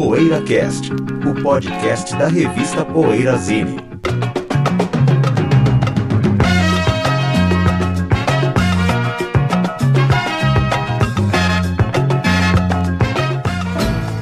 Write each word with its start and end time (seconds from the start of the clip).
Poeira 0.00 0.40
Cast, 0.40 0.90
o 1.28 1.42
podcast 1.42 2.16
da 2.16 2.28
revista 2.28 2.86
Poeira 2.86 3.36
Zine. 3.36 3.76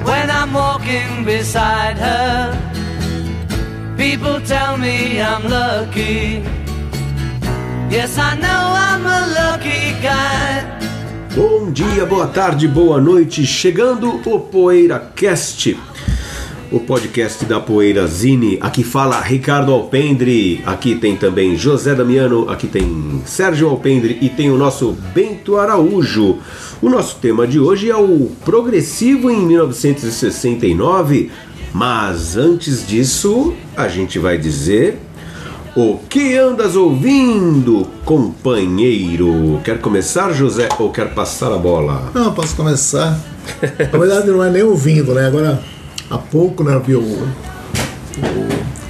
When 0.05 0.29
I'm 0.29 0.53
walking 0.53 1.25
beside 1.25 1.97
her, 1.99 2.59
people 3.97 4.41
tell 4.41 4.77
me 4.77 5.23
I'm 5.23 5.49
lucky. 5.49 6.43
Yes, 7.89 8.19
I 8.19 8.35
know 8.35 8.49
guy. 8.49 8.88
Bom 11.39 11.71
dia, 11.71 12.05
boa 12.05 12.27
tarde, 12.27 12.67
boa 12.67 13.01
noite. 13.01 13.47
Chegando 13.47 14.21
o 14.27 14.41
Poeira 14.41 14.99
Cast, 14.99 15.79
o 16.73 16.81
podcast 16.81 17.45
da 17.45 17.61
Poeira 17.61 18.09
Zine. 18.09 18.59
Aqui 18.61 18.83
fala 18.83 19.21
Ricardo 19.21 19.73
Alpendre, 19.73 20.61
aqui 20.67 20.97
tem 20.97 21.15
também 21.15 21.55
José 21.57 21.95
Damiano, 21.95 22.51
aqui 22.51 22.67
tem 22.67 23.23
Sérgio 23.25 23.69
Alpendre 23.69 24.19
e 24.21 24.29
tem 24.29 24.51
o 24.51 24.59
nosso 24.59 24.91
Bento 25.15 25.57
Araújo. 25.57 26.39
O 26.83 26.89
nosso 26.89 27.19
tema 27.21 27.47
de 27.47 27.61
hoje 27.61 27.89
é 27.89 27.97
o 27.97 28.33
Progressivo 28.45 29.31
em 29.31 29.47
1969, 29.47 31.31
mas 31.73 32.37
antes 32.37 32.85
disso, 32.85 33.55
a 33.77 33.87
gente 33.87 34.19
vai 34.19 34.37
dizer 34.37 34.99
o 35.77 35.99
que 36.09 36.37
andas 36.37 36.77
ouvindo, 36.77 37.87
companheiro? 38.05 39.61
Quer 39.65 39.81
começar, 39.81 40.33
José, 40.33 40.69
ou 40.79 40.91
quer 40.91 41.15
passar 41.15 41.53
a 41.53 41.59
bola? 41.59 42.11
Não, 42.15 42.33
posso 42.33 42.57
começar. 42.57 43.19
Na 43.93 43.99
verdade, 43.99 44.29
não 44.29 44.43
é 44.43 44.51
nem 44.51 44.63
ouvindo, 44.63 45.15
né? 45.15 45.27
Agora, 45.27 45.61
há 46.11 46.19
pouco, 46.19 46.65
né, 46.65 46.75
eu 46.75 46.81
vi 46.81 46.95
o, 46.97 47.01
o 47.01 47.29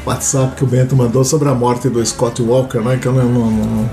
WhatsApp 0.06 0.56
que 0.56 0.64
o 0.64 0.66
Bento 0.66 0.96
mandou 0.96 1.24
sobre 1.24 1.48
a 1.48 1.54
morte 1.54 1.88
do 1.88 2.04
Scott 2.04 2.40
Walker, 2.42 2.78
né? 2.78 2.98
Que 3.00 3.06
eu 3.06 3.12
não, 3.12 3.24
não, 3.24 3.50
não, 3.50 3.90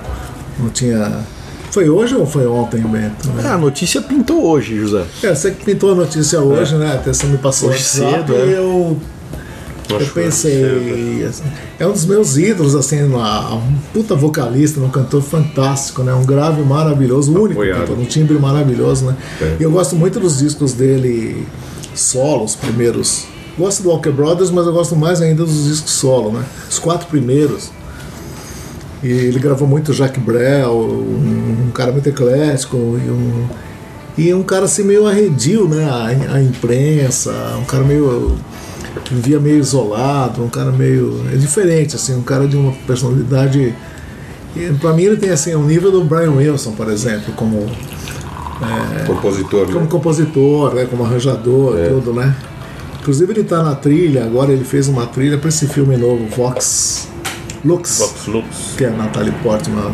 não 0.60 0.70
tinha. 0.70 1.24
Foi 1.72 1.90
hoje 1.90 2.16
ou 2.16 2.26
foi 2.26 2.48
ontem, 2.48 2.80
Bento? 2.82 3.28
Né? 3.30 3.44
Ah, 3.46 3.56
a 3.56 3.58
notícia 3.58 4.02
pintou 4.02 4.46
hoje, 4.46 4.80
José. 4.80 5.04
É, 5.22 5.36
você 5.36 5.52
que 5.52 5.66
pintou 5.66 5.92
a 5.92 5.96
notícia 5.96 6.40
hoje, 6.40 6.76
né? 6.76 6.94
Até 6.94 7.14
você 7.14 7.26
me 7.28 7.38
passou 7.38 7.70
Hoje 7.70 7.84
cedo, 7.84 8.34
e 8.34 8.54
é. 8.54 8.58
eu. 8.58 8.98
Eu 9.90 10.08
pensei, 10.08 11.24
assim, 11.26 11.44
é 11.80 11.86
um 11.86 11.92
dos 11.92 12.06
meus 12.06 12.38
ídolos, 12.38 12.76
assim, 12.76 13.04
uma, 13.04 13.56
um 13.56 13.76
puta 13.94 14.16
vocalista, 14.16 14.80
um 14.80 14.90
cantor 14.90 15.22
fantástico, 15.22 16.04
né? 16.04 16.14
Um 16.14 16.26
grave 16.26 16.62
maravilhoso, 16.64 17.32
o 17.32 17.44
único 17.44 17.62
cantor, 17.62 17.98
um 17.98 18.06
timbre 18.06 18.38
maravilhoso, 18.40 19.06
né? 19.06 19.16
É. 19.42 19.58
E 19.60 19.64
eu 19.64 19.72
gosto 19.72 19.96
muito 19.96 20.20
dos 20.20 20.40
discos 20.40 20.74
dele 20.74 21.46
solo, 21.94 22.44
os 22.44 22.56
primeiros. 22.56 23.26
Gosto 23.58 23.84
do 23.84 23.90
Walker 23.90 24.12
Brothers, 24.12 24.50
mas 24.50 24.66
eu 24.66 24.74
gosto 24.74 24.96
mais 24.96 25.22
ainda 25.22 25.46
dos 25.46 25.66
discos 25.66 25.92
solo, 25.92 26.32
né? 26.32 26.44
Os 26.70 26.80
quatro 26.80 27.08
primeiros. 27.08 27.72
E 29.04 29.08
ele 29.08 29.40
gravou 29.40 29.68
muito 29.68 29.94
Jack 29.94 30.20
Brel, 30.20 30.72
um, 30.74 31.68
um 31.68 31.72
cara 31.72 31.92
muito 31.92 32.10
eclético 32.10 32.76
e 32.76 33.10
um, 33.10 33.48
e 34.18 34.34
um 34.34 34.44
cara 34.44 34.66
assim 34.66 34.84
meio 34.84 35.06
arredio, 35.06 35.68
né? 35.68 35.86
A, 35.86 36.36
a 36.36 36.42
imprensa, 36.42 37.32
um 37.60 37.66
cara 37.66 37.84
meio. 37.84 38.36
Vivia 39.12 39.40
meio 39.40 39.60
isolado, 39.60 40.44
um 40.44 40.50
cara 40.50 40.72
meio. 40.72 41.26
é 41.34 41.36
diferente, 41.38 41.96
assim, 41.96 42.16
um 42.16 42.22
cara 42.22 42.48
de 42.48 42.56
uma 42.56 42.72
personalidade. 42.88 43.74
Pra 44.80 44.94
mim 44.94 45.04
ele 45.04 45.18
tem 45.18 45.30
assim, 45.32 45.54
um 45.56 45.66
nível 45.66 45.92
do 45.92 46.04
Brian 46.04 46.32
Wilson, 46.32 46.72
por 46.74 46.90
exemplo, 46.90 47.34
como, 47.34 47.70
Compositor, 49.06 49.66
como 49.68 49.82
né? 49.82 49.88
compositor, 49.90 50.74
né? 50.76 50.86
como 50.90 51.04
arranjador, 51.04 51.78
É. 51.78 51.90
tudo, 51.90 52.14
né? 52.14 52.34
Inclusive 53.02 53.34
ele 53.34 53.44
tá 53.44 53.62
na 53.62 53.76
trilha, 53.76 54.24
agora 54.24 54.52
ele 54.52 54.64
fez 54.64 54.88
uma 54.88 55.06
trilha 55.06 55.38
para 55.38 55.50
esse 55.50 55.68
filme 55.68 55.96
novo, 55.98 56.26
Vox 56.36 57.10
Lux 57.64 58.00
Vox 58.00 58.28
Lux. 58.28 58.48
que 58.78 58.86
é 58.86 58.88
a 58.88 58.92
Natalie 58.92 59.34
Portman 59.44 59.92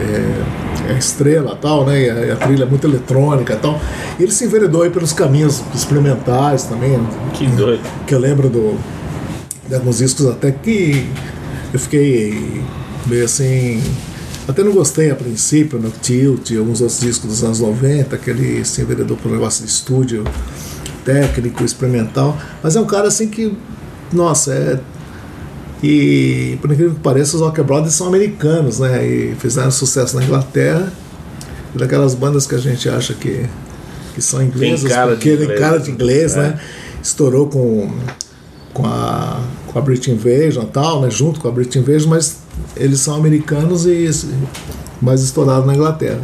é, 0.00 0.42
é 0.88 0.98
estrela 0.98 1.54
e 1.54 1.62
tal, 1.62 1.84
né? 1.84 2.02
E 2.02 2.10
a, 2.10 2.26
e 2.26 2.30
a 2.30 2.36
trilha 2.36 2.64
é 2.64 2.66
muito 2.66 2.86
eletrônica 2.86 3.52
e 3.52 3.56
tal. 3.56 3.80
E 4.18 4.22
ele 4.22 4.32
se 4.32 4.44
enveredou 4.44 4.82
aí 4.82 4.90
pelos 4.90 5.12
caminhos 5.12 5.62
experimentais 5.74 6.64
também. 6.64 6.98
Que 7.34 7.46
doido. 7.46 7.82
Que 8.06 8.14
eu 8.14 8.18
lembro 8.18 8.48
do, 8.48 8.78
de 9.68 9.74
alguns 9.74 9.98
discos 9.98 10.26
até 10.26 10.50
que 10.52 11.08
eu 11.72 11.78
fiquei 11.78 12.62
meio 13.06 13.24
assim. 13.24 13.82
Até 14.48 14.62
não 14.62 14.72
gostei 14.72 15.10
a 15.10 15.16
princípio, 15.16 15.78
no 15.78 15.90
Tilt 15.90 16.50
e 16.50 16.56
alguns 16.56 16.80
outros 16.80 17.00
discos 17.00 17.28
dos 17.28 17.42
anos 17.42 17.58
90, 17.58 18.16
que 18.16 18.30
ele 18.30 18.64
se 18.64 18.80
enveredou 18.80 19.16
por 19.16 19.28
um 19.28 19.34
negócio 19.34 19.64
de 19.64 19.70
estúdio 19.70 20.22
técnico, 21.04 21.64
experimental. 21.64 22.38
Mas 22.62 22.76
é 22.76 22.80
um 22.80 22.86
cara 22.86 23.08
assim 23.08 23.28
que, 23.28 23.56
nossa, 24.12 24.52
é 24.52 24.80
e 25.82 26.58
por 26.60 26.72
incrível 26.72 26.94
que 26.94 27.00
pareça, 27.00 27.36
os 27.36 27.42
Walker 27.42 27.62
Brothers 27.62 27.94
são 27.94 28.06
americanos, 28.06 28.78
né? 28.78 29.06
E 29.06 29.34
fizeram 29.38 29.70
sucesso 29.70 30.16
na 30.16 30.24
Inglaterra. 30.24 30.92
E 31.74 31.78
daquelas 31.78 32.14
bandas 32.14 32.46
que 32.46 32.54
a 32.54 32.58
gente 32.58 32.88
acha 32.88 33.14
que, 33.14 33.46
que 34.14 34.22
são 34.22 34.42
inglesas, 34.42 34.90
cara 34.90 35.10
de 35.10 35.16
porque 35.16 35.36
tem 35.36 35.44
inglês, 35.44 35.60
cara 35.60 35.78
de 35.78 35.90
inglês, 35.90 36.36
é. 36.36 36.40
né? 36.40 36.60
Estourou 37.02 37.48
com, 37.48 37.90
com, 38.72 38.86
a, 38.86 39.40
com 39.66 39.78
a 39.78 39.82
British 39.82 40.08
Invasion 40.08 40.64
e 40.64 40.66
tal, 40.66 41.02
né? 41.02 41.10
Junto 41.10 41.40
com 41.40 41.48
a 41.48 41.52
British 41.52 41.76
Invasion, 41.76 42.08
mas 42.08 42.38
eles 42.76 43.00
são 43.00 43.14
americanos 43.14 43.86
e 43.86 44.08
mais 45.00 45.22
estourados 45.22 45.66
na 45.66 45.74
Inglaterra. 45.74 46.20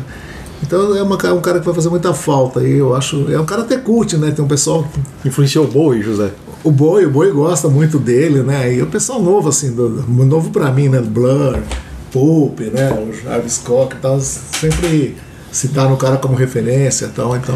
Então 0.62 0.96
é 0.96 1.02
uma, 1.02 1.18
é 1.22 1.32
um 1.32 1.40
cara 1.40 1.58
que 1.58 1.66
vai 1.66 1.74
fazer 1.74 1.90
muita 1.90 2.14
falta. 2.14 2.62
E 2.62 2.78
eu 2.78 2.94
acho. 2.94 3.30
É 3.30 3.38
um 3.38 3.44
cara 3.44 3.62
até 3.62 3.76
cult, 3.76 4.16
né? 4.16 4.30
Tem 4.30 4.44
um 4.44 4.48
pessoal 4.48 4.88
Influenciou 5.24 5.66
o 5.66 5.68
Bowie, 5.68 6.02
José. 6.02 6.30
O 6.64 6.70
Boi, 6.70 7.06
o 7.06 7.10
Boi 7.10 7.30
gosta 7.32 7.68
muito 7.68 7.98
dele, 7.98 8.42
né? 8.42 8.74
E 8.74 8.82
o 8.82 8.86
pessoal 8.86 9.20
novo, 9.20 9.48
assim, 9.48 9.72
do, 9.72 9.88
novo 10.08 10.50
pra 10.50 10.70
mim, 10.70 10.88
né? 10.88 11.00
Blur, 11.00 11.58
Pulp, 12.12 12.60
né? 12.60 12.90
O 12.92 13.12
Jarvis 13.12 13.58
Cocker 13.58 13.98
e 13.98 14.00
tal, 14.00 14.20
sempre 14.20 15.16
citaram 15.52 15.92
o 15.92 15.96
cara 15.96 16.16
como 16.16 16.34
referência 16.34 17.04
e 17.04 17.08
tal, 17.10 17.36
então. 17.36 17.54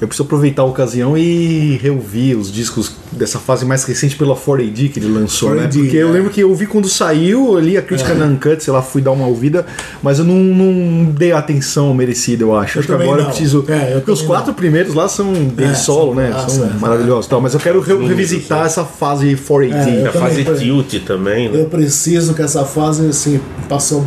Eu 0.00 0.06
preciso 0.06 0.24
aproveitar 0.24 0.62
a 0.62 0.64
ocasião 0.66 1.16
e 1.16 1.78
reouvir 1.82 2.36
os 2.36 2.52
discos 2.52 2.92
dessa 3.10 3.38
fase 3.38 3.64
mais 3.64 3.82
recente 3.84 4.14
pela 4.16 4.36
4AD 4.36 4.90
que 4.92 5.00
ele 5.00 5.08
lançou, 5.08 5.54
né? 5.54 5.66
4AD, 5.66 5.78
Porque 5.80 5.96
eu 5.96 6.08
é. 6.10 6.12
lembro 6.12 6.30
que 6.30 6.40
eu 6.40 6.50
ouvi 6.50 6.66
quando 6.66 6.88
saiu 6.88 7.56
ali 7.56 7.76
a 7.78 7.82
crítica 7.82 8.12
na 8.14 8.26
Uncut, 8.26 8.62
sei 8.62 8.72
lá, 8.72 8.82
fui 8.82 9.00
dar 9.00 9.12
uma 9.12 9.26
ouvida, 9.26 9.64
mas 10.02 10.18
eu 10.18 10.24
não, 10.26 10.34
não 10.36 11.04
dei 11.06 11.32
a 11.32 11.38
atenção 11.38 11.92
merecida, 11.94 12.44
eu 12.44 12.54
acho. 12.56 12.76
Eu 12.76 12.80
acho 12.80 12.88
que 12.88 12.94
agora 12.94 13.20
eu 13.20 13.24
não. 13.24 13.30
preciso. 13.30 13.64
É, 13.68 13.94
eu 13.94 13.98
porque 13.98 14.10
os 14.12 14.22
quatro 14.22 14.52
primeiros 14.54 14.94
lá 14.94 15.08
são 15.08 15.32
É, 15.56 15.74
solo, 15.74 16.14
são 16.14 16.22
né? 16.22 16.30
massa, 16.30 16.50
são 16.50 16.66
é. 16.66 16.72
maravilhosos 16.74 17.26
tal, 17.26 17.40
mas 17.40 17.54
eu 17.54 17.60
quero 17.60 17.80
re- 17.80 18.06
revisitar 18.06 18.66
essa 18.66 18.84
fase 18.84 19.34
4AD. 19.36 19.72
É, 19.88 20.02
eu 20.02 20.08
A 20.08 20.12
fase 20.12 20.44
tilt 20.44 21.02
também, 21.06 21.48
né? 21.50 21.62
Eu 21.62 21.66
preciso 21.66 22.34
que 22.34 22.42
essa 22.42 22.64
fase, 22.64 23.06
assim, 23.06 23.40
passou. 23.68 24.04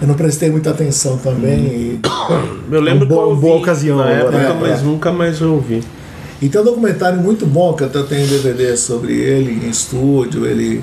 Eu 0.00 0.08
não 0.08 0.14
prestei 0.14 0.50
muita 0.50 0.70
atenção 0.70 1.16
também. 1.18 1.58
e- 1.66 2.00
Eu 2.70 2.80
lembro 2.80 3.02
É 3.02 3.04
um 3.04 3.06
que 3.06 3.12
eu 3.12 3.16
boa- 3.16 3.26
ouvi 3.28 3.40
boa 3.42 3.56
ocasião 3.58 3.98
na 3.98 4.10
época, 4.10 4.36
É, 4.36 4.54
mas 4.60 4.80
é. 4.80 4.82
nunca 4.82 5.12
mais 5.12 5.40
ouvi. 5.40 5.82
E 6.42 6.48
tem 6.48 6.60
um 6.60 6.64
documentário 6.64 7.20
muito 7.20 7.46
bom 7.46 7.72
que 7.74 7.82
eu 7.82 7.86
até 7.86 8.02
tenho 8.02 8.26
DVD 8.26 8.76
sobre 8.76 9.12
ele 9.14 9.64
em 9.66 9.70
estúdio, 9.70 10.44
ele 10.46 10.82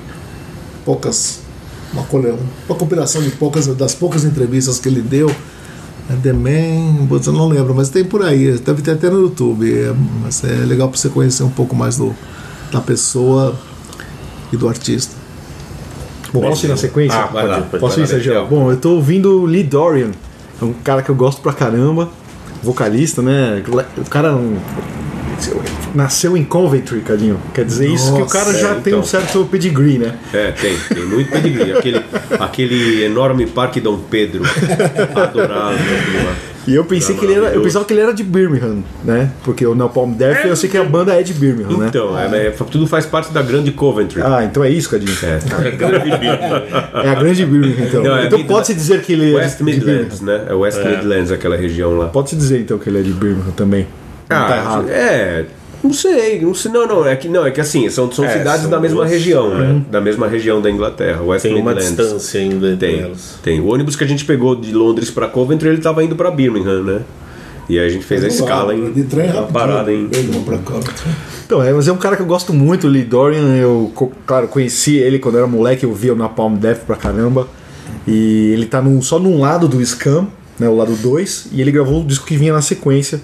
poucas 0.85 1.39
uma, 1.94 2.03
cole- 2.03 2.33
uma 2.67 2.77
compilação 2.77 3.22
de 3.22 3.31
poucas 3.31 3.67
das 3.67 3.94
poucas 3.94 4.23
entrevistas 4.23 4.79
que 4.79 4.88
ele 4.88 5.01
deu. 5.01 5.29
É 6.09 6.16
The 6.23 6.33
Man, 6.33 7.07
eu 7.25 7.33
não 7.33 7.47
lembro, 7.47 7.75
mas 7.75 7.89
tem 7.89 8.03
por 8.03 8.23
aí, 8.23 8.57
deve 8.57 8.81
ter 8.81 8.91
até 8.91 9.09
no 9.09 9.22
YouTube. 9.22 9.72
É, 9.72 9.93
mas 10.23 10.43
é 10.43 10.47
legal 10.66 10.88
para 10.89 10.97
você 10.97 11.09
conhecer 11.09 11.43
um 11.43 11.49
pouco 11.49 11.75
mais 11.75 11.97
do, 11.97 12.16
da 12.72 12.79
pessoa 12.81 13.55
e 14.51 14.57
do 14.57 14.67
artista. 14.67 15.16
Bom, 16.33 16.41
posso 16.41 16.65
ir 16.65 16.69
na 16.69 16.77
sequência? 16.77 17.17
Ah, 17.19 17.25
vai 17.27 17.47
lá, 17.47 17.61
Posso 17.79 17.99
ir, 17.99 18.07
Sérgio? 18.07 18.45
Bom, 18.47 18.71
eu 18.71 18.77
tô 18.77 18.91
ouvindo 18.91 19.43
Lee 19.45 19.63
Dorian, 19.63 20.11
é 20.61 20.65
um 20.65 20.73
cara 20.73 21.01
que 21.01 21.09
eu 21.09 21.15
gosto 21.15 21.41
pra 21.41 21.51
caramba, 21.53 22.09
vocalista, 22.63 23.21
né? 23.21 23.61
O 23.97 24.09
cara 24.09 24.33
um- 24.35 24.57
nasceu 25.95 26.37
em 26.37 26.43
Coventry, 26.43 27.01
Cadinho. 27.01 27.39
Quer 27.53 27.66
dizer 27.66 27.89
isso 27.89 28.13
que 28.16 28.22
o 28.22 28.25
cara 28.28 28.45
Nossa, 28.45 28.59
já 28.59 28.69
é, 28.69 28.73
tem 28.75 28.93
então. 28.93 28.99
um 28.99 29.03
certo 29.03 29.43
pedigree, 29.49 29.97
né? 29.97 30.16
É, 30.33 30.51
tem, 30.51 30.78
tem 30.93 31.05
muito 31.05 31.31
pedigree. 31.31 31.72
Aquele, 31.73 32.01
aquele 32.39 33.03
enorme 33.05 33.45
Parque 33.47 33.81
Dom 33.81 33.97
Pedro. 34.09 34.43
Adorável. 35.16 35.77
lá. 36.25 36.35
E 36.67 36.75
eu 36.75 36.85
pensei 36.85 37.16
que 37.16 37.25
ele 37.25 37.34
era, 37.34 37.47
eu 37.47 37.61
pensava 37.61 37.84
que 37.85 37.93
ele 37.93 38.02
era 38.02 38.13
de 38.13 38.23
Birmingham, 38.23 38.84
né? 39.03 39.31
Porque 39.43 39.66
o 39.66 39.73
Napalm 39.73 40.13
Death, 40.13 40.46
eu 40.46 40.55
sei 40.55 40.69
que 40.69 40.78
a 40.78 40.84
banda 40.84 41.13
é 41.13 41.23
de 41.23 41.34
Birmingham, 41.34 41.78
né? 41.78 41.87
Então, 41.87 42.17
é, 42.17 42.47
é, 42.47 42.52
tudo 42.52 42.85
faz 42.85 43.05
parte 43.05 43.34
da 43.34 43.41
grande 43.41 43.72
Coventry. 43.72 44.22
Ah, 44.22 44.43
então 44.43 44.63
é 44.63 44.69
isso, 44.69 44.90
Cadinho. 44.90 45.11
É. 45.23 45.40
É 47.03 47.09
a 47.09 47.16
grande 47.16 47.46
Birmingham, 47.46 47.85
então. 47.85 48.03
Não, 48.03 48.17
é 48.17 48.25
então 48.25 48.43
pode-se 48.43 48.73
dizer 48.73 49.02
que 49.02 49.13
ele 49.13 49.34
é 49.34 49.37
West 49.37 49.58
de, 49.58 49.63
de 49.63 49.72
Birmingham. 49.72 49.93
Midlands, 49.93 50.22
né? 50.22 50.46
É 50.49 50.53
West 50.53 50.84
Midlands, 50.84 51.31
aquela 51.31 51.55
região 51.58 51.97
lá. 51.97 52.08
Pode-se 52.08 52.35
dizer 52.35 52.59
então 52.61 52.78
que 52.78 52.90
ele 52.90 52.99
é 52.99 53.02
de 53.02 53.11
Birmingham 53.11 53.52
também. 53.52 53.87
Não 54.29 54.47
tá 54.47 54.58
errado. 54.58 54.90
é. 54.90 55.46
Não 55.83 55.91
sei, 55.93 56.39
não 56.41 56.53
sei, 56.53 56.72
não, 56.72 56.85
não, 56.87 57.05
é 57.05 57.16
que 57.16 57.28
não, 57.28 57.43
é 57.45 57.49
que 57.51 57.59
assim, 57.59 57.89
são, 57.89 58.11
são 58.11 58.23
É, 58.25 58.37
cidades 58.37 58.61
são 58.61 58.69
da 58.69 58.79
mesma 58.79 58.97
duas, 58.99 59.09
região, 59.11 59.47
Uhum. 59.47 59.57
né? 59.57 59.81
Da 59.89 59.99
mesma 59.99 60.28
região 60.28 60.61
da 60.61 60.69
Inglaterra, 60.69 61.22
West 61.23 61.41
Tem 61.43 61.53
uma 61.55 61.73
Midlands. 61.73 61.87
distância 61.97 62.39
ainda 62.39 62.67
entre 62.72 62.87
Tem, 62.87 62.99
elas. 63.01 63.39
tem. 63.43 63.59
O 63.59 63.66
ônibus 63.73 63.95
que 63.95 64.03
a 64.03 64.07
gente 64.07 64.23
pegou 64.23 64.55
de 64.55 64.72
Londres 64.73 65.09
pra 65.09 65.28
Coventry, 65.28 65.69
ele 65.69 65.81
tava 65.81 66.03
indo 66.03 66.16
pra 66.16 66.29
Birmingham, 66.29 66.83
né? 66.83 67.01
E 67.69 67.79
aí 67.79 67.87
a 67.87 67.89
gente 67.89 68.03
fez 68.05 68.23
a 68.23 68.28
escala 68.28 68.75
em 68.75 68.91
De 68.91 69.03
trem 69.03 69.25
uma 69.29 69.41
rapidinho. 69.41 69.53
parada 69.53 69.91
em. 69.93 70.09
Então, 71.45 71.61
é, 71.63 71.72
mas 71.73 71.87
é 71.87 71.91
um 71.91 71.97
cara 71.97 72.16
que 72.16 72.22
eu 72.22 72.25
gosto 72.25 72.53
muito, 72.53 72.87
o 72.87 72.89
Lee 72.89 73.03
Dorian. 73.03 73.55
Eu, 73.57 73.91
claro, 74.25 74.47
conheci 74.47 74.97
ele 74.97 75.19
quando 75.19 75.35
eu 75.35 75.39
era 75.43 75.47
moleque, 75.47 75.84
eu 75.85 75.93
via 75.93 76.13
o 76.13 76.16
Napalm 76.16 76.55
Death 76.55 76.79
pra 76.85 76.95
caramba. 76.95 77.47
E 78.07 78.51
ele 78.53 78.66
tá 78.66 78.81
num- 78.81 79.01
só 79.01 79.19
num 79.19 79.39
lado 79.39 79.67
do 79.67 79.84
Scam, 79.85 80.27
né, 80.59 80.67
o 80.67 80.75
lado 80.75 80.93
2, 80.95 81.47
e 81.51 81.61
ele 81.61 81.72
gravou 81.72 82.01
o 82.01 82.05
disco 82.05 82.25
que 82.25 82.37
vinha 82.37 82.53
na 82.53 82.61
sequência, 82.61 83.22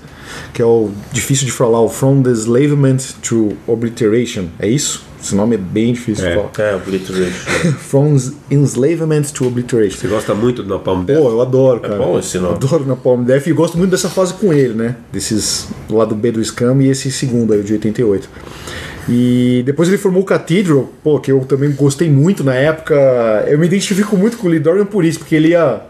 que 0.54 0.62
é 0.62 0.66
o 0.66 0.92
difícil 1.12 1.46
de 1.46 1.52
falar, 1.52 1.82
o 1.82 1.90
From 1.90 2.22
the 2.22 2.32
Enslavement 2.32 2.98
to 3.22 3.54
Obliteration. 3.68 4.46
É 4.60 4.68
isso? 4.68 5.06
Esse 5.22 5.34
nome 5.36 5.56
é 5.56 5.58
bem 5.58 5.94
difícil 5.94 6.26
É. 6.26 6.30
de 6.30 6.36
falar. 6.36 6.70
É, 6.70 6.76
Obliteration. 6.76 7.72
From 7.80 8.18
Enslavement 8.52 9.24
to 9.34 9.48
Obliteration. 9.48 9.98
Você 9.98 10.08
gosta 10.08 10.34
muito 10.36 10.62
do 10.64 10.70
Napalm 10.70 11.04
Death? 11.04 11.20
Pô, 11.20 11.30
eu 11.30 11.42
adoro, 11.42 11.80
cara. 11.80 11.98
bom 11.98 12.20
esse 12.20 12.38
nome. 12.38 12.56
Adoro 12.56 12.86
Napalm 12.86 13.24
Death 13.24 13.48
e 13.48 13.54
gosto 13.54 13.78
muito 13.78 13.92
dessa 13.92 14.10
fase 14.10 14.34
com 14.36 14.54
ele, 14.54 14.74
né? 14.74 14.96
Desses 15.12 15.68
do 15.90 15.96
lado 15.98 16.14
B 16.16 16.32
do 16.32 16.44
Scam 16.44 16.82
e 16.82 16.88
esse 16.90 17.12
segundo 17.12 17.52
aí, 17.54 17.60
o 17.60 17.64
de 17.64 17.74
88. 17.74 18.30
E 19.10 19.64
depois 19.66 19.88
ele 19.88 19.98
formou 19.98 20.22
o 20.22 20.26
Cathedral, 20.26 20.92
pô, 21.04 21.18
que 21.20 21.32
eu 21.32 21.40
também 21.42 21.72
gostei 21.72 22.10
muito 22.10 22.44
na 22.44 22.54
época. 22.54 22.94
Eu 23.48 23.58
me 23.58 23.66
identifico 23.66 24.18
muito 24.18 24.38
com 24.38 24.48
o 24.48 24.50
Lee 24.52 24.60
Dorian 24.60 24.86
por 24.86 25.06
isso, 25.06 25.20
porque 25.20 25.34
ele 25.36 25.50
ia 25.50 25.82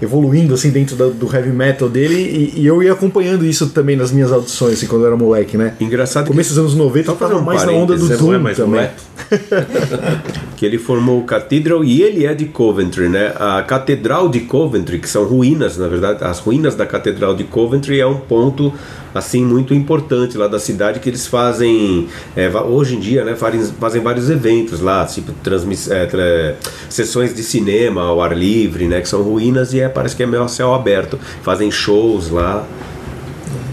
evoluindo 0.00 0.52
assim 0.54 0.70
dentro 0.70 0.94
da- 0.96 1.06
do 1.08 1.26
heavy 1.34 1.50
metal 1.50 1.88
dele 1.88 2.14
e, 2.54 2.60
e 2.60 2.66
eu 2.66 2.82
ia 2.82 2.92
acompanhando 2.92 3.44
isso 3.46 3.68
também 3.70 3.96
nas 3.96 4.12
minhas 4.12 4.30
audições, 4.32 4.74
assim, 4.74 4.86
quando 4.86 5.02
eu 5.02 5.06
era 5.08 5.16
moleque, 5.16 5.56
né? 5.56 5.74
Engraçado 5.80 6.26
começo 6.26 6.50
dos 6.50 6.58
anos 6.58 6.74
90 6.74 6.98
eu 6.98 7.04
Só 7.04 7.14
fazer 7.18 7.32
tava 7.32 7.42
um 7.42 7.46
mais 7.46 7.64
na 7.64 7.72
onda 7.72 7.96
do 7.96 8.04
não 8.06 8.12
é 8.14 8.16
Doom 8.18 8.38
mais 8.40 8.56
também. 8.56 8.88
que 10.56 10.64
ele 10.64 10.78
formou 10.78 11.20
o 11.20 11.24
Cathedral 11.24 11.84
e 11.84 12.02
ele 12.02 12.24
é 12.26 12.34
de 12.34 12.46
Coventry, 12.46 13.08
né? 13.08 13.32
A 13.38 13.62
Catedral 13.62 14.28
de 14.28 14.40
Coventry, 14.40 14.98
que 14.98 15.08
são 15.08 15.24
ruínas, 15.24 15.76
na 15.76 15.88
verdade, 15.88 16.22
as 16.24 16.38
ruínas 16.38 16.74
da 16.74 16.86
Catedral 16.86 17.34
de 17.34 17.44
Coventry 17.44 18.00
é 18.00 18.06
um 18.06 18.16
ponto 18.18 18.72
assim 19.18 19.44
muito 19.44 19.74
importante 19.74 20.36
lá 20.36 20.48
da 20.48 20.58
cidade 20.58 21.00
que 21.00 21.08
eles 21.08 21.26
fazem 21.26 22.08
é, 22.36 22.48
hoje 22.48 22.96
em 22.96 23.00
dia, 23.00 23.24
né? 23.24 23.34
Fazem, 23.34 23.62
fazem 23.78 24.02
vários 24.02 24.30
eventos 24.30 24.80
lá, 24.80 25.04
tipo 25.06 25.32
transmiss, 25.42 25.90
é, 25.90 26.54
sessões 26.88 27.34
de 27.34 27.42
cinema 27.42 28.02
ao 28.02 28.20
ar 28.22 28.36
livre, 28.36 28.86
né? 28.86 29.00
Que 29.00 29.08
são 29.08 29.22
ruínas 29.22 29.72
e 29.72 29.80
é, 29.80 29.88
parece 29.88 30.14
que 30.16 30.22
é 30.22 30.26
meio 30.26 30.48
céu 30.48 30.74
aberto. 30.74 31.18
Fazem 31.42 31.70
shows 31.70 32.30
lá. 32.30 32.66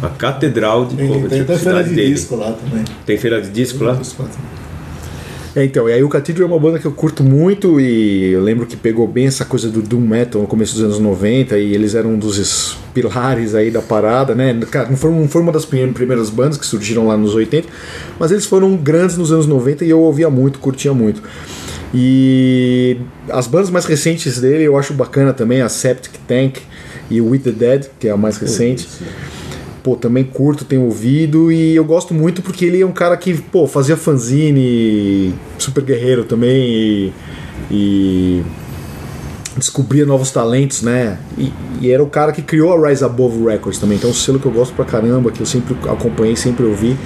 A 0.01 0.09
Catedral 0.09 0.85
de 0.85 0.97
Tem, 0.97 1.07
Coventry, 1.07 1.29
tem 1.29 1.41
até 1.41 1.57
feira 1.57 1.83
de 1.83 1.95
dele. 1.95 2.13
disco 2.13 2.35
lá 2.35 2.51
também. 2.51 2.83
Tem 3.05 3.17
feira 3.17 3.41
de 3.41 3.49
disco 3.49 3.83
lá? 3.85 3.93
Disco 3.93 4.23
lá. 4.23 4.29
É, 5.55 5.63
então, 5.63 5.87
e 5.87 5.93
aí 5.93 6.03
o 6.03 6.09
Cathedral 6.09 6.49
é 6.49 6.51
uma 6.51 6.59
banda 6.59 6.79
que 6.79 6.85
eu 6.85 6.91
curto 6.91 7.23
muito 7.23 7.79
e 7.79 8.31
eu 8.31 8.41
lembro 8.41 8.65
que 8.65 8.75
pegou 8.75 9.07
bem 9.07 9.27
essa 9.27 9.45
coisa 9.45 9.69
do 9.69 9.81
Doom 9.81 10.01
Metal 10.01 10.41
no 10.41 10.47
começo 10.47 10.73
dos 10.73 10.83
anos 10.83 10.99
90 10.99 11.57
e 11.57 11.73
eles 11.73 11.93
eram 11.93 12.11
um 12.11 12.17
dos 12.17 12.75
pilares 12.93 13.55
aí 13.55 13.71
da 13.71 13.81
parada, 13.81 14.35
né? 14.35 14.57
Cara, 14.69 14.89
não 14.89 14.95
foram, 14.97 15.19
não 15.21 15.27
foi 15.27 15.41
uma 15.41 15.51
das 15.51 15.65
prime- 15.65 15.91
primeiras 15.93 16.29
bandas 16.29 16.57
que 16.57 16.65
surgiram 16.65 17.07
lá 17.07 17.17
nos 17.17 17.33
80, 17.35 17.67
mas 18.19 18.31
eles 18.31 18.45
foram 18.45 18.75
grandes 18.75 19.17
nos 19.17 19.31
anos 19.31 19.47
90 19.47 19.83
e 19.85 19.89
eu 19.89 19.99
ouvia 19.99 20.29
muito, 20.29 20.59
curtia 20.59 20.93
muito. 20.93 21.21
E 21.93 22.97
as 23.29 23.45
bandas 23.47 23.69
mais 23.69 23.85
recentes 23.85 24.39
dele 24.41 24.63
eu 24.63 24.77
acho 24.77 24.93
bacana 24.93 25.31
também, 25.33 25.61
a 25.61 25.69
Septic 25.69 26.13
Tank 26.27 26.57
e 27.09 27.21
o 27.21 27.29
With 27.29 27.39
the 27.39 27.51
Dead, 27.51 27.85
que 27.99 28.07
é 28.07 28.11
a 28.11 28.17
mais 28.17 28.37
recente. 28.37 28.87
Pô, 29.83 29.95
também 29.97 30.23
curto, 30.23 30.63
tenho 30.63 30.83
ouvido 30.83 31.51
e 31.51 31.75
eu 31.75 31.83
gosto 31.83 32.13
muito 32.13 32.41
porque 32.41 32.63
ele 32.65 32.81
é 32.81 32.85
um 32.85 32.91
cara 32.93 33.17
que, 33.17 33.33
pô, 33.33 33.67
fazia 33.67 33.97
fanzine, 33.97 35.33
super 35.59 35.83
guerreiro 35.83 36.23
também 36.23 36.63
e, 36.65 37.13
e 37.69 38.43
descobria 39.57 40.05
novos 40.05 40.31
talentos, 40.31 40.81
né? 40.81 41.17
E, 41.37 41.51
e 41.81 41.91
era 41.91 42.03
o 42.03 42.07
cara 42.07 42.31
que 42.31 42.41
criou 42.41 42.73
a 42.73 42.89
Rise 42.89 43.03
Above 43.03 43.43
Records 43.45 43.79
também, 43.79 43.97
então 43.97 44.09
é 44.09 44.13
um 44.13 44.15
selo 44.15 44.39
que 44.39 44.45
eu 44.45 44.51
gosto 44.51 44.73
pra 44.73 44.85
caramba, 44.85 45.31
que 45.31 45.39
eu 45.39 45.45
sempre 45.45 45.75
acompanhei, 45.89 46.35
sempre 46.35 46.65
ouvi. 46.65 46.97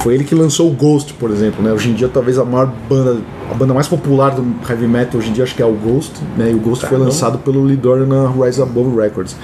Foi 0.00 0.14
ele 0.14 0.24
que 0.24 0.34
lançou 0.34 0.70
o 0.70 0.72
Ghost, 0.72 1.14
por 1.14 1.30
exemplo, 1.30 1.62
né? 1.62 1.72
Hoje 1.72 1.90
em 1.90 1.94
dia 1.94 2.08
talvez 2.08 2.38
a 2.38 2.44
maior 2.44 2.72
banda, 2.88 3.20
a 3.50 3.54
banda 3.54 3.74
mais 3.74 3.88
popular 3.88 4.30
do 4.30 4.44
heavy 4.68 4.86
metal 4.86 5.18
hoje 5.18 5.30
em 5.30 5.32
dia 5.32 5.44
acho 5.44 5.54
que 5.54 5.62
é 5.62 5.66
o 5.66 5.72
Ghost, 5.72 6.12
né? 6.36 6.50
E 6.50 6.54
o 6.54 6.58
Ghost 6.60 6.86
foi 6.86 6.96
lançado 6.96 7.38
pelo 7.38 7.64
Lee 7.64 7.76
Dorian 7.76 8.06
na 8.06 8.30
Rise 8.30 8.62
Above 8.62 8.96
Records. 8.96 9.36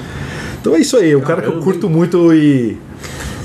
Então 0.61 0.77
é 0.77 0.79
isso 0.79 0.97
aí, 0.97 1.11
é 1.11 1.17
um 1.17 1.21
cara 1.21 1.43
que 1.43 1.49
eu 1.49 1.61
curto 1.61 1.91
muito 1.91 2.33
e 2.33 2.79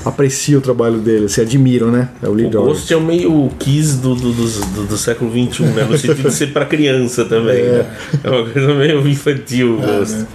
aprecio 0.04 0.58
o 0.58 0.60
trabalho 0.60 0.98
dele, 0.98 1.28
se 1.28 1.40
admiro, 1.40 1.90
né? 1.90 2.08
É 2.22 2.28
o 2.28 2.32
Lee 2.32 2.46
O. 2.46 2.50
Ghost 2.50 2.92
é 2.92 2.96
o 2.96 3.00
meio 3.00 3.50
Kiss 3.58 3.98
do, 3.98 4.14
do, 4.14 4.32
do, 4.32 4.86
do 4.86 4.96
século 4.96 5.30
XXI, 5.30 5.62
né? 5.64 5.84
No 5.84 5.96
sentido 5.98 6.28
de 6.28 6.34
ser 6.34 6.52
pra 6.52 6.64
criança 6.64 7.24
também, 7.24 7.60
é. 7.60 7.70
né? 7.70 7.86
É 8.24 8.30
uma 8.30 8.48
coisa 8.48 8.74
meio 8.74 9.06
infantil 9.08 9.78
o 9.78 9.82
Ah, 9.82 9.98
Ghost. 9.98 10.16
né? 10.16 10.26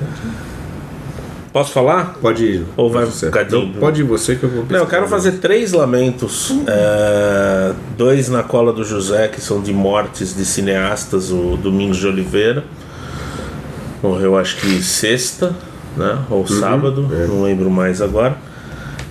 Posso 1.53 1.71
falar? 1.71 2.17
Pode 2.19 2.43
ir. 2.43 2.65
Ou 2.75 2.89
vai 2.89 3.05
Você. 3.05 3.29
Não, 3.51 3.69
Pode 3.73 4.01
ir 4.01 4.03
você 4.03 4.35
que 4.35 4.43
eu 4.43 4.49
vou 4.49 4.65
Não, 4.67 4.79
eu 4.79 4.87
quero 4.87 5.07
fazer 5.07 5.33
três 5.33 5.71
lamentos. 5.71 6.51
É, 6.65 7.73
dois 7.95 8.27
na 8.27 8.41
cola 8.41 8.73
do 8.73 8.83
José, 8.83 9.27
que 9.27 9.39
são 9.39 9.61
de 9.61 9.71
mortes 9.71 10.35
de 10.35 10.45
cineastas, 10.45 11.31
o 11.31 11.55
Domingos 11.55 11.97
de 11.97 12.07
Oliveira. 12.07 12.63
Morreu 14.01 14.35
acho 14.35 14.57
que 14.57 14.81
sexta, 14.81 15.55
né? 15.95 16.17
Uhum. 16.27 16.37
Ou 16.37 16.47
sábado, 16.47 17.07
não 17.29 17.43
lembro 17.43 17.69
mais 17.69 18.01
agora. 18.01 18.35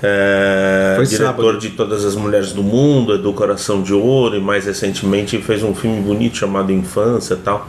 É, 0.02 0.94
Foi 0.96 1.06
diretor 1.06 1.26
sábado. 1.26 1.58
de 1.58 1.70
Todas 1.70 2.04
as 2.04 2.16
Mulheres 2.16 2.52
do 2.52 2.62
Mundo, 2.62 3.16
do 3.16 3.32
Coração 3.32 3.82
de 3.82 3.94
Ouro, 3.94 4.36
e 4.36 4.40
mais 4.40 4.66
recentemente 4.66 5.38
fez 5.38 5.62
um 5.62 5.74
filme 5.74 6.00
bonito 6.00 6.36
chamado 6.36 6.72
Infância 6.72 7.34
e 7.34 7.36
tal. 7.36 7.68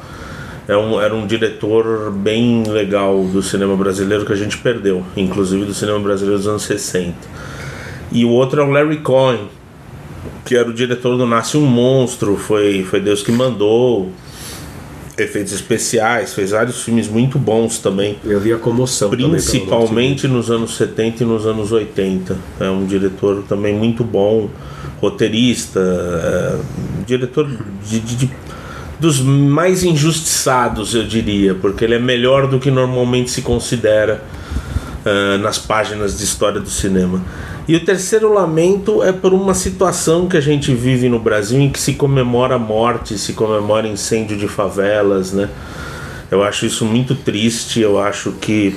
É 0.67 0.75
um, 0.75 0.99
era 0.99 1.13
um 1.13 1.27
diretor 1.27 2.09
bem 2.11 2.63
legal 2.63 3.23
do 3.25 3.43
cinema 3.43 3.75
brasileiro 3.75 4.25
que 4.25 4.33
a 4.33 4.35
gente 4.35 4.57
perdeu, 4.57 5.03
inclusive 5.15 5.65
do 5.65 5.73
cinema 5.73 5.99
brasileiro 5.99 6.39
dos 6.39 6.47
anos 6.47 6.63
60. 6.63 7.13
E 8.11 8.23
o 8.25 8.29
outro 8.29 8.61
é 8.61 8.63
o 8.63 8.71
Larry 8.71 8.97
Cohen, 8.97 9.49
que 10.45 10.55
era 10.55 10.67
o 10.69 10.73
diretor 10.73 11.17
do 11.17 11.25
Nasce 11.25 11.57
um 11.57 11.65
Monstro, 11.65 12.37
foi, 12.37 12.83
foi 12.83 12.99
Deus 12.99 13.21
que 13.21 13.31
mandou, 13.31 14.09
efeitos 15.17 15.53
especiais, 15.53 16.33
fez 16.33 16.51
vários 16.51 16.81
filmes 16.81 17.07
muito 17.07 17.37
bons 17.37 17.77
também. 17.79 18.17
Eu 18.25 18.39
vi 18.39 18.51
a 18.53 18.57
comoção 18.57 19.09
Principalmente 19.59 20.27
nos 20.27 20.49
anos 20.49 20.75
70 20.75 21.23
e 21.23 21.25
nos 21.25 21.45
anos 21.45 21.71
80. 21.71 22.35
É 22.59 22.69
um 22.69 22.85
diretor 22.85 23.43
também 23.47 23.75
muito 23.75 24.03
bom, 24.03 24.49
roteirista, 24.99 25.79
é, 25.79 26.55
diretor 27.05 27.47
de, 27.87 27.99
de- 27.99 28.15
de- 28.15 28.31
dos 28.99 29.19
mais 29.19 29.83
injustiçados, 29.83 30.95
eu 30.95 31.03
diria, 31.05 31.53
porque 31.53 31.83
ele 31.83 31.95
é 31.95 31.99
melhor 31.99 32.47
do 32.47 32.57
que 32.57 32.71
normalmente 32.71 33.29
se 33.31 33.41
considera 33.41 34.23
é, 35.05 35.37
nas 35.39 35.57
páginas 35.57 36.17
de 36.17 36.23
história 36.23 36.61
do 36.61 36.69
cinema. 36.69 37.21
E 37.67 37.75
o 37.75 37.85
terceiro 37.85 38.33
lamento 38.33 39.01
é 39.01 39.13
por 39.13 39.33
uma 39.33 39.53
situação 39.53 40.27
que 40.27 40.35
a 40.35 40.41
gente 40.41 40.73
vive 40.73 41.07
no 41.07 41.17
Brasil 41.17 41.59
em 41.61 41.69
que 41.69 41.79
se 41.79 41.93
comemora 41.93 42.59
morte, 42.59 43.17
se 43.17 43.33
comemora 43.33 43.87
incêndio 43.87 44.37
de 44.37 44.47
favelas, 44.49 45.31
né? 45.31 45.49
Eu 46.29 46.43
acho 46.43 46.65
isso 46.65 46.83
muito 46.83 47.15
triste, 47.15 47.79
eu 47.79 47.99
acho 48.01 48.33
que 48.33 48.75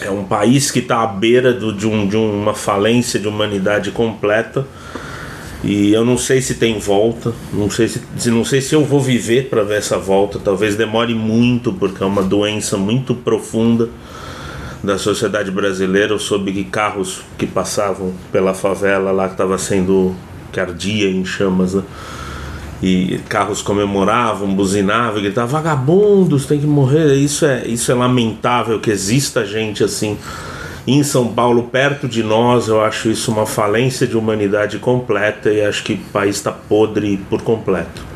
é 0.00 0.10
um 0.10 0.24
país 0.24 0.70
que 0.72 0.80
está 0.80 1.02
à 1.02 1.06
beira 1.06 1.52
do- 1.52 1.72
de, 1.72 1.86
um- 1.86 2.08
de 2.08 2.16
uma 2.16 2.54
falência 2.54 3.20
de 3.20 3.28
humanidade 3.28 3.90
completa. 3.92 4.66
E 5.62 5.92
eu 5.92 6.04
não 6.06 6.16
sei 6.16 6.40
se 6.40 6.54
tem 6.54 6.78
volta, 6.78 7.32
não 7.52 7.70
sei 7.70 7.86
se, 7.86 8.00
não 8.30 8.44
sei 8.44 8.62
se 8.62 8.74
eu 8.74 8.82
vou 8.82 8.98
viver 8.98 9.48
para 9.50 9.62
ver 9.62 9.76
essa 9.78 9.98
volta. 9.98 10.38
Talvez 10.42 10.74
demore 10.74 11.14
muito, 11.14 11.70
porque 11.74 12.02
é 12.02 12.06
uma 12.06 12.22
doença 12.22 12.76
muito 12.78 13.14
profunda 13.14 13.88
da 14.82 14.98
sociedade 14.98 15.50
brasileira. 15.50 16.12
Eu 16.12 16.18
soube 16.18 16.52
que 16.52 16.64
carros 16.64 17.22
que 17.38 17.46
passavam 17.46 18.12
pela 18.32 18.54
favela 18.54 19.10
lá 19.10 19.26
que 19.26 19.34
estava 19.34 19.58
sendo 19.58 20.14
que 20.52 20.58
ardia 20.58 21.10
em 21.10 21.24
chamas, 21.24 21.74
né? 21.74 21.82
E 22.82 23.20
carros 23.28 23.60
comemoravam, 23.60 24.54
buzinavam, 24.54 25.20
gritavam 25.20 25.50
vagabundos, 25.50 26.46
tem 26.46 26.58
que 26.58 26.66
morrer. 26.66 27.14
Isso 27.14 27.44
é, 27.44 27.66
isso 27.66 27.92
é 27.92 27.94
lamentável 27.94 28.80
que 28.80 28.90
exista 28.90 29.44
gente 29.44 29.84
assim 29.84 30.16
em 30.86 31.02
São 31.02 31.28
Paulo, 31.28 31.64
perto 31.64 32.08
de 32.08 32.22
nós. 32.22 32.68
Eu 32.68 32.82
acho 32.82 33.10
isso 33.10 33.30
uma 33.30 33.44
falência 33.44 34.06
de 34.06 34.16
humanidade 34.16 34.78
completa 34.78 35.50
e 35.50 35.62
acho 35.62 35.84
que 35.84 35.92
o 35.92 35.98
país 36.12 36.36
está 36.36 36.50
podre 36.50 37.18
por 37.28 37.42
completo. 37.42 38.09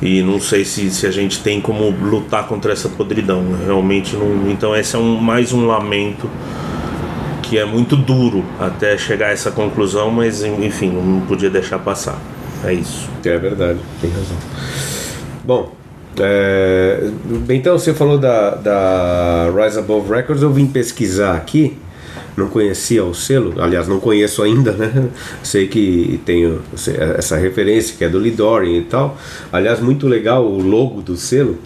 E 0.00 0.22
não 0.22 0.40
sei 0.40 0.64
se, 0.64 0.90
se 0.90 1.06
a 1.06 1.10
gente 1.10 1.40
tem 1.42 1.60
como 1.60 1.90
lutar 1.90 2.46
contra 2.46 2.72
essa 2.72 2.88
podridão. 2.88 3.42
né? 3.42 3.64
Realmente 3.66 4.16
não. 4.16 4.50
Então, 4.50 4.76
esse 4.76 4.94
é 4.94 4.98
um, 4.98 5.16
mais 5.16 5.52
um 5.52 5.66
lamento 5.66 6.30
que 7.42 7.58
é 7.58 7.64
muito 7.64 7.96
duro 7.96 8.44
até 8.60 8.96
chegar 8.98 9.28
a 9.28 9.30
essa 9.30 9.50
conclusão, 9.50 10.10
mas 10.10 10.44
enfim, 10.44 10.90
não 10.90 11.22
podia 11.22 11.48
deixar 11.48 11.78
passar. 11.78 12.18
É 12.64 12.72
isso. 12.72 13.08
É 13.24 13.38
verdade, 13.38 13.78
tem 14.00 14.10
razão. 14.10 14.36
Bom, 15.44 15.72
é, 16.20 17.10
então 17.50 17.78
você 17.78 17.94
falou 17.94 18.18
da, 18.18 18.54
da 18.54 19.50
Rise 19.54 19.78
Above 19.78 20.12
Records, 20.12 20.42
eu 20.42 20.52
vim 20.52 20.66
pesquisar 20.66 21.36
aqui. 21.36 21.76
Não 22.38 22.48
conhecia 22.48 23.04
o 23.04 23.14
selo, 23.14 23.54
aliás, 23.60 23.86
não 23.88 24.00
conheço 24.00 24.42
ainda, 24.42 24.72
né? 24.72 25.08
Sei 25.42 25.66
que 25.66 26.20
tenho 26.24 26.60
essa 27.16 27.36
referência 27.36 27.94
que 27.96 28.04
é 28.04 28.08
do 28.08 28.18
Lidorian 28.18 28.78
e 28.78 28.82
tal. 28.82 29.16
Aliás, 29.52 29.80
muito 29.80 30.06
legal 30.06 30.46
o 30.46 30.62
logo 30.62 31.02
do 31.02 31.16
selo. 31.16 31.58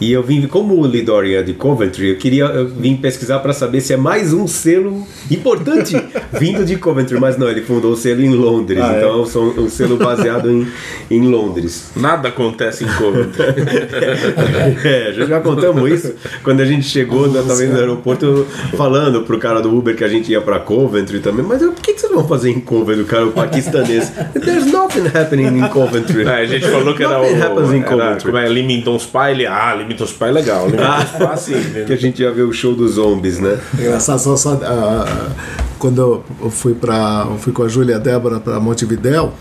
E 0.00 0.12
eu 0.12 0.22
vim, 0.22 0.46
como 0.46 0.80
o 0.80 0.86
Lidorian 0.86 1.40
é 1.40 1.42
de 1.42 1.54
Coventry, 1.54 2.10
eu 2.10 2.16
queria 2.16 2.44
eu 2.44 2.68
vim 2.68 2.96
pesquisar 2.96 3.38
para 3.40 3.52
saber 3.52 3.80
se 3.80 3.92
é 3.92 3.96
mais 3.96 4.32
um 4.32 4.46
selo 4.46 5.06
importante 5.30 5.96
vindo 6.38 6.64
de 6.64 6.76
Coventry, 6.76 7.18
mas 7.18 7.36
não, 7.36 7.48
ele 7.48 7.62
fundou 7.62 7.92
o 7.92 7.96
selo 7.96 8.20
em 8.22 8.34
Londres, 8.34 8.80
Ah, 8.82 8.94
é? 8.94 8.98
então 8.98 9.10
é 9.10 9.60
um 9.60 9.68
selo 9.68 9.96
baseado 9.96 10.50
em, 10.50 10.66
em 11.10 11.22
Londres. 11.28 11.90
Nada 11.96 12.28
acontece 12.28 12.84
em 12.84 12.88
Coventry. 12.88 13.38
É, 14.84 15.12
já, 15.12 15.40
contamos 15.40 15.90
isso 15.90 16.14
quando 16.42 16.60
a 16.60 16.64
gente 16.64 16.84
chegou, 16.86 17.28
nós 17.28 17.42
estávamos 17.42 17.70
no 17.72 17.78
aeroporto 17.78 18.46
falando 18.76 19.22
pro 19.22 19.38
cara 19.38 19.60
do 19.60 19.76
Uber 19.76 19.94
que 19.96 20.04
a 20.04 20.08
gente 20.08 20.17
ia 20.26 20.40
pra 20.40 20.58
Coventry 20.58 21.20
também. 21.20 21.44
Mas 21.44 21.62
o 21.62 21.72
que, 21.72 21.94
que 21.94 22.00
vocês 22.00 22.12
vão 22.12 22.26
fazer 22.26 22.50
em 22.50 22.60
Coventry, 22.60 23.02
o 23.02 23.06
cara 23.06 23.26
o 23.26 23.32
paquistanês? 23.32 24.12
There's 24.34 24.66
nothing 24.66 25.06
happening 25.06 25.58
in 25.58 25.68
Coventry. 25.68 26.26
É, 26.26 26.40
a 26.40 26.46
gente 26.46 26.68
falou 26.68 26.94
que 26.94 27.02
era 27.02 27.18
Nothing 27.18 27.40
happens 27.40 27.68
o. 27.68 27.74
in 27.74 27.80
Era, 27.80 27.88
Coventry. 27.88 28.24
como 28.24 28.38
é? 28.38 28.48
Leamington 28.48 28.98
Spa. 28.98 29.30
Ele, 29.30 29.46
ah, 29.46 29.74
Leamington 29.74 30.06
Spa 30.06 30.28
é 30.28 30.32
legal. 30.32 30.66
Leamington 30.66 31.06
Spa, 31.14 31.36
sim. 31.36 31.54
Que 31.86 31.92
a 31.92 31.96
gente 31.96 32.22
ia 32.22 32.32
ver 32.32 32.42
o 32.42 32.52
show 32.52 32.74
dos 32.74 32.92
zombies, 32.92 33.38
né? 33.38 33.58
É 33.78 33.82
Engraçado, 33.82 34.18
só, 34.18 34.36
só, 34.36 34.60
ah, 34.62 35.30
quando 35.78 36.24
eu 36.40 36.50
fui, 36.50 36.74
pra, 36.74 37.26
eu 37.30 37.38
fui 37.38 37.52
com 37.52 37.62
a 37.62 37.68
Júlia 37.68 37.92
e 37.92 37.96
a 37.96 37.98
Débora 37.98 38.40
para 38.40 38.58
Montevidéu, 38.58 39.32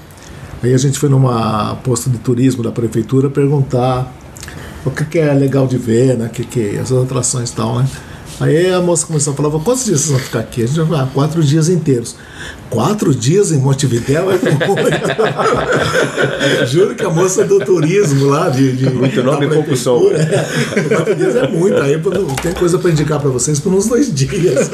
aí 0.62 0.74
a 0.74 0.78
gente 0.78 1.00
foi 1.00 1.10
numa 1.10 1.76
posto 1.84 2.10
de 2.10 2.18
turismo 2.18 2.64
da 2.64 2.72
prefeitura 2.72 3.30
perguntar 3.30 4.14
o 4.86 4.92
que, 4.92 5.04
que 5.04 5.20
é 5.20 5.34
legal 5.34 5.68
de 5.68 5.78
ver, 5.78 6.18
né? 6.18 6.30
Que, 6.32 6.46
que, 6.46 6.78
as 6.78 6.92
atrações 6.92 7.50
e 7.50 7.56
tal, 7.56 7.80
né? 7.80 7.88
Aí 8.40 8.72
a 8.72 8.80
moça 8.82 9.08
começou 9.08 9.34
a 9.34 9.36
falar, 9.36 9.50
quantos 9.50 9.86
dias 9.86 10.02
vocês 10.02 10.12
vão 10.12 10.20
ficar 10.20 10.40
aqui? 10.40 10.64
A 10.64 10.68
gente 10.68 10.80
vai 10.82 11.00
ah, 11.00 11.08
quatro 11.12 11.44
dias 11.44 11.70
inteiros. 11.70 12.16
Quatro 12.70 13.16
dias 13.16 13.52
em 13.52 13.58
Montevidéu 13.58 14.30
é 14.30 14.38
muito. 14.68 14.88
Juro 16.68 16.96
que 16.96 17.04
a 17.04 17.10
moça 17.10 17.46
do 17.46 17.60
turismo 17.60 18.26
lá 18.26 18.50
de. 18.50 18.74
de 18.74 18.90
Muito 18.90 19.24
nome 19.24 19.46
e 19.46 19.50
pouco 19.50 19.70
prefeitura, 19.70 20.18
é, 20.22 20.82
quatro 20.96 21.16
dias 21.16 21.36
é 21.36 21.48
muito. 21.48 21.78
Aí 21.78 22.00
tem 22.42 22.54
coisa 22.54 22.78
para 22.78 22.92
indicar 22.92 23.20
para 23.20 23.30
vocês 23.30 23.60
por 23.60 23.74
uns 23.74 23.88
dois 23.88 24.14
dias. 24.14 24.70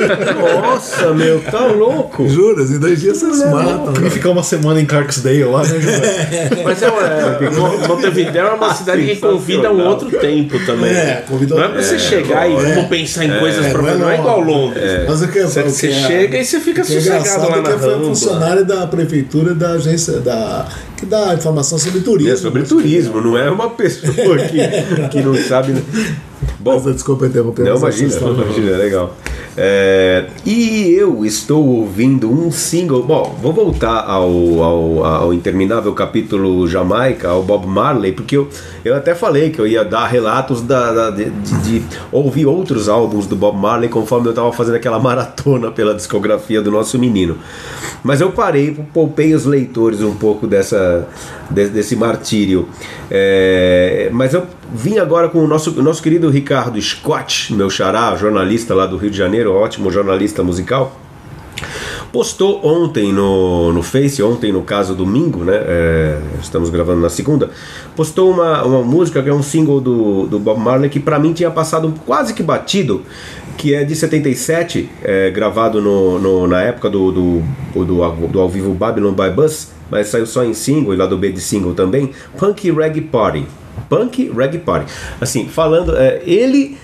Nossa, 0.62 1.14
meu, 1.14 1.40
tá 1.42 1.68
louco. 1.68 2.28
Juras, 2.28 2.72
em 2.72 2.80
dois 2.80 3.00
dias 3.00 3.20
vocês 3.20 3.40
matam. 3.50 3.94
Queria 3.94 4.10
né? 4.10 4.10
ficar 4.10 4.32
uma 4.32 4.44
semana 4.44 4.82
em 4.82 4.86
Clarksdale 4.86 5.44
lá, 5.46 5.62
né, 5.64 5.80
João? 5.80 6.64
Mas 6.66 6.82
é, 6.82 6.88
é 6.88 7.50
Mo- 7.52 7.88
Montevideo 7.88 8.42
é 8.42 8.54
uma 8.54 8.74
cidade 8.74 9.06
que 9.06 9.16
convida 9.18 9.72
um 9.72 9.86
outro 9.86 10.10
tempo 10.10 10.58
também. 10.66 10.90
É, 10.92 11.24
convida 11.28 11.56
Não 11.56 11.64
é 11.64 11.68
pra 11.70 11.82
você 11.82 11.96
é, 11.96 12.00
chegar 12.00 12.50
e 12.50 12.56
é. 12.56 12.74
vamos 12.74 12.90
pensar 12.90 13.24
em 13.26 13.40
coisas 13.54 13.66
É, 13.66 13.72
pra 13.72 13.82
não 13.82 13.90
é. 13.90 13.98
Não 13.98 14.10
é 14.10 14.18
igual 14.20 14.42
Londres. 14.42 14.84
Mas 15.08 15.22
o 15.22 15.28
que, 15.28 15.42
Você, 15.44 15.64
você 15.64 15.88
é- 15.90 16.08
chega 16.08 16.38
e 16.38 16.46
você 16.46 16.60
fica 16.60 16.82
é 16.82 16.84
sossegado 16.84 17.50
lá 17.50 17.58
é 17.58 17.62
na 17.62 17.72
que 17.74 17.80
foi 17.80 18.00
funcionário 18.06 18.66
da 18.66 18.88
prefeitura 18.88 19.54
da 19.54 19.72
agência 19.72 20.20
da, 20.20 20.68
que 20.98 21.06
dá 21.06 21.34
informação 21.34 21.78
sobre 21.78 22.02
turismo. 22.02 22.34
É 22.34 22.38
sobre 22.38 22.64
turismo, 22.64 23.22
não 23.22 23.38
é 23.38 23.50
uma 23.50 23.70
pessoa 23.70 24.38
que, 24.38 25.08
que 25.10 25.22
não 25.22 25.36
sabe. 25.36 25.74
Bom, 26.60 26.82
Mas, 26.84 26.94
desculpa 26.96 27.26
interromper. 27.26 27.64
Não, 27.66 27.78
imagina, 27.78 28.14
imagina, 28.16 28.72
é 28.72 28.78
legal. 28.78 29.16
É, 29.56 30.26
e 30.46 30.94
eu 30.98 31.24
estou 31.26 31.64
ouvindo 31.66 32.32
um 32.32 32.50
single. 32.52 33.04
Bom, 33.04 33.36
vou 33.42 33.54
voltar 33.54 34.00
ao, 34.08 34.64
ao, 34.64 35.06
ao 35.06 35.34
interminável 35.34 35.94
capítulo 35.94 36.68
Jamaica, 36.68 37.30
ao 37.30 37.44
Bob 37.44 37.68
Marley, 37.68 38.14
porque 38.14 38.36
eu, 38.36 38.48
eu 38.84 38.96
até 38.96 39.14
falei 39.14 39.52
que 39.52 39.60
eu 39.60 39.68
ia 39.68 39.86
dar 39.86 40.08
relatos 40.08 40.62
da, 40.64 40.92
da- 40.92 41.10
de, 41.12 41.26
de- 41.30 41.80
de 41.80 41.84
ouvir 42.12 42.48
outros 42.48 42.90
álbuns 42.90 43.28
do 43.28 43.36
Bob 43.36 43.56
Marley 43.58 43.90
conforme 43.90 44.28
eu 44.28 44.32
estava 44.32 44.52
fazendo 44.52 44.76
aquela 44.76 45.00
maratona 45.00 45.70
pela 45.70 45.94
discografia 45.94 46.60
do 46.62 46.72
nosso 46.72 46.98
menino. 46.98 47.38
Mas 48.04 48.22
eu 48.22 48.32
parei, 48.32 48.76
poupei 48.92 49.34
os 49.36 49.46
leitores 49.46 50.02
um 50.02 50.16
pouco 50.16 50.48
dessa, 50.48 51.08
de- 51.52 51.70
desse 51.70 51.96
martírio. 51.96 52.68
É, 53.12 54.10
mas 54.12 54.34
eu 54.34 54.44
vim 54.74 54.98
agora 54.98 55.30
com 55.30 55.40
o 55.44 55.48
nosso, 55.48 55.72
nosso 55.82 56.02
querido 56.02 56.30
Ricardo 56.30 56.82
Scott, 56.82 57.54
meu 57.54 57.70
xará, 57.70 58.16
jornalista 58.16 58.74
lá 58.74 58.86
do 58.86 58.98
Rio 58.98 59.12
de 59.12 59.18
Janeiro, 59.18 59.54
ótimo 59.54 59.92
jornalista 59.92 60.44
musical. 60.44 61.00
Postou 62.12 62.64
ontem 62.66 63.12
no, 63.12 63.72
no 63.74 63.82
Face, 63.82 64.22
ontem 64.22 64.52
no 64.52 64.62
caso 64.62 64.94
domingo, 64.94 65.44
né? 65.44 65.56
é, 65.56 66.20
estamos 66.42 66.70
gravando 66.70 67.02
na 67.02 67.10
segunda. 67.10 67.50
Postou 67.96 68.32
uma, 68.32 68.64
uma 68.64 68.82
música 68.84 69.22
que 69.24 69.30
é 69.30 69.34
um 69.34 69.42
single 69.42 69.80
do, 69.82 70.28
do 70.28 70.38
Bob 70.40 70.60
Marley 70.60 70.90
que 70.90 71.00
pra 71.00 71.18
mim 71.18 71.34
tinha 71.34 71.50
passado 71.50 71.92
quase 72.06 72.34
que 72.34 72.44
batido, 72.44 73.02
que 73.58 73.74
é 73.74 73.84
de 73.84 73.96
77, 73.96 74.90
é, 75.04 75.32
gravado 75.32 75.82
no, 75.82 76.20
no- 76.20 76.48
na 76.48 76.62
época 76.62 76.88
do, 76.90 77.12
do, 77.12 77.42
do, 77.74 78.28
do 78.28 78.40
ao 78.40 78.50
vivo 78.50 78.74
Babylon 78.74 79.14
by 79.14 79.30
Bus, 79.36 79.70
mas 79.90 80.08
saiu 80.08 80.26
só 80.28 80.44
em 80.44 80.54
single 80.54 80.94
e 80.94 80.98
lá 80.98 81.06
do 81.08 81.18
B 81.18 81.32
de 81.32 81.42
single 81.42 81.74
também. 81.74 82.12
Punk 82.38 82.70
Reggae 82.72 83.02
Party. 83.02 83.46
Punk 83.90 84.32
Reggae 84.36 84.60
Party. 84.60 84.92
Assim, 85.20 85.48
falando, 85.48 85.96
é, 85.96 86.22
ele 86.26 86.78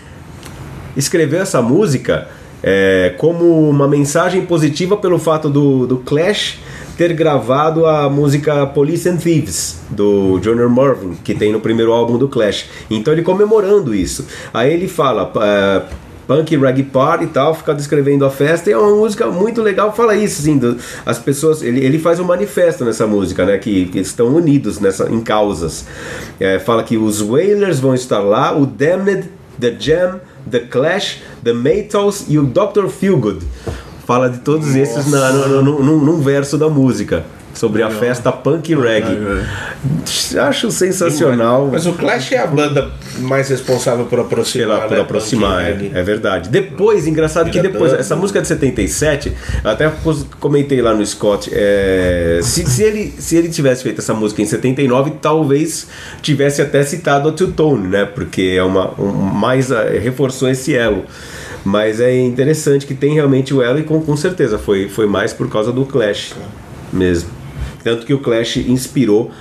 escreveu 0.96 1.42
essa 1.42 1.62
música 1.62 2.28
é, 2.62 3.14
como 3.18 3.70
uma 3.70 3.88
mensagem 3.88 4.46
positiva 4.46 4.98
pelo 4.98 5.18
fato 5.18 5.50
do, 5.50 5.88
do 5.88 5.98
Clash 5.98 6.60
ter 6.98 7.14
gravado 7.14 7.86
a 7.86 8.10
música 8.10 8.66
Police 8.68 9.08
and 9.08 9.16
Thieves 9.16 9.80
do 9.90 10.38
Johnny 10.40 10.68
Marvin 10.68 11.16
que 11.24 11.34
tem 11.34 11.50
no 11.50 11.62
primeiro 11.62 11.94
álbum 11.94 12.18
do 12.18 12.28
Clash. 12.28 12.66
Então 12.90 13.14
ele 13.14 13.22
comemorando 13.22 13.96
isso. 13.96 14.28
Aí 14.54 14.74
ele 14.74 14.90
fala 14.90 15.32
é, 15.42 15.84
punk 16.30 16.56
reggae 16.56 16.84
party 16.84 17.24
e 17.24 17.28
tal, 17.28 17.56
fica 17.56 17.74
descrevendo 17.74 18.24
a 18.24 18.30
festa 18.30 18.70
e 18.70 18.74
é 18.74 18.78
uma 18.78 18.96
música 18.96 19.26
muito 19.26 19.64
legal. 19.64 19.92
Fala 19.96 20.16
isso, 20.16 20.42
assim, 20.44 20.60
do- 20.60 20.78
as 21.04 21.18
pessoas. 21.18 21.64
Ele, 21.64 21.84
ele 21.84 21.98
faz 21.98 22.20
um 22.20 22.24
manifesto 22.24 22.86
nessa 22.86 23.08
música, 23.08 23.44
né? 23.48 23.58
Que, 23.58 23.86
que 23.88 23.98
estão 23.98 24.28
unidos 24.28 24.80
nessa, 24.80 25.10
em 25.10 25.22
causas. 25.22 25.86
É, 26.40 26.60
fala 26.60 26.84
que 26.84 26.98
os 26.98 27.20
Wailers 27.20 27.80
vão 27.80 27.96
estar 27.96 28.20
lá, 28.20 28.56
o 28.56 28.68
Damned, 28.68 29.28
The 29.60 29.76
Jam, 29.80 30.20
The 30.52 30.60
Clash, 30.60 31.24
The 31.44 31.54
Maytals 31.54 32.26
e 32.30 32.38
o 32.38 32.44
Dr. 32.44 32.90
Feelgood. 32.90 33.40
Fala 34.06 34.30
de 34.30 34.38
todos 34.40 34.76
esses 34.76 35.10
na, 35.12 35.32
no, 35.32 35.64
no- 35.64 35.84
num- 35.84 36.00
num 36.06 36.22
verso 36.22 36.60
da 36.60 36.70
música. 36.70 37.26
Sobre 37.60 37.84
a 37.84 37.90
festa 37.90 38.32
punk 38.32 38.74
reggae. 38.74 39.18
Acho 40.48 40.72
sensacional. 40.72 41.68
Mas 41.70 41.86
o 41.86 41.92
Clash 41.92 42.32
é 42.32 42.38
a 42.38 42.48
banda 42.48 42.90
mais 43.18 43.50
responsável 43.50 44.06
por 44.06 44.18
aproximar. 44.18 44.78
Pela, 44.78 44.88
por 44.88 44.96
né, 44.96 45.02
aproximar, 45.02 45.66
é, 45.66 45.92
é 45.94 46.02
verdade. 46.02 46.48
Depois, 46.48 47.06
engraçado 47.06 47.52
que 47.52 47.60
depois, 47.60 47.92
essa 47.92 48.16
música 48.16 48.40
é 48.40 48.42
de 48.42 48.48
77, 48.48 49.34
eu 49.62 49.70
até 49.70 49.92
comentei 50.40 50.82
lá 50.82 50.96
no 50.96 51.06
Scott, 51.06 51.52
é, 51.54 52.40
se, 52.42 52.66
se, 52.66 52.82
ele, 52.82 53.14
se 53.20 53.36
ele 53.36 53.50
tivesse 53.50 53.84
feito 53.84 54.00
essa 54.00 54.14
música 54.14 54.42
em 54.42 54.46
79, 54.46 55.16
talvez 55.22 55.88
tivesse 56.22 56.62
até 56.62 56.82
citado 56.84 57.28
a 57.28 57.34
Two 57.34 57.52
Tone, 57.52 57.90
né? 57.90 58.06
Porque 58.06 58.56
é 58.58 58.64
uma, 58.64 58.94
um, 58.98 59.12
mais 59.12 59.70
eh, 59.70 60.00
reforçou 60.02 60.48
esse 60.50 60.74
elo. 60.74 61.04
Mas 61.66 62.00
é 62.00 62.18
interessante 62.18 62.86
que 62.86 62.94
tem 62.94 63.16
realmente 63.16 63.54
o 63.54 63.62
elo 63.62 63.80
e 63.80 63.84
com, 63.84 64.00
com 64.00 64.16
certeza 64.16 64.58
foi, 64.58 64.88
foi 64.88 65.08
mais 65.08 65.34
por 65.34 65.50
causa 65.50 65.74
do 65.74 65.84
Clash 65.84 66.34
mesmo. 66.94 67.39
Tanto 67.84 68.06
que 68.06 68.14
o 68.14 68.20
Clash 68.20 68.58
inspirou 68.58 69.32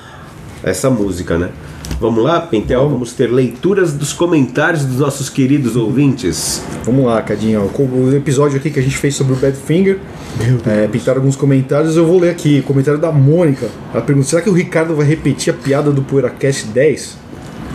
essa 0.63 0.91
música, 0.91 1.39
né? 1.39 1.51
Vamos 2.01 2.23
lá, 2.23 2.41
Pentel, 2.41 2.89
vamos 2.89 3.13
ter 3.13 3.27
leituras 3.27 3.93
dos 3.93 4.13
comentários 4.13 4.85
dos 4.85 4.99
nossos 4.99 5.29
queridos 5.29 5.75
ouvintes. 5.75 6.63
Vamos 6.85 7.05
lá, 7.05 7.21
Cadinho. 7.23 7.63
O 7.63 8.15
episódio 8.15 8.57
aqui 8.57 8.71
que 8.71 8.79
a 8.79 8.83
gente 8.83 8.97
fez 8.97 9.17
sobre 9.17 9.33
o 9.33 9.37
Badfinger, 9.37 9.99
é, 10.65 10.87
pintaram 10.87 11.19
alguns 11.19 11.35
comentários. 11.35 11.97
Eu 11.97 12.07
vou 12.07 12.21
ler 12.21 12.31
aqui. 12.31 12.63
Comentário 12.63 13.01
da 13.01 13.11
Mônica. 13.11 13.69
Ela 13.93 14.03
pergunta: 14.03 14.29
será 14.29 14.41
que 14.41 14.49
o 14.49 14.53
Ricardo 14.53 14.95
vai 14.95 15.07
repetir 15.07 15.53
a 15.53 15.57
piada 15.57 15.91
do 15.91 16.03
PoeiraCast 16.03 16.67
10? 16.69 17.28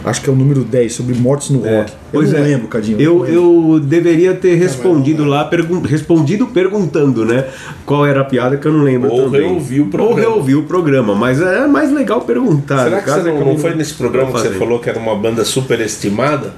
Acho 0.05 0.21
que 0.21 0.29
é 0.29 0.33
o 0.33 0.35
número 0.35 0.63
10, 0.65 0.93
sobre 0.93 1.15
mortes 1.15 1.49
no 1.49 1.59
rock. 1.59 1.91
Eu 1.91 1.97
Pois 2.11 2.31
não 2.33 2.39
é. 2.39 2.41
lembro, 2.41 2.67
Cadinho. 2.67 2.99
Eu, 2.99 3.13
não 3.15 3.21
lembro. 3.21 3.73
eu 3.73 3.79
deveria 3.79 4.33
ter 4.33 4.55
respondido 4.55 5.23
lá, 5.23 5.45
pergun 5.45 5.79
respondido 5.81 6.47
perguntando, 6.47 7.23
né? 7.25 7.45
Qual 7.85 8.05
era 8.05 8.19
a 8.21 8.25
piada 8.25 8.57
que 8.57 8.67
eu 8.67 8.73
não 8.73 8.83
lembro 8.83 9.09
Ou 9.09 9.23
também. 9.23 9.41
reouvir 9.41 9.79
o 9.81 9.87
programa. 9.87 10.09
Ou 10.11 10.15
reouvir 10.33 10.55
o 10.55 10.63
programa, 10.63 11.15
mas 11.15 11.41
é 11.41 11.65
mais 11.67 11.91
legal 11.91 12.21
perguntar. 12.21 12.83
Será 12.83 13.01
que 13.01 13.09
você 13.09 13.19
é 13.21 13.23
não, 13.23 13.39
eu 13.39 13.45
não 13.45 13.57
foi 13.57 13.73
nesse 13.75 13.93
programa 13.93 14.31
que 14.33 14.39
você 14.39 14.49
falou 14.51 14.79
que 14.79 14.89
era 14.89 14.99
uma 14.99 15.15
banda 15.15 15.45
superestimada? 15.45 16.53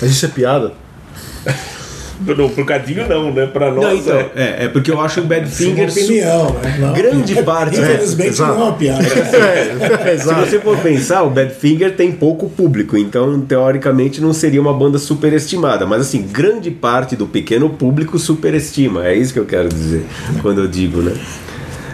Mas 0.00 0.10
isso 0.10 0.26
é 0.26 0.28
piada? 0.28 0.72
Não, 2.20 2.48
pro 2.48 2.64
Cadinho 2.64 3.08
não, 3.08 3.32
né? 3.32 3.46
Pra 3.46 3.70
nós 3.70 3.84
Não, 3.84 3.96
então, 3.96 4.16
é. 4.16 4.30
é, 4.36 4.64
é 4.64 4.68
porque 4.68 4.90
eu 4.90 5.00
acho 5.00 5.20
o 5.20 5.24
Badfinger 5.24 5.84
Uma 5.84 5.92
opinião, 5.92 6.52
né? 6.62 6.76
Não. 6.78 6.92
grande 6.92 7.34
parte. 7.42 7.80
Infelizmente 7.80 8.40
É, 8.40 8.44
não 8.44 8.48
é 8.48 8.64
uma 8.64 8.72
piada. 8.72 9.04
Se 10.18 10.34
você 10.34 10.60
for 10.60 10.78
pensar, 10.78 11.22
o 11.22 11.30
Badfinger 11.30 11.96
tem 11.96 12.12
pouco 12.12 12.48
público, 12.48 12.96
então 12.96 13.40
teoricamente 13.40 14.20
não 14.20 14.32
seria 14.32 14.60
uma 14.60 14.72
banda 14.72 14.98
superestimada, 14.98 15.86
mas 15.86 16.02
assim, 16.02 16.22
grande 16.22 16.70
parte 16.70 17.16
do 17.16 17.26
pequeno 17.26 17.70
público 17.70 18.18
superestima, 18.18 19.06
é 19.06 19.14
isso 19.14 19.32
que 19.32 19.38
eu 19.38 19.44
quero 19.46 19.68
dizer 19.68 20.04
quando 20.40 20.60
eu 20.60 20.68
digo, 20.68 21.02
né? 21.02 21.14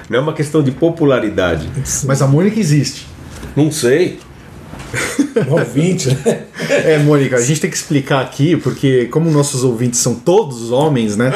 Não 0.08 0.18
é 0.18 0.22
uma 0.22 0.32
questão 0.32 0.62
de 0.62 0.72
popularidade. 0.72 1.68
Mas 2.04 2.20
a 2.20 2.26
Mônica 2.26 2.58
existe. 2.58 3.06
Não 3.54 3.70
sei. 3.70 4.18
ouvinte, 5.50 6.08
né? 6.24 6.42
É, 6.68 6.98
Mônica, 6.98 7.36
a 7.36 7.40
gente 7.40 7.60
tem 7.60 7.70
que 7.70 7.76
explicar 7.76 8.20
aqui, 8.20 8.56
porque 8.56 9.06
como 9.06 9.30
nossos 9.30 9.64
ouvintes 9.64 10.00
são 10.00 10.14
todos 10.14 10.70
homens, 10.70 11.16
né? 11.16 11.32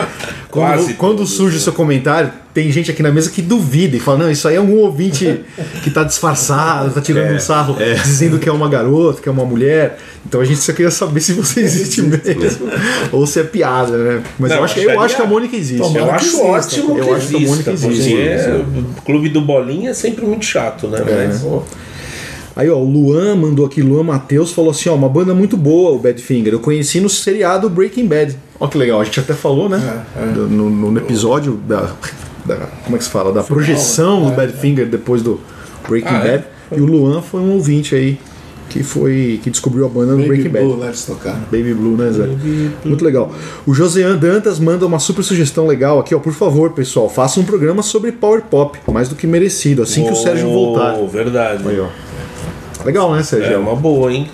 Quando, 0.50 0.66
Quase 0.66 0.94
quando 0.94 1.16
todos, 1.18 1.32
surge 1.32 1.56
o 1.56 1.60
seu 1.60 1.72
comentário, 1.72 2.30
tem 2.52 2.70
gente 2.70 2.90
aqui 2.90 3.02
na 3.02 3.10
mesa 3.10 3.30
que 3.30 3.42
duvida 3.42 3.96
e 3.96 4.00
fala: 4.00 4.18
não, 4.18 4.30
isso 4.30 4.46
aí 4.46 4.54
é 4.56 4.60
um 4.60 4.74
ouvinte 4.76 5.40
que 5.82 5.90
tá 5.90 6.04
disfarçado, 6.04 6.90
tá 6.92 7.00
tirando 7.00 7.34
um 7.34 7.38
sarro, 7.40 7.76
dizendo 8.02 8.38
que 8.38 8.48
é 8.48 8.52
uma 8.52 8.68
garota, 8.68 9.20
que 9.20 9.28
é 9.28 9.32
uma 9.32 9.44
mulher. 9.44 9.98
Então 10.26 10.40
a 10.40 10.44
gente 10.44 10.60
só 10.60 10.72
queria 10.72 10.90
saber 10.90 11.20
se 11.20 11.32
você 11.32 11.60
existe 11.60 12.00
mesmo 12.02 12.70
ou 13.12 13.26
se 13.26 13.40
é 13.40 13.44
piada, 13.44 13.96
né? 13.96 14.22
Mas 14.38 14.50
Não, 14.50 14.58
eu, 14.58 14.64
acho, 14.64 14.74
que- 14.74 14.80
eu 14.80 15.00
acho 15.00 15.16
que 15.16 15.22
a 15.22 15.26
Mônica 15.26 15.56
existe. 15.56 15.82
Eu 15.82 15.92
que 15.92 15.98
acho 15.98 16.26
exista, 16.26 16.44
ótimo 16.46 16.98
eu 16.98 17.04
que 17.04 17.10
acho 17.10 17.28
que 17.28 17.36
a 17.36 17.40
Mônica 17.40 17.70
existe, 17.72 18.04
sim. 18.10 18.86
o 18.98 19.02
clube 19.02 19.28
do 19.28 19.40
Bolinha 19.40 19.90
é 19.90 19.94
sempre 19.94 20.24
muito 20.24 20.44
chato, 20.44 20.86
né? 20.88 21.00
Mas, 21.04 21.40
pô, 21.40 21.62
Aí, 22.56 22.70
ó, 22.70 22.76
o 22.76 22.84
Luan 22.88 23.34
mandou 23.34 23.66
aqui, 23.66 23.82
Luan 23.82 24.04
Matheus 24.04 24.52
falou 24.52 24.70
assim: 24.70 24.88
ó, 24.88 24.94
uma 24.94 25.08
banda 25.08 25.34
muito 25.34 25.56
boa, 25.56 25.90
o 25.90 25.98
Badfinger. 25.98 26.52
Eu 26.52 26.60
conheci 26.60 27.00
no 27.00 27.08
seriado 27.08 27.68
Breaking 27.68 28.06
Bad. 28.06 28.36
Ó, 28.60 28.68
que 28.68 28.78
legal, 28.78 29.00
a 29.00 29.04
gente 29.04 29.18
até 29.18 29.34
falou, 29.34 29.68
né? 29.68 30.04
Do- 30.34 30.48
No, 30.48 30.70
no- 30.70 30.90
no 30.92 30.98
episódio 31.00 31.54
da, 31.66 31.90
da- 32.44 32.68
Como 32.84 32.94
é 32.94 32.98
que 32.98 33.04
se 33.04 33.10
fala? 33.10 33.32
Da 33.32 33.42
projeção 33.42 34.24
do 34.26 34.32
Badfinger 34.36 34.86
depois 34.86 35.20
do 35.22 35.40
Breaking 35.88 36.08
Ah, 36.14 36.26
é? 36.26 36.30
Bad. 36.38 36.44
E 36.76 36.80
o 36.80 36.86
Luan 36.86 37.20
foi 37.22 37.40
um 37.40 37.52
ouvinte 37.54 37.94
aí 37.94 38.18
que 38.70 38.82
foi. 38.84 39.40
que 39.42 39.50
descobriu 39.50 39.84
a 39.84 39.88
banda 39.88 40.12
no 40.12 40.18
Baby 40.18 40.28
Breaking 40.28 40.48
Bad. 40.50 40.64
Blue, 40.64 40.76
né? 40.76 40.86
Eles 40.86 41.04
tocaram. 41.04 41.40
Baby 41.50 41.74
Blue, 41.74 41.96
né, 41.96 42.10
Zé? 42.12 42.28
Muito 42.84 43.04
legal. 43.04 43.32
O 43.66 43.74
Josean 43.74 44.16
Dantas 44.16 44.58
manda 44.60 44.86
uma 44.86 44.98
super 45.00 45.22
sugestão 45.24 45.66
legal 45.66 45.98
aqui, 45.98 46.14
ó. 46.14 46.20
Por 46.20 46.32
favor, 46.32 46.70
pessoal, 46.70 47.08
faça 47.10 47.40
um 47.40 47.44
programa 47.44 47.82
sobre 47.82 48.12
Power 48.12 48.42
Pop, 48.42 48.78
mais 48.90 49.08
do 49.08 49.16
que 49.16 49.26
merecido, 49.26 49.82
assim 49.82 50.04
que 50.04 50.12
o 50.12 50.16
Sérgio 50.16 50.48
voltar. 50.50 50.96
Oh, 51.00 51.08
Verdade. 51.08 51.62
Aí, 51.68 51.80
ó. 51.80 51.88
Legal, 52.84 53.12
né, 53.14 53.22
Sérgio? 53.22 53.52
É 53.54 53.58
uma 53.58 53.74
boa, 53.76 54.12
hein? 54.12 54.28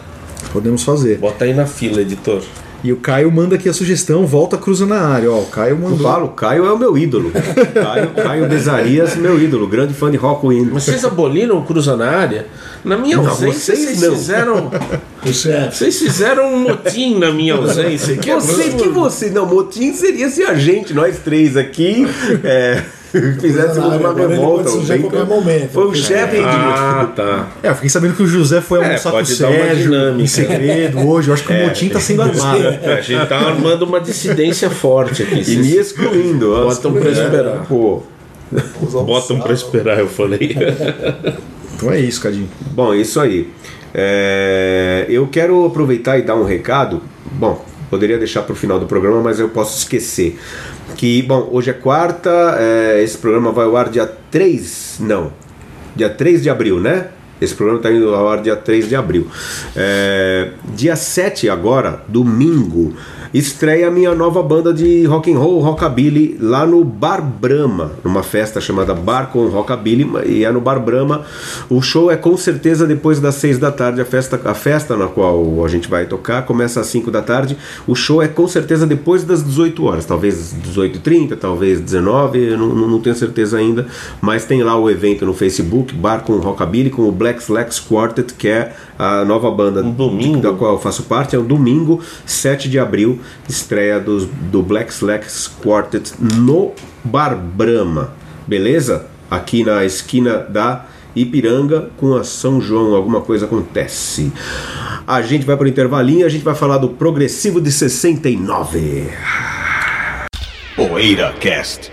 Podemos 0.52 0.82
fazer. 0.82 1.18
Bota 1.18 1.44
aí 1.44 1.54
na 1.54 1.66
fila, 1.66 2.00
editor. 2.00 2.42
E 2.82 2.90
o 2.92 2.96
Caio 2.96 3.30
manda 3.30 3.56
aqui 3.56 3.68
a 3.68 3.74
sugestão, 3.74 4.26
volta 4.26 4.56
cruza 4.56 4.86
na 4.86 5.00
área. 5.02 5.30
Ó, 5.30 5.40
o 5.40 5.46
Caio 5.46 5.72
Eu 5.72 5.78
mandou. 5.78 5.98
falo, 5.98 6.28
Caio 6.28 6.64
é 6.64 6.72
o 6.72 6.78
meu 6.78 6.96
ídolo. 6.96 7.30
Caio, 7.74 8.08
Caio 8.14 8.48
Desarias, 8.48 9.16
meu 9.16 9.38
ídolo, 9.38 9.68
grande 9.68 9.92
fã 9.92 10.10
de 10.10 10.16
Rock 10.16 10.46
Wind. 10.46 10.70
Mas 10.72 10.84
vocês 10.84 11.04
aboliram 11.04 11.58
o 11.58 11.62
Cruza 11.62 11.94
na 11.94 12.08
área? 12.08 12.46
Na 12.82 12.96
minha 12.96 13.18
Não, 13.18 13.28
ausência, 13.28 13.76
vocês 13.76 13.98
vocês, 13.98 14.00
não. 14.02 14.16
fizeram. 14.16 14.70
O 15.22 15.30
chefe. 15.34 15.76
Vocês 15.76 15.98
fizeram 15.98 16.46
um 16.54 16.60
motim 16.60 17.18
na 17.18 17.30
minha 17.30 17.52
ausência. 17.54 18.16
Que 18.16 18.32
Você, 18.36 18.70
que 18.70 18.88
você, 18.88 19.28
não, 19.28 19.44
motim 19.44 19.92
seria 19.92 20.30
se 20.30 20.42
a 20.44 20.54
gente, 20.54 20.94
nós 20.94 21.18
três 21.18 21.58
aqui, 21.58 22.06
é, 22.42 22.82
fizéssemos 23.40 23.96
uma 23.96 24.14
revolta. 24.14 24.70
a 24.70 24.76
bem 24.76 25.00
qualquer 25.02 25.26
momento. 25.26 25.70
Foi 25.70 25.86
o 25.86 25.94
chefe 25.94 26.36
de. 26.36 26.42
Ah, 26.44 27.10
tá. 27.14 27.48
É, 27.62 27.68
eu 27.70 27.74
fiquei 27.74 27.90
sabendo 27.90 28.14
que 28.14 28.22
o 28.22 28.26
José 28.26 28.60
foi 28.60 28.80
É, 28.80 28.84
almoçar 28.84 29.10
com 29.10 29.18
o 29.18 29.26
Sérgio 29.26 30.20
em 30.20 30.26
segredo 30.26 31.06
hoje. 31.08 31.28
Eu 31.28 31.34
acho 31.34 31.44
que 31.44 31.52
o 31.52 31.66
motim 31.66 31.88
tá 31.88 32.00
sendo 32.00 32.22
armado. 32.22 32.62
A 32.84 33.00
gente 33.00 33.26
tá 33.26 33.38
armando 33.38 33.84
uma 33.84 34.00
dissidência 34.00 34.70
forte 34.70 35.22
aqui. 35.22 35.42
E 35.52 35.56
me 35.56 35.76
excluindo. 35.76 36.50
Botam 36.50 36.92
pra 36.92 37.10
esperar. 37.10 37.66
Pô. 37.68 38.02
botam 39.04 39.40
pra 39.40 39.52
esperar, 39.52 39.98
eu 39.98 40.08
falei. 40.08 40.56
Então 41.74 41.90
é 41.90 41.98
isso, 41.98 42.20
Cadinho. 42.20 42.48
Bom, 42.72 42.94
isso 42.94 43.18
aí. 43.18 43.48
É, 43.94 45.06
eu 45.08 45.26
quero 45.26 45.64
aproveitar 45.64 46.18
e 46.18 46.22
dar 46.22 46.36
um 46.36 46.44
recado. 46.44 47.02
Bom, 47.32 47.64
poderia 47.90 48.16
deixar 48.16 48.42
para 48.42 48.52
o 48.52 48.56
final 48.56 48.78
do 48.78 48.86
programa, 48.86 49.20
mas 49.20 49.38
eu 49.40 49.48
posso 49.48 49.76
esquecer. 49.78 50.38
Que, 50.96 51.22
bom, 51.22 51.48
hoje 51.50 51.70
é 51.70 51.74
quarta, 51.74 52.56
é, 52.58 53.02
esse 53.02 53.18
programa 53.18 53.52
vai 53.52 53.66
ao 53.66 53.76
ar 53.76 53.88
dia 53.88 54.06
3. 54.30 54.98
Não, 55.00 55.32
dia 55.94 56.08
3 56.08 56.42
de 56.42 56.48
abril, 56.48 56.80
né? 56.80 57.08
Esse 57.40 57.54
programa 57.54 57.78
está 57.78 57.90
indo 57.90 58.14
ao 58.14 58.28
ar 58.28 58.42
dia 58.42 58.56
3 58.56 58.88
de 58.88 58.96
abril. 58.96 59.26
É, 59.74 60.50
dia 60.74 60.96
7 60.96 61.48
agora, 61.48 62.02
domingo, 62.08 62.94
estreia 63.32 63.86
a 63.86 63.90
minha 63.90 64.12
nova 64.14 64.42
banda 64.42 64.72
de 64.74 65.04
rock 65.04 65.32
and 65.32 65.38
roll, 65.38 65.60
rockabilly, 65.60 66.36
lá 66.40 66.66
no 66.66 66.82
Bar 66.84 67.22
Brahma, 67.22 67.92
numa 68.02 68.22
festa 68.22 68.60
chamada 68.60 68.92
Bar 68.92 69.28
com 69.28 69.46
Rockabilly, 69.46 70.08
e 70.26 70.44
é 70.44 70.50
no 70.50 70.60
Bar 70.60 70.80
Brahma. 70.80 71.24
O 71.68 71.80
show 71.80 72.10
é 72.10 72.16
com 72.16 72.36
certeza 72.36 72.86
depois 72.86 73.20
das 73.20 73.36
6 73.36 73.58
da 73.58 73.70
tarde, 73.70 74.00
a 74.00 74.04
festa, 74.04 74.40
a 74.44 74.54
festa 74.54 74.96
na 74.96 75.06
qual 75.06 75.64
a 75.64 75.68
gente 75.68 75.88
vai 75.88 76.06
tocar 76.06 76.42
começa 76.42 76.80
às 76.80 76.86
5 76.88 77.10
da 77.10 77.22
tarde. 77.22 77.56
O 77.86 77.94
show 77.94 78.20
é 78.20 78.26
com 78.26 78.48
certeza 78.48 78.86
depois 78.86 79.22
das 79.22 79.44
18 79.44 79.84
horas, 79.84 80.04
talvez 80.04 80.54
18h30, 80.66 81.36
talvez 81.36 81.80
19 81.80 82.38
eu 82.38 82.58
não, 82.58 82.66
não, 82.68 82.88
não 82.88 83.00
tenho 83.00 83.14
certeza 83.14 83.58
ainda, 83.58 83.86
mas 84.20 84.44
tem 84.44 84.62
lá 84.62 84.76
o 84.76 84.90
evento 84.90 85.24
no 85.24 85.34
Facebook, 85.34 85.94
Bar 85.94 86.22
com 86.22 86.36
Rockabilly, 86.38 86.90
com 86.90 87.08
o 87.08 87.12
Black 87.12 87.29
Slacks 87.38 87.78
Quartet, 87.78 88.34
que 88.34 88.48
é 88.48 88.72
a 88.98 89.24
nova 89.24 89.50
banda 89.50 89.82
Um 89.82 89.92
domingo? 89.92 90.40
da 90.40 90.52
qual 90.52 90.72
eu 90.74 90.78
faço 90.78 91.04
parte, 91.04 91.36
é 91.36 91.38
um 91.38 91.44
domingo, 91.44 92.02
7 92.26 92.68
de 92.68 92.78
abril, 92.78 93.20
estreia 93.48 94.00
dos, 94.00 94.26
do 94.26 94.62
Black 94.62 94.92
Slacks 94.92 95.48
Quartet 95.62 96.12
no 96.18 96.72
Bar 97.04 97.36
Brahma, 97.36 98.12
beleza? 98.46 99.06
Aqui 99.30 99.62
na 99.62 99.84
esquina 99.84 100.38
da 100.38 100.86
Ipiranga 101.14 101.90
com 101.96 102.16
a 102.16 102.24
São 102.24 102.60
João, 102.60 102.94
alguma 102.94 103.20
coisa 103.20 103.46
acontece. 103.46 104.32
A 105.06 105.22
gente 105.22 105.44
vai 105.44 105.56
para 105.56 105.66
o 105.66 105.68
intervalinho, 105.68 106.26
a 106.26 106.28
gente 106.28 106.44
vai 106.44 106.54
falar 106.54 106.78
do 106.78 106.88
Progressivo 106.88 107.60
de 107.60 107.70
69. 107.70 109.08
Poeira 110.76 111.32
Cast. 111.40 111.92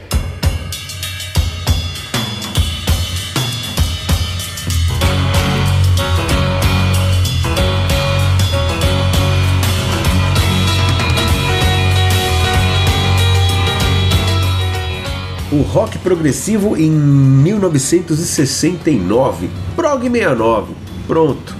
O 15.51 15.61
rock 15.63 15.97
progressivo 15.97 16.77
em 16.77 16.89
1969. 16.89 19.49
Prog 19.75 20.01
69. 20.09 20.73
Pronto. 21.07 21.59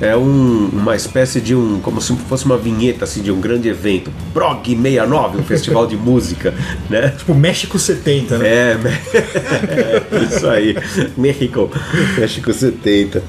É 0.00 0.16
um- 0.16 0.70
uma 0.72 0.96
espécie 0.96 1.40
de 1.40 1.54
um. 1.54 1.78
como 1.80 2.00
se 2.00 2.12
fosse 2.28 2.44
uma 2.44 2.58
vinheta 2.58 3.04
assim, 3.04 3.22
de 3.22 3.30
um 3.30 3.40
grande 3.40 3.68
evento. 3.68 4.10
Prog 4.32 4.64
69, 4.66 5.38
um 5.38 5.44
festival 5.44 5.86
de 5.86 5.96
música, 5.96 6.52
né? 6.90 7.14
Tipo, 7.16 7.32
México 7.34 7.78
70, 7.78 8.38
né? 8.38 8.48
É, 8.48 8.76
é, 9.70 10.02
isso 10.24 10.48
aí. 10.48 10.76
México. 11.16 11.70
México 12.18 12.52
70. 12.52 13.22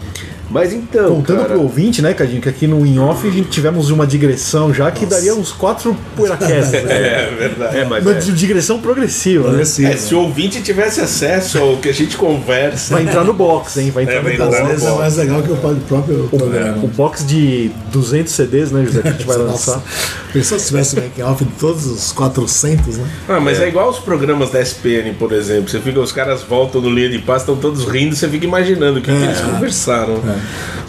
Mas 0.49 0.73
então. 0.73 1.09
Voltando 1.15 1.37
cara, 1.37 1.49
pro 1.49 1.61
ouvinte, 1.61 2.01
né, 2.01 2.13
Cadinho? 2.13 2.41
Que 2.41 2.49
aqui 2.49 2.67
no 2.67 2.85
in-off 2.85 3.27
a 3.27 3.31
gente 3.31 3.49
tivemos 3.49 3.89
uma 3.89 4.05
digressão 4.05 4.73
já 4.73 4.91
que 4.91 5.05
daria 5.05 5.33
uns 5.35 5.51
quatro 5.51 5.95
PoeiraCasts. 6.15 6.71
né? 6.83 6.91
É 6.91 7.35
verdade. 7.37 7.77
É, 7.77 7.85
mas 7.85 8.05
Uma 8.05 8.15
é. 8.15 8.19
digressão 8.19 8.79
progressiva, 8.79 9.43
né? 9.43 9.49
Progressivo. 9.49 9.87
É, 9.91 9.97
se 9.97 10.13
o 10.15 10.19
ouvinte 10.19 10.61
tivesse 10.61 11.01
acesso 11.01 11.57
ao 11.57 11.77
que 11.77 11.89
a 11.89 11.93
gente 11.93 12.15
conversa. 12.15 12.93
Vai 12.93 13.03
entrar 13.03 13.23
no 13.23 13.33
box, 13.33 13.77
hein? 13.77 13.91
Vai 13.91 14.03
entrar 14.03 14.15
É, 14.15 14.17
no 14.19 14.23
vai 14.23 14.37
box. 14.37 14.47
entrar 14.47 14.57
Às 14.59 14.63
no 14.63 14.69
vezes 14.69 14.85
é 14.85 14.89
box. 14.89 15.01
mais 15.01 15.17
legal 15.17 15.41
que 15.43 15.51
o 15.51 15.55
próprio 15.57 16.27
programa. 16.29 16.77
O 16.83 16.87
box 16.87 17.25
de 17.25 17.71
200 17.91 18.31
CDs, 18.31 18.71
né, 18.71 18.85
José? 18.85 19.01
Que 19.01 19.07
a 19.07 19.11
gente 19.11 19.25
vai 19.25 19.37
Nossa. 19.45 19.71
lançar. 19.71 19.83
Pensou 20.31 20.59
se 20.59 20.67
tivesse 20.67 20.95
making 20.95 21.21
off 21.23 21.43
de 21.43 21.51
todos 21.53 21.85
os 21.85 22.11
400, 22.11 22.97
né? 22.97 23.07
Ah, 23.27 23.39
mas 23.39 23.59
é. 23.59 23.67
igual 23.67 23.89
os 23.89 23.99
programas 23.99 24.51
da 24.51 24.61
SPN, 24.61 25.13
por 25.17 25.31
exemplo. 25.31 25.69
Você 25.69 25.79
fica, 25.79 25.99
os 25.99 26.11
caras 26.11 26.43
voltam 26.43 26.81
no 26.81 26.89
linha 26.89 27.09
de 27.09 27.19
paz, 27.19 27.41
estão 27.41 27.55
todos 27.55 27.85
rindo, 27.85 28.15
você 28.15 28.27
fica 28.27 28.45
imaginando 28.45 28.99
o 28.99 29.01
que, 29.01 29.11
que 29.11 29.23
eles 29.23 29.39
conversaram. 29.41 30.21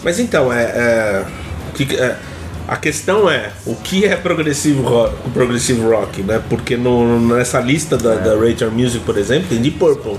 Mas 0.03 0.19
então, 0.19 0.51
é. 0.51 0.63
é, 0.63 1.25
é, 1.93 2.15
a 2.67 2.75
questão 2.75 3.29
é 3.29 3.51
o 3.65 3.75
que 3.75 4.03
é 4.05 4.15
progressivo 4.17 4.81
rock, 4.83 5.13
progressive 5.33 5.79
rock, 5.81 6.21
né? 6.21 6.41
Porque 6.49 6.75
no, 6.75 7.17
nessa 7.33 7.59
lista 7.61 7.95
da, 7.97 8.15
da 8.15 8.35
Rachel 8.35 8.71
Music, 8.71 8.99
por 9.05 9.17
exemplo, 9.17 9.47
tem 9.49 9.59
Deep 9.61 9.77
Purple, 9.77 10.17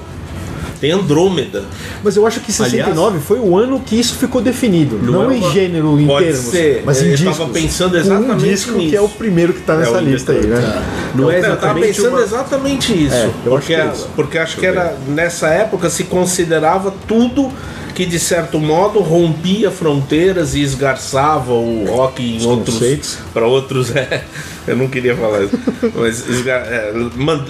tem 0.80 0.90
Andrômeda. 0.92 1.64
Mas 2.02 2.16
eu 2.16 2.26
acho 2.26 2.40
que 2.40 2.50
69 2.50 3.18
foi 3.18 3.38
o 3.38 3.54
ano 3.58 3.80
que 3.80 4.00
isso 4.00 4.14
ficou 4.14 4.40
definido. 4.40 4.96
Não, 4.96 5.30
é 5.30 5.36
em 5.36 5.50
gênero, 5.52 6.00
em 6.00 6.06
Pode 6.06 6.24
termos, 6.26 6.44
ser. 6.46 6.82
mas 6.86 7.02
em 7.02 7.08
Eu 7.10 7.16
discos. 7.16 7.36
tava 7.36 7.50
pensando 7.50 7.98
exatamente 7.98 8.32
um 8.32 8.36
disco 8.48 8.72
nisso. 8.78 8.90
que 8.90 8.96
é 8.96 9.00
o 9.02 9.08
primeiro 9.10 9.52
que 9.52 9.60
tá 9.60 9.74
É 9.74 9.78
nessa 9.78 9.98
o 9.98 10.00
lista 10.00 10.32
aí, 10.32 10.46
né? 10.46 10.82
Não 11.14 11.30
é 11.30 11.38
Eu 11.38 11.42
tava 11.42 11.52
exatamente 11.52 11.86
pensando 11.96 12.12
uma- 12.14 12.22
exatamente 12.22 13.04
isso. 13.04 13.14
É, 13.14 13.24
eu 13.24 13.28
acho 13.28 13.66
porque, 13.66 13.66
que 13.66 13.74
é 13.74 13.86
isso. 13.92 14.08
porque 14.16 14.38
acho 14.38 14.56
que 14.56 14.64
era 14.66 14.96
nessa 15.08 15.48
época 15.48 15.90
se 15.90 16.04
considerava 16.04 16.94
tudo 17.06 17.52
que 17.98 18.06
de 18.06 18.20
certo 18.20 18.60
modo 18.60 19.00
rompia 19.00 19.72
fronteiras 19.72 20.54
e 20.54 20.60
esgarçava 20.62 21.50
o 21.52 21.84
rock 21.84 22.22
em 22.22 22.46
outros 22.46 22.76
conceitos. 22.76 23.18
para 23.34 23.44
outros 23.44 23.90
é, 23.96 24.22
eu 24.68 24.76
não 24.76 24.86
queria 24.86 25.16
falar 25.16 25.42
isso 25.42 25.58
mas 25.96 26.28
esga- 26.28 26.64
é, 26.64 26.92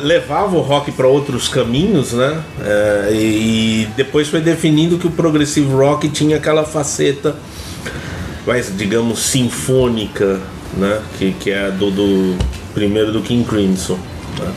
levava 0.02 0.56
o 0.56 0.62
rock 0.62 0.90
para 0.92 1.06
outros 1.06 1.48
caminhos 1.48 2.14
né 2.14 2.42
É, 2.64 3.10
e, 3.12 3.88
depois 3.94 4.28
foi 4.28 4.40
definindo 4.40 4.96
que 4.96 5.06
o 5.06 5.10
progressive 5.10 5.70
rock 5.70 6.08
tinha 6.08 6.38
aquela 6.38 6.64
faceta 6.64 7.36
mais 8.46 8.72
digamos 8.74 9.18
sinfônica 9.18 10.40
né 10.78 10.98
que, 11.18 11.32
que 11.32 11.50
é 11.50 11.66
a 11.66 11.68
do, 11.68 11.90
do 11.90 12.38
primeiro 12.72 13.12
do 13.12 13.20
King 13.20 13.44
Crimson 13.46 13.98
né? 14.40 14.50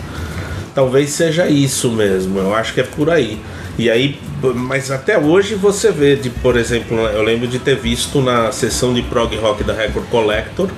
Talvez 0.74 1.10
seja 1.10 1.50
isso 1.50 1.92
mesmo, 1.92 2.40
eu 2.40 2.56
acho 2.56 2.74
que 2.74 2.80
é 2.80 2.84
por 2.84 3.10
aí. 3.10 3.38
E 3.78 3.90
aí, 3.90 4.18
mas 4.56 4.90
até 4.92 5.18
hoje 5.18 5.56
você 5.56 5.92
vê, 5.92 6.16
de, 6.16 6.30
por 6.30 6.58
exemplo, 6.58 6.98
eu 6.98 7.22
lembro 7.24 7.48
de 7.48 7.60
ter 7.60 7.76
visto 7.78 8.22
na 8.22 8.52
sessão 8.52 8.94
de 8.94 9.02
prog 9.04 9.36
rock 9.38 9.64
da 9.64 9.74
Record 9.74 10.06
Collector, 10.10 10.70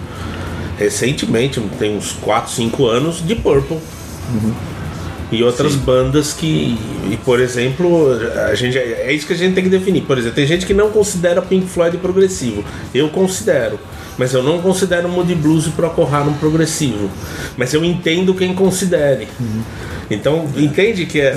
recentemente, 0.77 1.59
tem 1.79 1.95
uns 1.97 2.11
4, 2.13 2.51
5 2.51 2.85
anos, 2.87 3.25
de 3.25 3.35
Purple. 3.35 3.77
E 5.31 5.41
outras 5.43 5.75
bandas 5.75 6.31
que, 6.31 6.77
e 7.09 7.17
por 7.25 7.39
exemplo, 7.39 8.09
a 8.49 8.53
gente, 8.53 8.77
é 8.77 9.11
isso 9.11 9.25
que 9.25 9.33
a 9.33 9.35
gente 9.35 9.55
tem 9.55 9.63
que 9.63 9.69
definir. 9.69 10.01
Por 10.01 10.17
exemplo, 10.17 10.35
tem 10.35 10.45
gente 10.45 10.65
que 10.65 10.73
não 10.75 10.91
considera 10.91 11.41
Pink 11.41 11.67
Floyd 11.67 11.97
progressivo. 11.97 12.63
Eu 12.93 13.09
considero. 13.09 13.79
Mas 14.15 14.31
eu 14.35 14.43
não 14.43 14.61
considero 14.61 15.09
Moody 15.09 15.33
Blues 15.33 15.65
e 15.65 15.71
Procol 15.71 16.07
Harum 16.13 16.33
progressivo. 16.33 17.09
Mas 17.57 17.73
eu 17.73 17.83
entendo 17.83 18.35
quem 18.35 18.53
considere. 18.53 19.27
Então, 20.07 20.47
entende 20.55 21.07
que 21.07 21.19
é. 21.19 21.33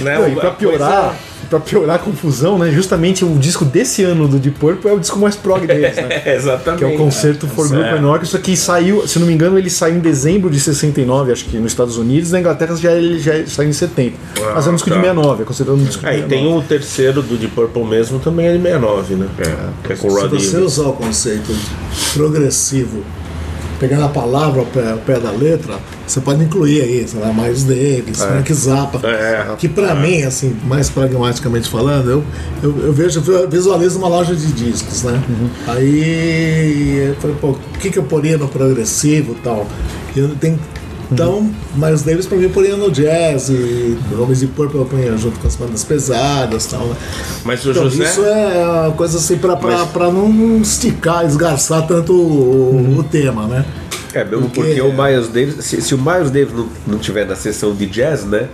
Né, 0.00 0.18
Não, 0.18 0.28
e 0.28 0.34
pra 0.34 0.48
a 0.48 0.52
coisa- 0.52 0.56
piorar, 0.56 1.14
pra 1.50 1.58
piorar 1.60 1.96
a 1.96 1.98
confusão, 1.98 2.56
né? 2.58 2.70
Justamente 2.70 3.24
o 3.24 3.36
disco 3.36 3.64
desse 3.64 4.04
ano 4.04 4.28
do 4.28 4.38
Deep 4.38 4.56
Purple 4.58 4.88
é 4.88 4.94
o 4.94 5.00
disco 5.00 5.18
mais 5.18 5.34
prog 5.36 5.66
deles, 5.66 5.96
né? 5.96 6.22
É, 6.24 6.36
exatamente. 6.36 6.78
Que 6.78 6.84
é 6.84 6.94
o 6.94 6.96
Concerto 6.96 7.46
for 7.48 7.68
Group 7.68 7.84
É. 7.84 7.98
and 7.98 8.06
Orchestra, 8.08 8.38
que 8.40 8.56
saiu, 8.56 9.06
se 9.08 9.18
não 9.18 9.26
me 9.26 9.32
engano, 9.34 9.58
ele 9.58 9.68
saiu 9.68 9.96
em 9.96 9.98
dezembro 10.00 10.48
de 10.48 10.60
69, 10.60 11.32
acho 11.32 11.44
que 11.46 11.56
nos 11.58 11.72
Estados 11.72 11.98
Unidos, 11.98 12.30
na 12.30 12.38
Inglaterra 12.40 12.76
já 12.76 12.92
ele 12.92 13.18
já 13.18 13.32
saiu 13.46 13.68
em 13.68 13.72
70. 13.72 14.16
Mas 14.54 14.66
é 14.66 14.70
um 14.70 14.74
disco 14.74 14.88
tá. 14.88 14.94
de 14.96 15.02
69, 15.02 15.42
é 15.42 15.46
considerado 15.46 15.78
um 15.80 15.84
disco 15.84 16.00
de 16.02 16.08
Aí 16.08 16.16
69. 16.22 16.28
tem 16.46 16.56
o 16.56 16.62
terceiro 16.62 17.22
do 17.22 17.36
Deep 17.36 17.52
Purple 17.54 17.84
mesmo, 17.84 18.18
também 18.20 18.46
é 18.46 18.52
de 18.56 18.62
69, 18.62 19.14
né? 19.16 19.26
Que 19.84 19.92
é 19.92 19.96
com 19.96 20.06
o 20.06 20.10
Se 20.12 20.20
Rod 20.20 20.30
você 20.30 20.56
Evans. 20.56 20.78
usar 20.78 20.88
o 20.88 20.92
conceito 20.92 21.52
progressivo, 22.14 23.02
pegando 23.78 24.04
a 24.04 24.08
palavra 24.08 24.60
ao 24.60 24.66
pé, 24.66 24.90
ao 24.92 24.98
pé 24.98 25.18
da 25.18 25.30
letra, 25.30 25.74
você 26.10 26.20
pode 26.20 26.42
incluir 26.42 26.80
aí, 26.82 27.06
sei 27.06 27.20
lá, 27.20 27.32
Miles 27.32 27.64
Davis, 27.64 28.18
Frank 28.22 28.52
Zappa. 28.52 29.06
É. 29.06 29.54
Que 29.58 29.68
pra 29.68 29.94
mim, 29.94 30.22
assim, 30.22 30.56
mais 30.66 30.88
pragmaticamente 30.90 31.68
falando, 31.70 32.10
eu, 32.10 32.24
eu, 32.62 32.78
eu 32.86 32.92
vejo, 32.92 33.22
visualizo 33.48 33.98
uma 33.98 34.08
loja 34.08 34.34
de 34.34 34.46
discos, 34.52 35.02
né? 35.04 35.22
Aí 35.68 37.08
eu 37.08 37.14
falei, 37.16 37.36
pô, 37.40 37.48
o 37.50 37.58
que, 37.78 37.90
que 37.90 37.98
eu 37.98 38.02
poria 38.04 38.36
no 38.36 38.48
progressivo 38.48 39.32
e 39.32 39.42
tal? 39.42 39.66
Eu 40.16 40.28
tenho. 40.36 40.58
Então, 41.12 41.50
Miles 41.74 42.02
Davis 42.02 42.24
pra 42.26 42.38
mim 42.38 42.48
poria 42.48 42.76
no 42.76 42.88
jazz, 42.88 43.48
e 43.48 43.98
Homens 44.16 44.38
de 44.38 44.46
Purple 44.46 44.78
eu 44.78 44.84
ponho 44.86 45.18
junto 45.18 45.40
com 45.40 45.48
as 45.48 45.56
bandas 45.56 45.82
pesadas 45.82 46.66
e 46.66 46.68
tal, 46.70 46.86
né? 46.86 46.94
Mas 47.44 47.64
o 47.64 47.70
Então, 47.72 47.82
José. 47.90 48.04
isso 48.04 48.24
é 48.24 48.64
uma 48.86 48.92
coisa 48.92 49.18
assim 49.18 49.36
pra, 49.36 49.56
pra, 49.56 49.70
Mas- 49.78 49.88
pra 49.90 50.08
não 50.08 50.58
esticar, 50.62 51.26
esgarçar 51.26 51.84
tanto 51.88 52.12
o, 52.12 52.96
o 52.98 53.02
tema, 53.02 53.48
né? 53.48 53.64
É, 54.14 54.24
mesmo 54.24 54.48
Porque- 54.48 54.60
porque 54.62 54.80
o 54.80 54.92
Miles 54.92 55.28
Davis, 55.28 55.64
se, 55.64 55.80
se 55.80 55.94
o 55.94 55.98
Miles 55.98 56.30
Davis 56.30 56.52
não, 56.52 56.68
não 56.86 56.98
tiver 56.98 57.26
na 57.26 57.36
sessão 57.36 57.74
de 57.74 57.86
jazz, 57.86 58.24
né? 58.24 58.48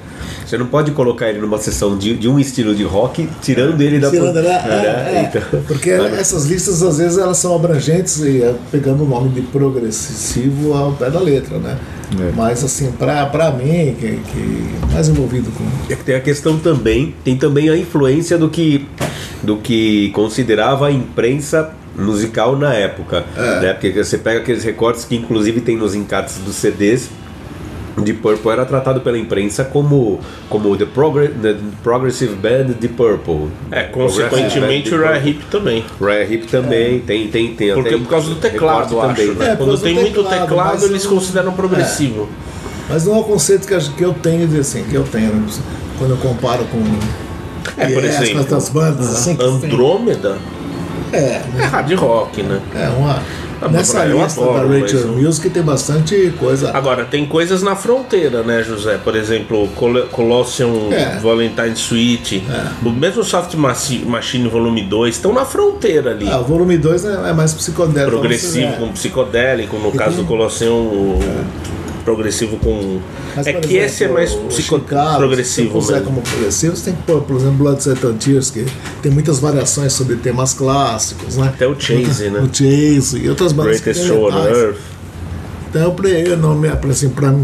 Você 0.47 0.57
não 0.57 0.67
pode 0.67 0.93
colocar 0.93 1.29
ele 1.29 1.41
numa 1.41 1.59
sessão 1.59 1.97
de, 1.99 2.15
de 2.15 2.29
um 2.29 2.39
estilo 2.39 2.75
de 2.75 2.85
rock, 2.85 3.29
tirando 3.43 3.81
ele 3.81 3.99
da 3.99 4.11
Tirando, 4.11 4.35
né? 4.35 4.43
né? 4.63 4.69
É, 4.69 5.17
é. 5.17 5.23
Então, 5.25 5.61
Porque 5.67 5.91
essas 5.91 6.45
listas 6.47 6.83
às 6.83 6.99
vezes 6.99 7.19
elas 7.19 7.37
são 7.39 7.55
abrangentes 7.55 8.19
e 8.21 8.43
é, 8.43 8.55
pegando 8.71 9.03
o 9.03 9.09
nome 9.09 9.31
de 9.31 9.41
progressivo 9.43 10.73
ao 10.75 10.93
pé 10.93 11.11
da 11.11 11.19
letra, 11.21 11.59
né? 11.59 11.77
É. 12.21 12.33
Mas 12.37 12.63
assim, 12.63 12.93
pra, 12.93 13.27
pra 13.27 13.51
mim, 13.51 13.97
que, 13.99 14.21
que 14.33 14.93
mais 14.93 15.09
envolvido 15.09 15.51
com. 15.51 15.65
É 15.93 15.97
que 15.97 16.05
tem 16.05 16.15
a 16.15 16.21
questão 16.21 16.59
também, 16.59 17.15
tem 17.25 17.37
também 17.37 17.69
a 17.69 17.77
influência 17.77 18.39
do 18.39 18.49
que, 18.49 18.87
do 19.43 19.57
que 19.57 20.11
considerava 20.11 20.87
a 20.87 20.93
imprensa 20.93 21.71
musical 21.97 22.57
na 22.57 22.75
época, 22.75 23.25
né? 23.37 23.73
Porque 23.73 23.93
você 24.05 24.19
pega 24.19 24.41
aqueles 24.41 24.65
recortes 24.65 25.05
que 25.05 25.17
inclusive 25.17 25.61
tem 25.61 25.77
nos 25.77 25.95
encartes 25.95 26.39
dos 26.39 26.55
CDs 26.57 27.09
de 28.03 28.13
Purple 28.13 28.51
era 28.51 28.65
tratado 28.67 29.01
pela 29.01 29.17
imprensa 29.17 29.65
como 29.65 30.21
como 30.51 30.77
the, 30.77 30.85
progr 30.85 31.29
the 31.41 31.57
Progressive 31.83 32.35
Band 32.35 32.75
de 32.79 32.89
Purple. 32.89 33.49
É, 33.71 33.85
consequentemente 33.85 34.95
o 34.95 35.01
Rare 35.03 35.29
Hip 35.31 35.45
também. 35.51 35.85
Rare 36.01 36.35
Hip 36.35 36.47
também 36.49 37.01
tem 37.01 37.29
tem 37.29 37.55
tem 37.55 37.73
Porque 37.73 37.89
até 37.95 37.99
por 37.99 38.09
causa 38.09 38.29
do 38.29 38.37
teclado, 38.37 39.01
acho. 39.01 39.09
também. 39.09 39.35
Né? 39.35 39.53
É, 39.53 39.57
Quando 39.57 39.79
tem 39.79 39.95
do 39.95 40.01
muito 40.03 40.23
teclado, 40.23 40.49
teclado, 40.49 40.85
eles 40.85 41.05
o- 41.07 41.09
consideram 41.09 41.53
progressivo. 41.53 42.29
Mas 42.89 43.05
não 43.05 43.17
é 43.17 43.19
o 43.19 43.25
conceito 43.25 43.67
que, 43.67 44.05
eu 44.05 44.15
tenho 44.15 44.47
de 44.47 44.59
assim, 44.61 44.85
que 44.85 44.95
eu 44.95 45.03
tenho 45.03 45.33
né? 45.33 45.47
quando 45.99 46.11
eu 46.13 46.17
comparo 46.19 46.65
com. 46.67 46.79
É, 47.79 47.89
por 47.89 48.05
exemplo, 48.05 48.39
outras 48.39 48.69
bandas, 48.69 49.09
assim, 49.11 49.37
Andrômeda 49.41 50.37
É, 51.17 51.43
é 51.59 51.65
hard 51.65 51.93
rock, 51.95 52.43
né? 52.43 52.61
é 52.75 52.89
uma. 52.89 53.23
Ah, 53.59 53.69
Nessa 53.69 54.05
eu 54.05 54.23
lista 54.23 54.43
adoro, 54.43 54.69
da 54.69 54.75
mas 54.75 54.83
Rachel 54.93 55.01
eu- 55.01 55.17
Music 55.17 55.49
tem 55.49 55.63
bastante 55.63 56.31
coisa. 56.39 56.71
Agora, 56.77 57.07
tem 57.07 57.25
coisas 57.25 57.63
na 57.63 57.75
fronteira, 57.75 58.43
né, 58.43 58.63
José? 58.63 58.99
Por 59.03 59.17
exemplo, 59.17 59.67
Col 59.69 60.03
Colossium 60.13 60.93
É. 60.93 61.19
Valentine 61.19 61.75
Suite, 61.75 62.45
o 62.85 62.91
mesmo 62.91 63.25
Soft 63.25 63.55
Machi- 63.55 64.05
Machine 64.05 64.47
Volume 64.47 64.83
2, 64.83 65.15
estão 65.17 65.33
na 65.33 65.47
fronteira 65.47 66.11
ali. 66.11 66.29
Ah, 66.31 66.39
o 66.39 66.45
volume 66.45 66.77
2 66.77 67.07
é, 67.07 67.31
é 67.31 67.33
mais 67.33 67.55
psicodélico. 67.55 68.11
progressivo 68.19 68.75
É. 68.75 68.77
com 68.77 68.89
psicodélico, 68.93 69.79
no 69.79 69.89
E 69.89 69.93
caso 69.97 70.17
tem- 70.17 70.25
do 70.25 70.29
Colosseum, 70.29 70.75
o 70.77 71.19
progressivo 72.07 72.57
com. 72.59 73.01
Mas, 73.35 73.47
é 73.47 73.53
que 73.53 73.59
exemplo, 73.59 73.77
esse 73.85 74.05
é 74.05 74.09
mais 74.09 74.33
psico... 74.33 74.79
Chicago, 74.79 75.17
progressivo 75.19 75.83
Se 75.83 75.87
você 75.87 76.01
como 76.01 76.23
progressivo, 76.23 76.77
você 76.77 76.85
tem 76.91 76.95
que 76.95 77.03
pôr, 77.03 77.21
por 77.23 77.37
exemplo, 77.37 77.57
Blood, 77.57 77.83
Sweat 77.83 78.07
and 78.07 78.17
Tears, 78.17 78.51
que 78.51 78.65
tem 79.03 79.11
muitas 79.13 79.41
variações 79.41 79.93
sobre 79.93 80.17
temas 80.17 80.55
clássicos, 80.55 81.37
né? 81.37 81.49
Até 81.49 81.67
o 81.67 81.79
Chase, 81.79 82.31
né? 82.31 82.41
O 82.41 82.47
Chase 82.47 83.19
e 83.19 83.29
outras 83.29 83.53
bandas 83.53 83.81
Greatest 83.81 84.07
Show 84.07 84.31
on. 84.31 84.47
Earth. 84.47 84.77
Então 85.69 85.95
eu, 86.05 86.37
não 86.39 86.55
me 86.55 86.69
assim, 86.69 87.09
pra, 87.11 87.35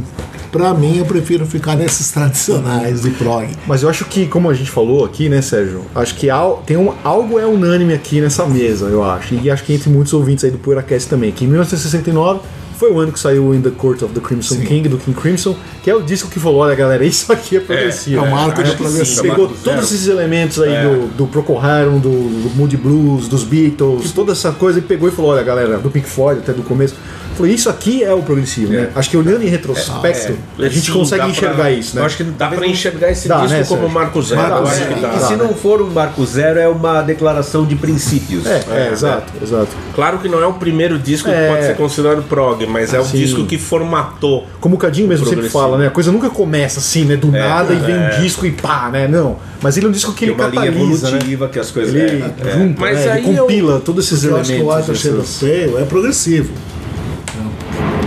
pra 0.53 0.73
mim 0.73 0.99
eu 0.99 1.05
prefiro 1.05 1.45
ficar 1.45 1.77
nesses 1.77 2.09
tradicionais 2.13 3.03
de 3.03 3.11
prog. 3.11 3.49
Mas 3.67 3.83
eu 3.83 3.91
acho 3.91 4.05
que, 4.05 4.27
como 4.27 4.49
a 4.49 4.55
gente 4.55 4.71
falou 4.71 5.05
aqui, 5.05 5.29
né, 5.29 5.43
Sérgio? 5.43 5.83
Acho 5.95 6.15
que 6.15 6.31
al- 6.31 6.63
tem 6.65 6.77
um, 6.77 6.95
algo 7.03 7.39
é 7.39 7.45
unânime 7.45 7.93
aqui 7.93 8.21
nessa 8.21 8.47
mesa, 8.47 8.87
eu 8.87 9.03
acho. 9.03 9.35
E 9.35 9.51
acho 9.51 9.65
que 9.65 9.75
entre 9.75 9.91
muitos 9.91 10.13
ouvintes 10.15 10.45
aí 10.45 10.51
do 10.53 10.59
PoeiraCast 10.59 11.11
também. 11.11 11.33
Que 11.33 11.45
em 11.45 11.49
1969 11.49 12.41
foi 12.83 12.91
o 12.91 12.99
ano 12.99 13.13
que 13.13 13.21
saiu 13.21 13.55
In 13.55 13.63
the 13.63 13.71
Court 13.71 14.03
of 14.03 14.13
the 14.13 14.21
Crimson 14.21 14.57
King, 14.57 14.89
do 14.89 14.99
King 14.99 15.17
Crimson, 15.17 15.57
que 15.85 15.89
é 15.89 15.95
o 15.95 16.03
disco 16.03 16.29
que 16.29 16.41
falou: 16.41 16.63
olha, 16.63 16.75
galera, 16.75 17.05
isso 17.07 17.33
aqui 17.33 17.57
é 17.57 17.61
progressivo. 17.61 18.17
É 18.17 18.29
o 18.29 18.31
marco 18.33 18.61
Acho 18.61 18.73
do 18.73 18.77
que 18.77 18.83
progressivo. 18.83 19.23
sim. 19.23 19.23
Pegou 19.23 19.47
Marco 19.47 19.63
todos 19.63 19.85
esses 19.85 20.09
elementos 20.09 20.61
aí 20.61 20.83
do, 20.83 21.07
do 21.17 21.27
Procol 21.29 21.61
Harum, 21.61 22.01
do, 22.01 22.11
do 22.11 22.51
Moody 22.57 22.77
Blues, 22.77 23.29
dos 23.29 23.45
Beatles, 23.45 24.11
toda 24.11 24.33
essa 24.33 24.51
coisa, 24.51 24.81
e 24.81 24.83
pegou 24.83 25.09
e 25.09 25.13
falou: 25.13 25.31
olha, 25.31 25.45
galera, 25.45 25.79
do 25.79 25.91
Pink 25.93 26.09
Floyd 26.09 26.41
até 26.41 26.53
do 26.53 26.65
começo. 26.65 26.97
Falou, 27.37 27.53
isso 27.53 27.71
aqui 27.71 28.03
é 28.05 28.13
o 28.13 28.23
progressivo, 28.23 28.73
né? 28.73 28.91
Acho 28.95 29.11
que 29.11 29.17
olhando 29.17 29.43
em 29.43 29.49
retrospecto, 29.49 30.35
a 30.59 30.69
gente 30.69 30.87
Sim, 30.87 30.93
consegue 30.93 31.29
enxergar 31.31 31.55
pra- 31.57 31.71
isso, 31.71 31.97
né? 31.97 32.03
Eu 32.03 32.07
acho 32.07 32.17
que 32.19 32.25
dá 32.25 32.49
pra 32.49 32.67
enxergar 32.67 33.11
esse 33.11 33.27
Dá, 33.29 33.41
disco 33.41 33.55
né, 33.55 33.65
como? 33.65 33.89
Marco 33.89 34.23
Zero. 34.23 34.41
Marco 34.43 34.57
eu 34.59 34.67
acho 34.67 34.77
Zero. 34.79 34.95
que 34.95 34.99
E 34.99 35.03
dá. 35.03 35.19
se 35.19 35.37
não 35.37 35.55
for 35.55 35.81
um 35.83 35.91
marco 35.91 36.27
zero, 36.27 36.59
é 36.59 36.69
uma 36.69 37.03
declaração 37.03 37.65
de 37.65 37.75
princípios. 37.75 38.45
É, 38.47 38.63
é, 38.71 38.91
exato, 38.93 39.33
exato. 39.43 39.69
Claro 39.95 40.19
que 40.19 40.29
não 40.29 40.43
é 40.43 40.47
o 40.47 40.53
primeiro 40.55 40.99
disco 40.99 41.29
É. 41.31 41.33
que 41.49 41.55
pode 41.55 41.67
ser 41.67 41.77
considerado 41.77 42.23
prog, 42.23 42.67
mas 42.67 42.93
é 42.93 43.01
o 43.01 43.05
disco 43.05 43.45
que 43.47 43.59
formatou. 43.59 44.47
Como 44.61 44.77
o 44.77 44.79
Cadinho 44.79 45.09
mesmo 45.09 45.27
sempre 45.27 45.49
fala, 45.49 45.79
né? 45.79 45.87
A 45.87 45.91
coisa 45.91 46.13
nunca 46.13 46.29
começa 46.31 46.81
assim, 46.81 47.05
né? 47.05 47.17
Do 47.17 47.31
nada 47.31 47.73
e 47.73 47.79
vem 47.79 47.95
é. 47.95 48.15
um 48.17 48.21
disco 48.23 48.45
e 48.47 48.53
pá, 48.53 48.91
né? 48.93 49.09
Não. 49.09 49.37
Mas 49.63 49.77
ele 49.77 49.87
é 49.87 49.89
um 49.89 49.93
disco 49.93 50.13
que 50.13 50.25
ele 50.25 50.33
uma 50.33 50.49
linha 50.49 50.67
catalisa, 50.73 51.11
né? 51.11 51.19
que 51.51 51.59
as 51.59 51.71
coisas. 51.71 51.95
Ele 51.95 52.23
é, 52.23 52.49
é. 52.49 52.51
junta, 52.53 52.81
Mas 52.81 52.99
né? 52.99 53.19
ele 53.19 53.37
compila 53.37 53.81
todos 53.81 54.07
esses 54.07 54.25
Eu 54.25 54.37
acho 54.37 54.51
que 54.53 54.61
o 54.61 54.73
elementos. 54.73 55.39
Pale 55.41 55.77
é 55.83 55.85
progressivo. 55.89 56.51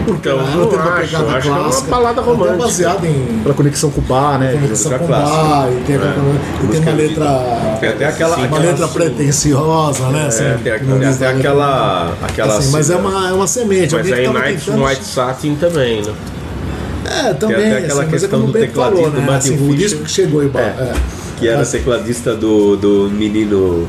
Porque 0.06 0.30
Então, 0.30 0.40
ela 0.40 0.50
não 0.56 0.68
tem 0.68 0.80
uma 0.80 0.92
acho, 0.94 1.02
pegada 1.10 1.26
acho 1.32 1.42
que 1.42 1.48
é 1.48 1.52
uma 1.52 1.64
clássica, 1.64 1.92
balada 1.92 2.22
até 2.22 2.30
romântica. 2.30 2.58
baseada 2.58 3.08
em 3.08 3.40
Pela 3.44 3.56
conexão 3.56 3.90
com 3.92 4.02
o 4.02 4.04
bar, 4.04 4.40
né? 4.40 4.54
conexão 4.54 5.00
com 5.00 5.08
clássica. 5.08 5.38
bar, 5.44 5.68
e 5.72 5.84
tem, 5.84 5.96
e 5.96 6.68
tem 6.68 6.80
uma 6.82 6.92
letra 6.92 7.26
Tem 7.80 7.90
até 7.90 8.06
aquela. 8.06 8.38
uma 8.38 8.58
letra 8.60 8.88
pretensiosa, 8.88 10.08
né? 10.10 10.26
assim, 10.28 10.44
é, 10.44 10.58
tem, 10.64 10.72
aquela- 10.74 10.96
letra. 10.98 11.30
aquela. 11.30 12.14
aquela 12.24 12.58
Assim, 12.58 12.72
mas 12.72 12.90
é 12.90 12.96
uma, 12.96 13.30
é 13.30 13.34
uma 13.34 13.48
semente. 13.48 13.96
Mas 13.96 14.12
aí 14.12 14.28
tentando- 14.28 14.84
White 14.86 15.04
Satin 15.04 15.56
também, 15.56 16.02
né? 16.04 16.14
É, 17.06 17.34
também. 17.34 17.58
Tem 17.58 17.68
até 17.72 17.78
aquela 17.86 18.02
assim, 18.02 18.10
é 18.10 18.12
questão 18.12 18.30
como 18.42 18.52
do 18.52 18.58
o 18.58 18.62
tecladinho 18.62 18.96
falou, 18.98 19.12
do 19.12 19.20
né? 19.22 19.26
Matthew 19.28 19.54
Assim, 19.54 19.64
o 19.64 19.72
Fisher. 19.72 19.78
disco 19.90 20.04
que 20.04 20.12
chegou 20.12 20.44
em 20.44 20.48
ba- 20.48 20.60
é. 20.62 20.94
Que 21.38 21.48
era 21.50 21.66
tecladista 21.66 22.34
do, 22.36 22.76
do 22.78 23.10
menino. 23.12 23.88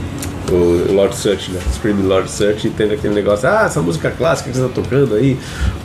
O 0.52 0.92
Lord 0.92 1.16
Search, 1.16 1.50
né? 1.50 1.60
Scream 1.74 1.96
Lord 2.06 2.30
Search 2.30 2.68
e 2.68 2.70
teve 2.70 2.94
aquele 2.94 3.14
negócio, 3.14 3.48
ah, 3.48 3.64
essa 3.66 3.80
música 3.82 4.10
clássica 4.10 4.50
que 4.50 4.56
você 4.56 4.62
tá 4.62 4.70
tocando 4.72 5.14
aí, 5.16 5.36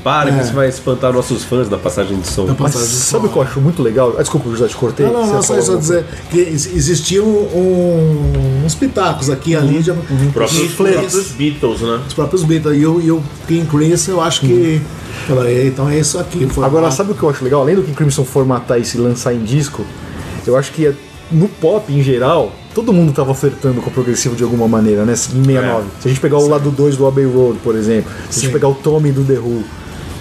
para 0.03 0.29
É. 0.29 0.33
que 0.37 0.43
isso 0.43 0.53
vai 0.53 0.69
espantar 0.69 1.11
nossos 1.11 1.43
fãs 1.43 1.67
na 1.69 1.77
passagem 1.77 2.19
de 2.19 2.27
som. 2.27 2.45
Passagem 2.53 2.87
de 2.87 2.93
sabe 2.93 3.25
o 3.25 3.29
que 3.29 3.37
eu 3.37 3.41
acho 3.41 3.59
muito 3.59 3.81
legal? 3.81 4.13
Ah, 4.17 4.21
desculpa, 4.21 4.49
José, 4.51 4.67
te 4.67 4.75
cortei. 4.75 5.05
Não, 5.07 5.13
não, 5.13 5.33
não, 5.33 5.41
só 5.41 5.55
alguma 5.55 5.77
dizer 5.77 6.05
que 6.29 6.39
ex- 6.39 6.67
existiam 6.75 7.25
um- 7.25 8.63
uns 8.65 8.75
pitacos 8.75 9.29
aqui 9.29 9.55
ali 9.55 9.81
de, 9.81 9.91
Próprios, 10.31 10.51
de 10.51 10.65
influências. 10.65 11.11
próprios 11.11 11.31
Beatles, 11.31 11.81
né? 11.81 12.01
Os 12.07 12.13
próprios 12.13 12.43
Beatles. 12.43 12.77
E 12.81 12.85
o, 12.85 13.01
e 13.01 13.11
o 13.11 13.23
King 13.47 13.65
Crimson, 13.65 14.11
eu 14.11 14.21
acho 14.21 14.41
que. 14.41 14.81
Falei, 15.27 15.67
então 15.67 15.89
é 15.89 15.99
isso 15.99 16.19
aqui. 16.19 16.47
Agora, 16.61 16.89
sabe 16.91 17.11
o 17.11 17.15
que 17.15 17.23
eu 17.23 17.29
acho 17.29 17.43
legal? 17.43 17.61
Além 17.61 17.75
do 17.75 17.81
King 17.83 17.95
Crimson 17.95 18.23
formatar 18.25 18.79
e 18.79 18.85
se 18.85 18.97
lançar 18.97 19.33
em 19.33 19.43
disco, 19.43 19.83
eu 20.45 20.55
acho 20.57 20.71
que 20.71 20.91
no 21.31 21.47
pop 21.47 21.91
em 21.93 22.01
geral, 22.03 22.51
todo 22.73 22.93
mundo 22.93 23.11
tava 23.13 23.33
flertando 23.33 23.81
com 23.81 23.89
o 23.89 23.93
progressivo 23.93 24.35
de 24.35 24.43
alguma 24.43 24.67
maneira, 24.67 25.05
né? 25.05 25.13
Em 25.13 25.15
69. 25.15 25.87
Se 25.99 26.07
a 26.07 26.11
gente 26.11 26.21
pegar 26.21 26.37
o 26.37 26.47
lado 26.47 26.71
2 26.71 26.97
do 26.97 27.07
Abbey 27.07 27.25
Road, 27.25 27.59
por 27.63 27.75
exemplo, 27.75 28.11
se 28.29 28.39
a 28.39 28.41
gente 28.41 28.47
Sim. 28.47 28.53
pegar 28.53 28.67
o 28.67 28.75
Tommy 28.75 29.11
do 29.11 29.23
The 29.23 29.39
Who, 29.39 29.63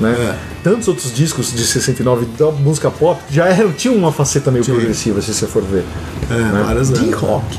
né? 0.01 0.13
É. 0.19 0.51
Tantos 0.63 0.89
outros 0.89 1.15
discos 1.15 1.53
de 1.53 1.65
69 1.65 2.27
da 2.39 2.51
música 2.51 2.91
pop 2.91 3.21
já 3.31 3.47
eram, 3.47 3.73
tinham 3.73 3.95
uma 3.95 4.13
faceta 4.13 4.51
meio 4.51 4.65
Sim. 4.65 4.73
progressiva, 4.73 5.23
se 5.23 5.33
você 5.33 5.47
for 5.47 5.63
ver. 5.63 5.85
É, 6.31 6.65
várias 6.65 6.91
vezes. 6.91 7.15
rock. 7.15 7.59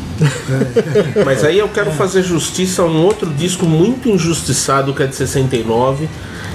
Mas 1.26 1.44
aí 1.44 1.58
eu 1.58 1.70
quero 1.70 1.92
fazer 1.92 2.24
justiça 2.24 2.84
a 2.84 2.86
um 2.86 3.04
outro 3.04 3.30
disco 3.30 3.66
muito 3.66 4.10
injustiçado 4.10 4.94
que 4.94 5.02
é 5.02 5.08
de 5.08 5.16
69 5.16 6.08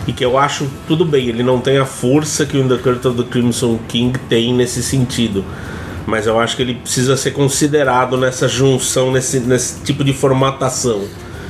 e 0.06 0.12
que 0.12 0.24
eu 0.24 0.38
acho 0.38 0.68
tudo 0.86 1.04
bem, 1.04 1.28
ele 1.28 1.42
não 1.42 1.60
tem 1.60 1.78
a 1.78 1.84
força 1.84 2.46
que 2.46 2.56
o 2.56 2.60
In 2.60 2.68
the 2.68 2.76
Court 2.76 3.04
of 3.04 3.20
the 3.20 3.28
Crimson 3.28 3.78
King 3.88 4.16
tem 4.28 4.54
nesse 4.54 4.82
sentido. 4.82 5.44
Mas 6.06 6.26
eu 6.26 6.38
acho 6.38 6.54
que 6.56 6.62
ele 6.62 6.74
precisa 6.74 7.16
ser 7.16 7.32
considerado 7.32 8.16
nessa 8.16 8.46
junção, 8.48 9.10
nesse, 9.10 9.40
nesse 9.40 9.80
tipo 9.82 10.04
de 10.04 10.12
formatação, 10.12 11.02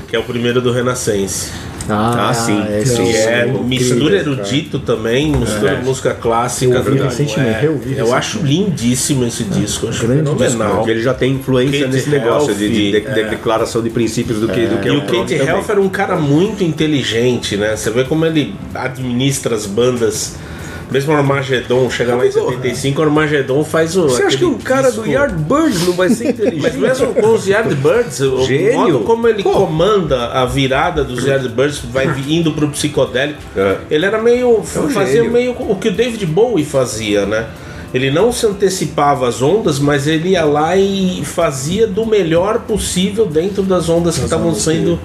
que 0.09 0.17
é 0.17 0.19
o 0.19 0.23
primeiro 0.23 0.61
do 0.63 0.73
Renaissance. 0.73 1.51
Ah, 1.89 2.33
sim. 2.35 2.61
É, 2.69 2.85
sim, 2.85 3.13
é 3.13 3.47
mistura 3.47 4.17
erudito 4.17 4.81
também, 4.81 5.31
mistura 5.31 5.77
música 5.77 6.15
clássica. 6.15 6.73
Eu 6.73 6.79
ouvi 6.79 6.99
recentemente, 6.99 7.49
É, 7.57 7.61
reouvi 7.61 7.97
eu 7.97 8.13
acho 8.13 8.41
lindíssimo 8.41 9.25
esse 9.25 9.45
disco, 9.45 9.87
acho 9.89 10.05
grande 10.05 10.25
fenomenal. 10.29 10.77
Porque 10.79 10.91
ele 10.91 11.03
já 11.03 11.15
tem 11.15 11.35
influência 11.35 11.83
Kate 11.83 11.93
nesse 11.93 12.11
negócio 12.11 12.53
de, 12.55 12.69
de- 12.69 12.91
de- 12.93 13.01
de 13.15 13.25
declaração 13.31 13.83
de 13.83 13.91
princípios 13.91 14.41
do 14.41 14.49
que, 14.49 14.67
do 14.67 14.79
que 14.79 14.89
é 14.89 14.93
E 14.95 14.97
o 14.97 15.03
Kate. 15.03 15.35
Helfer 15.35 15.77
é 15.77 15.81
um 15.81 15.89
cara 15.89 16.17
muito 16.17 16.65
inteligente, 16.65 17.57
né? 17.57 17.77
Você 17.77 17.91
vê 17.91 18.03
como 18.03 18.25
ele 18.27 18.53
administra 18.75 19.55
as 19.55 19.65
bandas. 19.67 20.35
Mesmo 20.91 21.13
o 21.13 21.17
Armageddon, 21.17 21.91
chega 21.91 22.15
lá 22.15 22.25
em 22.25 22.31
75, 22.31 23.01
o 23.01 23.05
Armageddon 23.05 23.65
faz 23.65 23.97
o. 23.97 24.03
Você 24.09 24.23
acha 24.23 24.39
que 24.39 24.45
um 24.45 24.57
cara 24.57 24.91
do 24.91 25.03
disco- 25.03 25.09
Yardbirds 25.11 25.85
não 25.87 25.95
vai 25.95 26.09
ser 26.11 26.29
inteligente? 26.31 26.63
Mas 26.63 26.77
mesmo 26.77 27.13
com 27.15 27.35
os 27.35 27.47
Yardbirds, 27.47 28.21
o 28.21 28.37
modo 28.75 29.01
como 29.01 29.27
ele 29.27 29.43
Pô. 29.43 29.51
comanda 29.51 30.27
a 30.29 30.47
virada 30.47 31.03
dos 31.03 31.25
Yardbirds, 31.25 31.81
vai 31.93 32.07
indo 32.29 32.53
pro 32.53 32.69
psicodélico, 32.69 33.41
É. 33.57 33.79
ele 33.91 34.07
era 34.07 34.23
meio. 34.23 34.63
fazia 34.63 35.07
gênio. 35.07 35.33
meio 35.33 35.57
o 35.59 35.75
que 35.75 35.89
o 35.89 35.93
David 35.93 36.25
Bowie 36.27 36.65
fazia, 36.65 37.27
né? 37.27 37.47
Ele 37.93 38.11
não 38.11 38.31
se 38.31 38.47
antecipava 38.47 39.27
às 39.29 39.41
ondas, 39.43 39.79
mas 39.79 40.07
ele 40.07 40.31
ia 40.31 40.45
lá 40.45 40.77
e 40.77 41.23
fazia 41.25 41.87
do 41.87 42.05
melhor 42.07 42.61
possível 42.61 43.27
dentro 43.27 43.63
das 43.63 43.89
ondas 43.89 44.19
que 44.19 44.25
estavam 44.25 44.55
sendo. 44.55 44.99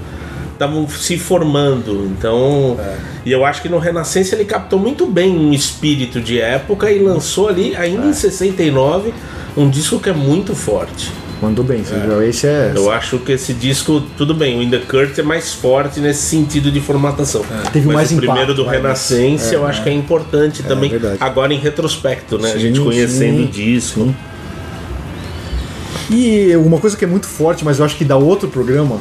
Estavam 0.61 0.87
se 0.87 1.17
formando. 1.17 2.05
Então. 2.17 2.77
E 3.25 3.31
eu 3.31 3.45
acho 3.45 3.61
que 3.61 3.69
no 3.69 3.79
Renascença 3.79 4.35
ele 4.35 4.45
captou 4.45 4.79
muito 4.79 5.05
bem 5.05 5.35
um 5.37 5.51
espírito 5.53 6.21
de 6.21 6.39
época 6.39 6.91
e 6.91 6.99
lançou 6.99 7.47
ali, 7.47 7.75
ainda 7.75 8.07
em 8.07 8.13
69, 8.13 9.13
um 9.57 9.69
disco 9.69 9.99
que 9.99 10.09
é 10.09 10.13
muito 10.13 10.55
forte. 10.55 11.11
Mandou 11.41 11.65
bem, 11.65 11.83
você 11.83 11.95
viu? 11.95 12.21
Esse 12.21 12.45
é. 12.45 12.71
Eu 12.75 12.91
acho 12.91 13.17
que 13.17 13.31
esse 13.31 13.51
disco, 13.51 13.99
tudo 14.15 14.31
bem, 14.31 14.59
o 14.59 14.61
In 14.61 14.69
The 14.69 14.77
Kurt 14.77 15.17
é 15.17 15.23
mais 15.23 15.51
forte 15.51 15.99
nesse 15.99 16.21
sentido 16.21 16.71
de 16.71 16.79
formatação. 16.79 17.43
Teve 17.73 17.87
Mas 17.87 17.95
mais 17.95 18.11
o 18.11 18.15
primeiro 18.17 18.43
impacto, 18.43 18.55
do 18.57 18.65
vai, 18.65 18.77
Renascença 18.77 19.55
eu 19.55 19.65
acho 19.65 19.81
que 19.81 19.89
é 19.89 19.93
importante 19.93 20.61
também. 20.61 20.91
verdade. 20.91 21.17
Agora 21.19 21.51
em 21.51 21.57
retrospecto, 21.57 22.37
né? 22.37 22.49
a 22.49 22.53
Sim, 22.53 22.59
gente 22.59 22.79
conhecendo 22.79 23.37
sim, 23.37 23.45
o 23.45 23.47
disco. 23.47 24.15
E 26.11 26.55
uma 26.57 26.77
coisa 26.77 26.95
que 26.95 27.05
é 27.05 27.07
muito 27.07 27.25
forte, 27.25 27.65
mas 27.65 27.79
eu 27.79 27.85
acho 27.85 27.95
que 27.95 28.05
dá 28.05 28.17
outro 28.17 28.47
programa. 28.47 28.99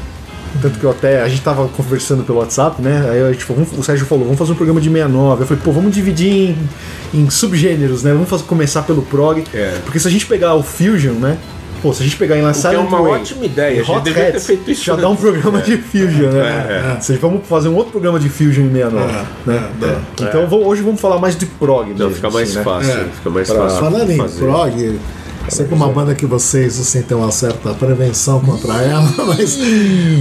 Tanto 0.61 0.79
que 0.79 0.85
eu 0.85 0.91
até. 0.91 1.23
A 1.23 1.29
gente 1.29 1.43
tava 1.43 1.69
conversando 1.69 2.25
pelo 2.25 2.39
WhatsApp, 2.39 2.83
né? 2.83 3.09
Aí 3.11 3.23
a 3.23 3.33
gente 3.33 3.45
falou, 3.45 3.67
o 3.79 3.83
Sérgio 3.83 4.05
falou, 4.07 4.25
vamos 4.25 4.39
fazer 4.39 4.53
um 4.53 4.57
programa 4.57 4.81
de 4.81 4.89
69. 4.89 5.43
Eu 5.43 5.47
falei, 5.47 5.63
pô, 5.65 5.73
vamos 5.73 5.95
dividir 5.95 6.33
em, 6.33 6.59
em 7.15 7.31
subgêneros, 7.31 8.03
né? 8.03 8.13
Vamos 8.13 8.29
fazer- 8.29 8.45
começar 8.45 8.83
pelo 8.83 9.03
prog. 9.03 9.45
É. 9.55 9.79
Porque 9.85 9.99
se 9.99 10.09
a 10.09 10.11
gente 10.11 10.27
pegar 10.27 10.55
o 10.55 10.63
Fusion, 10.63 11.15
né? 11.15 11.39
Pô, 11.83 11.95
se 11.95 12.03
a 12.03 12.05
gente 12.05 12.17
pegar 12.17 12.37
em 12.37 12.41
que 12.53 12.67
é 12.67 12.79
uma 12.79 13.01
Way 13.01 13.13
ótima 13.23 13.45
ideia. 13.47 13.81
A 13.81 13.85
gente 13.85 14.13
ter 14.13 14.39
feito 14.41 14.71
isso. 14.71 14.85
já 14.85 14.97
né? 14.97 15.01
dá 15.03 15.09
um 15.09 15.17
programa 15.17 15.63
de 15.63 15.79
Fusion, 15.79 16.29
né? 16.31 16.93
Ou 16.97 17.01
seja, 17.01 17.19
vamos 17.21 17.47
fazer 17.47 17.69
um 17.69 17.75
outro 17.75 17.93
programa 17.93 18.21
de 18.21 18.29
Fusion 18.29 18.65
em 18.67 18.71
69. 18.73 19.13
né? 19.47 19.71
Então 20.21 20.47
vamos- 20.47 20.67
hoje 20.67 20.83
vamos 20.83 21.01
falar 21.01 21.19
mais 21.19 21.37
de 21.37 21.47
prog. 21.47 21.89
Não, 21.91 21.97
mesmo, 21.97 22.11
fica 22.17 22.29
mais 22.31 22.49
assim, 22.51 22.59
né? 22.59 22.65
fácil. 22.65 22.91
É. 22.93 23.05
Fica 23.15 23.31
mais 23.31 23.49
Pra- 23.51 23.61
fácil. 23.63 23.79
Falando 23.81 24.11
em 24.11 24.17
fazer. 24.19 24.41
prog, 24.41 24.99
sei 25.49 25.67
que 25.67 25.73
é 25.73 25.77
uma 25.77 25.89
banda 25.89 26.15
que 26.15 26.27
vocês 26.27 26.79
assim, 26.79 27.03
têm 27.03 27.17
uma 27.17 27.31
certa 27.31 27.75
prevenção 27.75 28.41
contra 28.41 28.75
ela, 28.83 29.09
mas, 29.27 29.59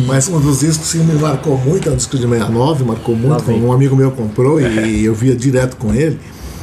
mas 0.08 0.28
um 0.28 0.40
dos 0.40 0.60
discos 0.62 0.92
que 0.92 0.98
me 1.00 1.14
marcou 1.20 1.58
muito 1.58 1.88
é 1.90 1.92
um 1.92 1.96
disco 1.96 2.18
de 2.18 2.28
69, 2.28 2.84
marcou 2.84 3.16
muito. 3.16 3.52
Um 3.52 3.72
amigo 3.72 3.96
meu 3.96 4.12
comprou 4.12 4.60
e 4.60 5.04
eu 5.06 5.14
via 5.14 5.36
direto 5.36 5.76
com 5.78 5.94
ele. 5.94 6.20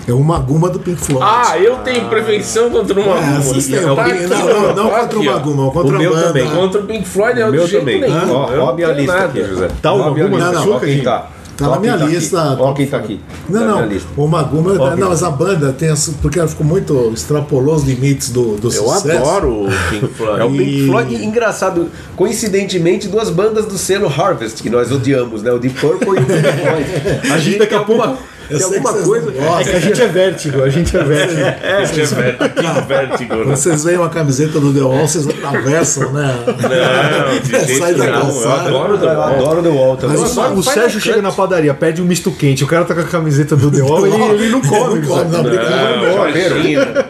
É 0.08 0.12
o 0.12 0.20
Maguma 0.20 0.68
do 0.70 0.78
Pink 0.78 1.00
Floyd. 1.00 1.24
Ah, 1.28 1.58
eu 1.58 1.78
tenho 1.78 2.08
prevenção 2.08 2.70
contra 2.70 2.94
uma 3.00 3.16
É, 3.18 3.40
vocês 3.40 3.66
têm, 3.66 3.80
Tá 3.80 3.86
não, 3.86 3.98
aqui, 4.00 4.26
não, 4.28 4.46
ó, 4.46 4.72
não 4.72 4.88
tá 4.90 5.00
contra 5.00 5.18
o 5.18 5.22
ó. 5.22 5.24
Maguma, 5.24 5.70
contra 5.72 5.92
O 5.92 5.96
a 5.96 5.98
meu 5.98 6.12
banda. 6.12 6.26
também. 6.28 6.48
Contra 6.48 6.80
o 6.80 6.84
Pink 6.86 7.08
Floyd 7.08 7.40
é 7.40 7.44
O 7.44 7.48
o 7.48 7.50
meu 7.50 7.64
de 7.64 7.70
jeito 7.72 7.84
também. 7.84 8.00
nenhum. 8.02 8.30
Ó, 8.32 8.50
não 8.52 8.68
a 8.68 8.72
tenho 8.74 8.92
lista 8.92 9.12
nada. 9.12 9.24
aqui, 9.26 9.44
José. 9.44 9.68
Tá 9.82 9.90
Robe 9.90 10.20
a 10.20 10.24
alguma 10.24 10.38
lista. 10.48 10.62
sua, 10.62 10.76
Ó 10.76 10.78
quem 10.78 10.88
gente? 10.90 11.02
tá. 11.04 11.26
Tá 11.56 11.68
Ó 11.68 11.74
na 11.76 11.80
minha 11.80 11.94
aqui. 11.94 12.04
lista. 12.06 12.56
Ó 12.60 12.72
quem 12.74 12.86
tá 12.86 12.98
aqui. 12.98 13.18
Não, 13.48 13.60
Tá 13.60 13.86
não. 13.86 14.24
O 14.24 14.28
Maguma, 14.28 14.74
não, 14.96 15.08
mas 15.08 15.22
a 15.22 15.30
banda 15.30 15.72
tem 15.72 15.88
porque 16.20 16.38
ela 16.38 16.48
ficou 16.48 16.66
muito 16.66 17.10
extrapolou 17.14 17.74
os 17.76 17.82
limites 17.84 18.30
do, 18.30 18.56
do 18.56 18.68
Eu 18.68 18.70
sucesso. 18.72 19.10
adoro 19.26 19.64
o 19.64 19.68
Pink 19.90 20.06
Floyd. 20.14 20.40
É 20.40 20.44
o 20.44 20.50
Pink 20.50 20.62
E- 20.82 20.86
Floyd, 20.86 21.14
engraçado, 21.24 21.88
coincidentemente, 22.14 23.08
duas 23.08 23.30
bandas 23.30 23.64
do 23.66 23.78
selo 23.78 24.06
Harvest, 24.08 24.62
que 24.62 24.68
nós 24.68 24.90
odiamos, 24.92 25.42
né? 25.42 25.50
O 25.52 25.58
Deep 25.58 25.78
Purple 25.80 26.08
e 26.08 26.22
o 26.22 26.26
Pink 26.26 26.42
Floyd. 26.42 27.32
A 27.32 27.38
gente 27.38 27.58
daqui 27.58 27.74
a 27.74 27.78
alguma, 27.78 28.08
pouco- 28.08 28.22
Eu 28.50 28.58
tem 28.58 28.64
alguma 28.78 28.92
coisa. 28.92 29.26
não 29.26 29.32
gostam. 29.32 29.60
É 29.60 29.64
que 29.64 29.76
a 29.76 29.80
gente 29.80 30.02
é 30.02 30.06
vértigo, 30.06 30.62
a 30.62 30.68
gente 30.68 30.96
é 30.96 31.02
vértigo. 31.02 31.40
É, 31.40 31.86
que 31.92 32.00
é 32.00 32.04
vértigo, 32.04 32.54
que 32.54 32.86
vértigo, 32.86 33.34
né? 33.36 33.56
Vocês 33.56 33.84
veem 33.84 33.98
uma 33.98 34.08
camiseta 34.08 34.60
do 34.60 34.72
The 34.72 34.80
Wall, 34.80 35.08
vocês 35.08 35.26
atravessam, 35.28 36.12
né? 36.12 36.34
Não, 36.46 37.40
de 37.40 37.66
jeito 37.66 37.78
Sai 37.78 37.94
da 37.94 38.04
nenhum. 38.04 38.40
Eu 38.42 38.52
adoro 38.52 38.94
o 38.94 38.98
The 38.98 39.06
Wall. 39.06 39.22
adoro 39.34 39.62
The 39.62 39.68
Wall 39.68 39.96
também. 39.96 40.18
Mas 40.18 40.36
O, 40.36 40.40
Agora 40.40 40.54
o 40.58 40.62
Sérgio 40.62 40.98
um 40.98 41.00
chega 41.00 41.14
cut. 41.16 41.22
na 41.24 41.32
padaria, 41.32 41.74
pede 41.74 42.02
um 42.02 42.04
misto 42.04 42.30
quente, 42.30 42.62
o 42.64 42.66
cara 42.66 42.84
tá 42.84 42.94
com 42.94 43.00
a 43.00 43.04
camiseta 43.04 43.56
do 43.56 43.70
The 43.70 43.82
Wall, 43.82 44.06
ele, 44.06 44.16
ele 44.44 44.48
não 44.50 44.60
come. 44.60 45.00
Não 45.00 45.06
come, 45.06 45.06
sabe? 45.06 45.30
não, 45.32 45.40
obrigado. 45.40 46.02
Não, 46.02 46.28
imagina. 46.28 47.04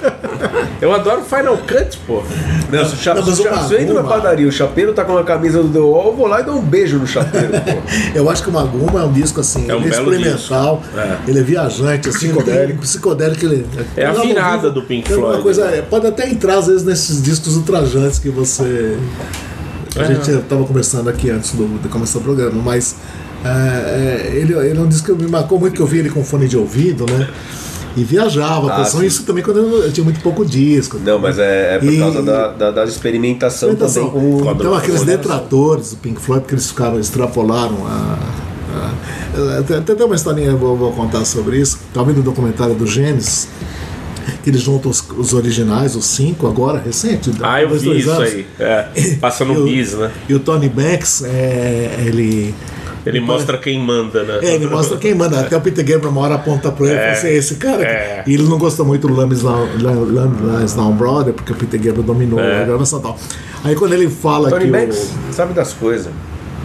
Eu 0.80 0.92
adoro 0.92 1.22
Final 1.22 1.56
Cut, 1.58 1.98
pô. 2.06 2.22
Não, 2.70 2.84
se 2.84 2.94
o 2.94 2.98
cha- 2.98 3.14
Não, 3.14 3.24
mas 3.24 3.34
se 3.36 3.40
o 3.40 3.44
cha- 3.44 3.54
o 3.64 3.68
se 3.68 3.74
eu 3.74 3.80
entro 3.80 3.94
na 3.94 4.02
padaria, 4.02 4.46
o 4.46 4.52
chapeiro 4.52 4.92
tá 4.92 5.04
com 5.04 5.16
a 5.16 5.24
camisa 5.24 5.62
do 5.62 5.68
The 5.70 5.78
Wall, 5.78 6.08
eu 6.08 6.16
vou 6.16 6.26
lá 6.26 6.40
e 6.40 6.44
dou 6.44 6.56
um 6.56 6.62
beijo 6.62 6.98
no 6.98 7.06
chapeiro, 7.06 7.48
pô. 7.48 7.80
Eu 8.14 8.28
acho 8.28 8.42
que 8.42 8.50
o 8.50 8.52
Maguma 8.52 9.00
é 9.00 9.04
um 9.04 9.12
disco 9.12 9.40
assim, 9.40 9.70
É 9.70 9.74
um 9.74 9.78
ele 9.80 9.86
é 9.86 9.90
experimental, 9.90 10.82
ele 11.26 11.38
é 11.38 11.42
viajante, 11.42 12.08
assim, 12.08 12.18
psicodélico. 12.28 12.80
psicodélico 12.80 13.44
ele, 13.46 13.66
É 13.96 14.04
a 14.06 14.10
ele 14.10 14.18
ao 14.18 14.26
virada 14.26 14.70
do 14.70 14.82
Pink 14.82 15.10
Floyd, 15.10 15.42
Coisa, 15.42 15.64
né? 15.66 15.78
é, 15.78 15.82
pode 15.82 16.06
até 16.06 16.28
entrar 16.28 16.58
às 16.58 16.66
vezes 16.66 16.84
nesses 16.84 17.22
discos 17.22 17.56
ultrajantes 17.56 18.18
que 18.18 18.28
você. 18.28 18.98
A 19.98 20.04
gente 20.04 20.30
estava 20.30 20.62
conversando 20.64 21.08
aqui 21.08 21.30
antes 21.30 21.52
do, 21.52 21.80
de 21.80 21.88
começar 21.88 22.18
o 22.18 22.20
programa, 22.20 22.60
mas 22.62 22.96
é, 23.44 23.48
é, 23.48 24.36
ele, 24.36 24.52
ele 24.52 24.78
é 24.78 24.82
um 24.82 24.86
disco 24.88 25.14
que 25.16 25.22
me 25.22 25.30
marcou 25.30 25.58
muito, 25.58 25.74
que 25.74 25.80
eu 25.80 25.86
vi 25.86 26.00
ele 26.00 26.10
com 26.10 26.22
fone 26.22 26.46
de 26.46 26.56
ouvido, 26.58 27.06
né? 27.10 27.26
E 27.96 28.04
viajava, 28.04 28.70
Ah, 28.74 29.04
isso 29.04 29.24
também 29.24 29.42
quando 29.42 29.56
eu, 29.59 29.85
eu 29.85 29.92
tinha 29.92 30.04
muito 30.04 30.20
pouco 30.20 30.44
disco. 30.44 30.98
Não, 31.02 31.18
mas 31.18 31.38
é, 31.38 31.76
é 31.76 31.78
por 31.78 31.90
E- 31.92 31.98
causa 31.98 32.22
da, 32.22 32.48
da, 32.48 32.70
da 32.70 32.85
experimentação 32.85 33.70
Então, 33.70 33.88
também 33.90 34.11
com 34.11 34.50
então 34.52 34.74
aqueles 34.74 35.02
detratores 35.02 35.90
do 35.92 35.96
Pink 35.96 36.20
Floyd, 36.20 36.42
porque 36.42 36.54
eles 36.54 36.68
ficaram, 36.68 37.00
extrapolaram 37.00 37.87
a. 37.87 38.18
a- 38.74 39.59
até, 39.61 39.76
até 39.78 39.94
tem 39.94 40.04
uma 40.06 40.14
historinha, 40.14 40.48
eu 40.48 40.59
vou, 40.59 40.76
vou 40.76 40.92
contar 40.92 41.24
sobre 41.24 41.59
isso. 41.59 41.78
Tá 41.94 42.02
vendo 42.02 42.18
o 42.18 42.22
documentário 42.22 42.74
do 42.74 42.87
Gênesis? 42.87 43.48
Que 44.42 44.50
eles 44.50 44.61
juntam 44.61 44.90
os, 44.90 45.02
os 45.16 45.32
originais, 45.32 45.94
os 45.96 46.04
cinco, 46.04 46.46
agora, 46.46 46.78
recente. 46.85 47.30
Ah, 47.42 47.62
eu 47.62 47.70
vi 47.70 47.98
isso 47.98 48.11
anos. 48.11 48.28
aí. 48.28 48.46
É, 48.59 49.14
passa 49.20 49.44
no 49.44 49.54
E 49.54 49.56
o- 49.59 49.64
bis, 49.64 49.92
né? 49.94 50.11
E 50.28 50.35
o 50.35 50.38
Tony 50.40 50.68
Banks, 50.68 51.22
é, 51.24 52.02
ele. 52.06 52.54
Ele 53.07 53.21
mostra 53.21 53.57
quem 53.59 53.79
manda, 53.79 54.23
né? 54.25 54.38
É, 54.42 54.55
ele 54.55 54.66
mostra 54.66 54.97
quem 54.97 55.14
manda. 55.14 55.40
Até 55.40 55.57
o 55.57 55.61
Peter 55.61 55.85
Gabriel 55.85 56.11
uma 56.11 56.21
hora 56.23 56.35
aponta 56.35 56.71
pra 56.73 56.87
ele 56.87 56.95
e 56.95 56.99
fala 56.99 57.12
assim, 57.12 57.29
esse 57.29 57.55
cara. 57.57 57.83
é. 57.83 58.25
E 58.27 58.35
ele 58.35 58.42
não 58.45 58.59
gostou 58.59 58.85
muito 58.85 59.07
do 59.07 59.14
Lambs 59.14 59.42
Down 60.75 60.92
Brother, 60.97 61.33
porque 61.35 61.53
o 61.53 61.55
Peter 61.57 61.79
Gabriel 61.81 62.03
dominou 62.03 62.40
É. 62.40 62.62
a 62.62 62.64
gravação 62.64 62.99
e 62.99 63.03
tal. 63.03 63.19
Aí 63.64 63.75
quando 63.75 63.92
ele 63.95 64.09
fala 64.09 64.51
Tony 64.51 64.66
que 64.66 64.71
Banks 64.71 65.12
o. 65.31 65.33
sabe 65.33 65.53
das 65.55 65.73
coisas. 65.73 66.12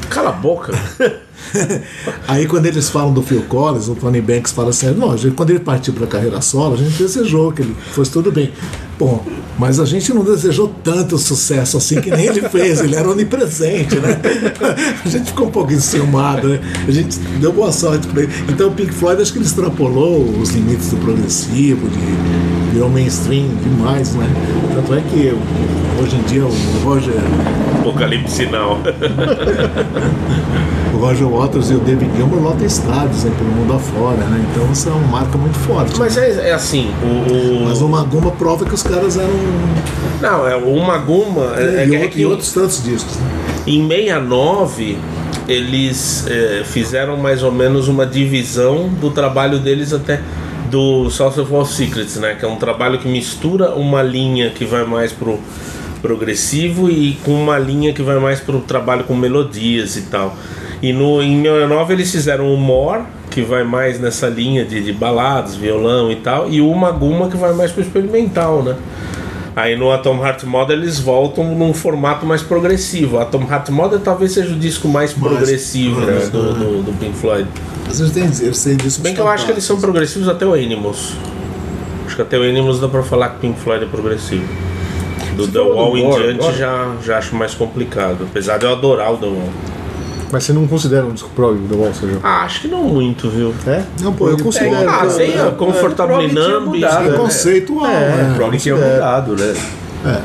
Cala 0.10 0.30
a 0.30 0.34
boca. 0.34 0.74
Aí 2.28 2.46
quando 2.46 2.66
eles 2.66 2.90
falam 2.90 3.14
do 3.14 3.22
Phil 3.22 3.42
Collins, 3.44 3.88
o 3.88 3.96
Tony 3.96 4.22
Banks 4.22 4.52
fala 4.52 4.70
assim, 4.70 4.88
não, 4.92 5.18
gente- 5.18 5.36
quando 5.36 5.50
ele 5.50 5.60
partiu 5.60 5.94
para 5.94 6.06
a 6.06 6.08
carreira 6.08 6.42
solo, 6.42 6.76
a 6.76 6.78
gente 6.78 6.98
desejou 6.98 7.52
que 7.52 7.62
ele 7.62 7.76
fosse 7.92 8.12
tudo 8.12 8.32
bem. 8.32 8.52
Bom, 8.98 9.26
mas 9.58 9.80
a 9.80 9.86
gente 9.86 10.14
não 10.14 10.24
desejou 10.24 10.72
tanto 10.84 11.18
sucesso 11.18 11.76
assim 11.78 12.00
que 12.00 12.12
nem 12.12 12.28
ele 12.28 12.42
fez, 12.50 12.82
ele 12.82 12.96
era 12.96 13.10
onipresente, 13.10 13.96
né? 13.96 14.20
A 15.04 15.10
gente 15.10 15.26
ficou 15.32 15.48
um 15.48 15.52
pouco 15.52 15.74
enciumado, 15.74 16.48
né? 16.50 16.60
A 16.88 16.92
gente 16.92 17.18
deu 17.40 17.52
boa 17.52 17.72
sorte 17.72 18.06
para 18.06 18.22
ele. 18.22 18.32
Então 18.48 18.68
o 18.68 18.72
Pink 18.72 18.94
Floyd 18.94 19.20
acho 19.20 19.34
que 19.34 19.40
ele 19.40 19.46
extrapolou 19.46 20.24
os 20.40 20.52
limites 20.52 20.90
do 20.90 20.98
progressivo, 20.98 21.90
de, 21.90 22.72
virou 22.74 22.90
mainstream 22.90 23.48
demais, 23.64 24.14
né? 24.14 24.28
Tanto 24.76 24.94
é 24.94 25.02
que 25.02 25.34
hoje 26.00 26.16
em 26.16 26.22
dia 26.24 26.46
o 26.46 26.54
Roger 26.84 27.14
Apocalipse 27.82 28.36
Sinal. 28.36 28.80
o 30.94 30.98
Roger 30.98 31.28
Waters 31.28 31.70
e 31.72 31.74
o 31.76 31.80
David 31.80 32.12
Gilmour 32.16 32.42
lotam 32.42 32.66
estádios 32.66 33.26
aí 33.26 33.32
pelo 33.32 33.50
mundo 33.52 33.74
afora, 33.74 34.18
né? 34.18 34.46
Então 34.52 34.72
isso 34.72 34.90
é 34.90 34.92
uma 34.92 35.08
marca 35.08 35.38
muito 35.38 35.58
forte. 35.60 35.98
Mas 36.00 36.18
é, 36.18 36.50
é 36.50 36.54
assim, 36.54 36.92
o. 37.04 37.62
o- 37.62 37.66
Mas 37.66 37.82
o 37.82 37.88
Maguma 37.88 38.32
prova 38.32 38.66
que 38.66 38.74
os 38.74 38.84
caras 38.84 39.18
eram. 39.18 39.30
Não, 40.22 40.48
é 40.48 40.56
o 40.56 40.80
Maguma. 40.86 41.54
É, 41.58 41.86
e, 41.88 41.96
é, 41.96 41.96
é 41.96 42.00
outro- 42.02 42.10
que 42.10 42.22
e 42.22 42.26
outros 42.26 42.52
tantos 42.54 42.84
discos. 42.84 43.16
né? 43.18 43.28
Em 43.68 43.88
69, 43.88 44.98
eles 45.48 46.26
é, 46.28 46.64
fizeram 46.66 47.18
mais 47.18 47.44
ou 47.44 47.52
menos 47.52 47.88
uma 47.88 48.06
divisão 48.06 48.88
do 48.90 49.10
trabalho 49.12 49.60
deles 49.60 49.94
até 49.94 50.20
do 50.70 51.10
South 51.10 51.40
of 51.42 51.54
All 51.54 51.66
Secrets, 51.66 52.16
né? 52.18 52.36
Que 52.40 52.46
é 52.46 52.48
um 52.48 52.56
trabalho 52.56 52.98
que 53.00 53.08
mistura 53.08 53.72
uma 53.76 54.02
linha 54.02 54.50
que 54.52 54.66
vai 54.66 54.86
mais 54.86 55.12
pro 55.12 55.40
progressivo 56.02 56.90
e 56.90 57.18
com 57.24 57.34
uma 57.34 57.58
linha 57.58 57.94
que 57.94 58.02
vai 58.02 58.20
mais 58.20 58.40
pro 58.40 58.60
trabalho 58.62 59.04
com 59.04 59.16
melodias 59.16 59.96
e 59.98 60.04
tal. 60.04 60.36
E 60.82 60.92
no, 60.92 61.22
em 61.22 61.42
69 61.44 61.94
eles 61.94 62.12
fizeram 62.12 62.52
o 62.54 62.58
More, 62.58 63.04
que 63.30 63.42
vai 63.42 63.64
mais 63.64 64.00
nessa 64.00 64.28
linha 64.28 64.66
de, 64.66 64.84
de 64.84 64.92
baladas, 64.92 65.56
violão 65.56 66.12
e 66.12 66.16
tal, 66.16 66.50
e 66.50 66.60
o 66.60 66.74
Maguma, 66.74 67.30
que 67.30 67.38
vai 67.38 67.54
mais 67.54 67.72
pro 67.72 67.82
experimental, 67.82 68.64
né? 68.64 68.76
Aí 69.56 69.76
no 69.76 69.92
Atom 69.92 70.26
Heart 70.26 70.44
Model 70.44 70.78
eles 70.78 71.00
voltam 71.00 71.56
num 71.56 71.74
formato 71.74 72.26
mais 72.26 72.42
progressivo. 72.42 73.20
Atom 73.20 73.46
Heart 73.50 73.70
Model 73.70 74.00
talvez 74.00 74.32
seja 74.32 74.54
o 74.54 74.58
disco 74.58 74.88
mais, 74.88 75.14
Mais 75.14 75.34
progressivo 75.34 76.02
né, 76.02 76.30
do, 76.32 76.54
do, 76.54 76.84
do 76.84 77.00
Pink 77.00 77.18
Floyd. 77.18 77.48
Mas 77.86 78.00
eles 78.00 78.12
têm 78.14 78.24
eles 78.24 78.64
têm 78.64 78.78
discos 78.78 79.04
Bem 79.04 79.14
que 79.14 79.20
eu 79.20 79.28
acho 79.28 79.46
que 79.46 79.52
eles 79.52 79.64
são 79.64 79.80
progressivos 79.80 80.30
até 80.30 80.46
o 80.46 80.54
Animals. 80.54 81.14
Acho 82.06 82.16
que 82.16 82.22
até 82.22 82.40
o 82.40 82.44
Animals 82.44 82.80
dá 82.80 82.88
pra 82.88 83.04
falar 83.04 83.30
que 83.30 83.40
Pink 83.40 83.60
Floyd 83.60 83.84
é 83.84 83.88
progressivo. 83.88 84.46
Do 85.36 85.48
The 85.48 85.60
Wall 85.60 85.98
em 85.98 86.10
diante 86.10 86.40
agora? 86.40 86.54
já, 86.54 86.92
já 87.04 87.18
acho 87.18 87.36
mais 87.36 87.54
complicado. 87.54 88.28
Apesar 88.30 88.58
de 88.58 88.66
eu 88.66 88.72
adorar 88.72 89.14
o 89.14 89.18
The 89.18 89.26
Wall. 89.28 89.50
Mas 90.32 90.46
você 90.46 90.54
não 90.54 90.66
considera 90.66 91.06
um 91.06 91.12
disco 91.12 91.30
prog 91.36 91.58
do 91.58 91.78
Wall, 91.82 91.94
Sérgio? 91.94 92.20
Ah, 92.24 92.44
acho 92.44 92.62
que 92.62 92.68
não 92.70 92.84
muito, 92.84 93.30
viu? 93.30 93.54
É? 93.68 93.84
Não, 94.02 94.14
pô, 94.14 94.30
eu 94.30 94.38
considero. 94.38 94.90
Ah, 94.90 95.00
Prog 95.96 96.30
tinha 96.30 96.50
Numb. 96.60 96.66
mudado, 96.76 97.06
É 97.06 97.10
né? 97.12 97.18
conceitual, 97.18 97.86
É, 97.92 98.16
né? 98.16 98.32
O 98.32 98.36
prog 98.38 98.58
tinha 98.58 98.76
mudado, 98.76 99.36
né? 99.36 99.54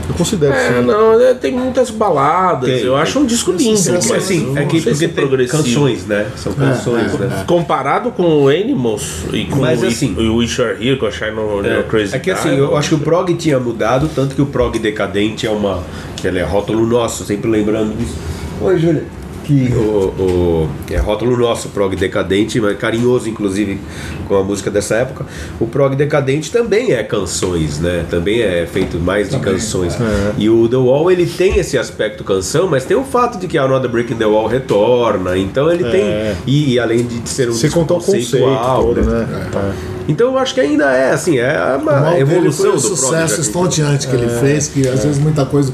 Eu 0.08 0.14
considero 0.14 0.52
É, 0.54 0.78
sim. 0.80 0.86
não, 0.86 1.20
é, 1.20 1.34
tem 1.34 1.52
muitas 1.52 1.90
baladas. 1.90 2.68
Tem, 2.70 2.80
eu 2.80 2.92
tem. 2.92 3.02
acho 3.02 3.18
um 3.18 3.26
disco 3.26 3.52
Tem 3.52 3.66
lindo. 3.68 3.76
sucesso, 3.78 4.08
mas 4.08 4.24
Assim, 4.24 4.52
é 4.56 4.64
que 4.64 4.80
porque 4.80 5.08
tem 5.08 5.08
progressivo. 5.08 5.62
canções, 5.62 6.06
né? 6.06 6.26
São 6.36 6.52
canções, 6.52 7.14
é, 7.14 7.18
né? 7.18 7.44
Comparado 7.46 8.10
com 8.10 8.44
o 8.44 8.48
Animals 8.48 9.24
e 9.32 9.44
com 9.44 9.60
Mas, 9.60 9.82
o, 9.82 9.86
assim, 9.86 10.14
o 10.18 10.36
Wish 10.36 10.60
You're 10.60 10.76
Here, 10.88 10.98
com 10.98 11.06
a 11.06 11.10
Shine 11.10 11.38
on 11.38 11.62
Your 11.64 11.84
Crazy 11.84 12.16
É 12.16 12.18
que 12.18 12.30
assim, 12.30 12.50
Guy, 12.50 12.58
eu 12.58 12.76
acho 12.76 12.88
que 12.90 12.94
o 12.94 12.98
prog 12.98 13.32
tinha 13.34 13.60
mudado, 13.60 14.08
tanto 14.14 14.34
que 14.34 14.42
o 14.42 14.46
prog 14.46 14.78
decadente 14.78 15.46
é 15.46 15.50
uma. 15.50 15.82
que 16.16 16.26
ele 16.26 16.38
é 16.38 16.42
rótulo 16.44 16.86
nosso, 16.86 17.24
sempre 17.24 17.50
lembrando 17.50 17.96
disso. 17.96 18.14
Oi, 18.60 18.78
Júlia. 18.78 19.04
Que 19.46 19.72
o, 19.76 19.78
o- 19.78 20.68
é 20.90 20.96
rótulo 20.96 21.36
nosso, 21.36 21.68
prog 21.68 21.94
decadente, 21.94 22.60
mas 22.60 22.76
carinhoso, 22.76 23.28
inclusive, 23.28 23.80
com 24.26 24.34
a 24.36 24.42
música 24.42 24.70
dessa 24.72 24.96
época. 24.96 25.24
O 25.60 25.66
prog 25.68 25.94
decadente 25.94 26.50
também 26.50 26.92
é 26.92 27.02
canções, 27.04 27.78
né? 27.78 28.04
Também 28.10 28.40
é 28.42 28.66
feito 28.66 28.98
mais 28.98 29.30
de 29.30 29.38
canções. 29.38 29.96
E 30.36 30.50
o 30.50 30.68
The 30.68 30.76
Wall, 30.76 31.12
ele 31.12 31.26
tem 31.26 31.58
esse 31.58 31.78
aspecto 31.78 32.24
canção, 32.24 32.66
mas 32.68 32.84
tem 32.84 32.96
o 32.96 33.04
fato 33.04 33.38
de 33.38 33.46
que 33.46 33.56
a 33.56 33.62
Another 33.62 33.88
Brick 33.88 34.12
in 34.12 34.16
the 34.16 34.26
Wall 34.26 34.48
retorna. 34.48 35.38
Então 35.38 35.70
ele 35.70 35.84
tem. 35.84 36.04
E, 36.44 36.72
e 36.74 36.80
além 36.80 37.04
de 37.06 37.28
ser 37.28 37.48
um 37.48 37.52
Você 37.52 37.68
contar 37.68 37.94
o 37.94 37.98
conceito 37.98 38.30
todo, 38.40 39.00
né? 39.02 39.26
né? 39.30 39.50
É. 39.54 39.96
Então 40.08 40.28
eu 40.32 40.38
acho 40.38 40.54
que 40.54 40.60
ainda 40.60 40.90
é 40.92 41.12
assim, 41.12 41.38
é 41.38 41.56
O 41.78 41.82
uma 41.82 42.18
evolução 42.18 42.66
foi 42.66 42.70
o 42.70 42.72
do 42.74 42.96
sucesso 42.96 43.40
estonteante 43.40 44.08
que 44.08 44.14
ele 44.16 44.28
fez, 44.40 44.68
que 44.68 44.86
às 44.88 45.04
vezes 45.04 45.18
muita 45.18 45.44
coisa, 45.44 45.72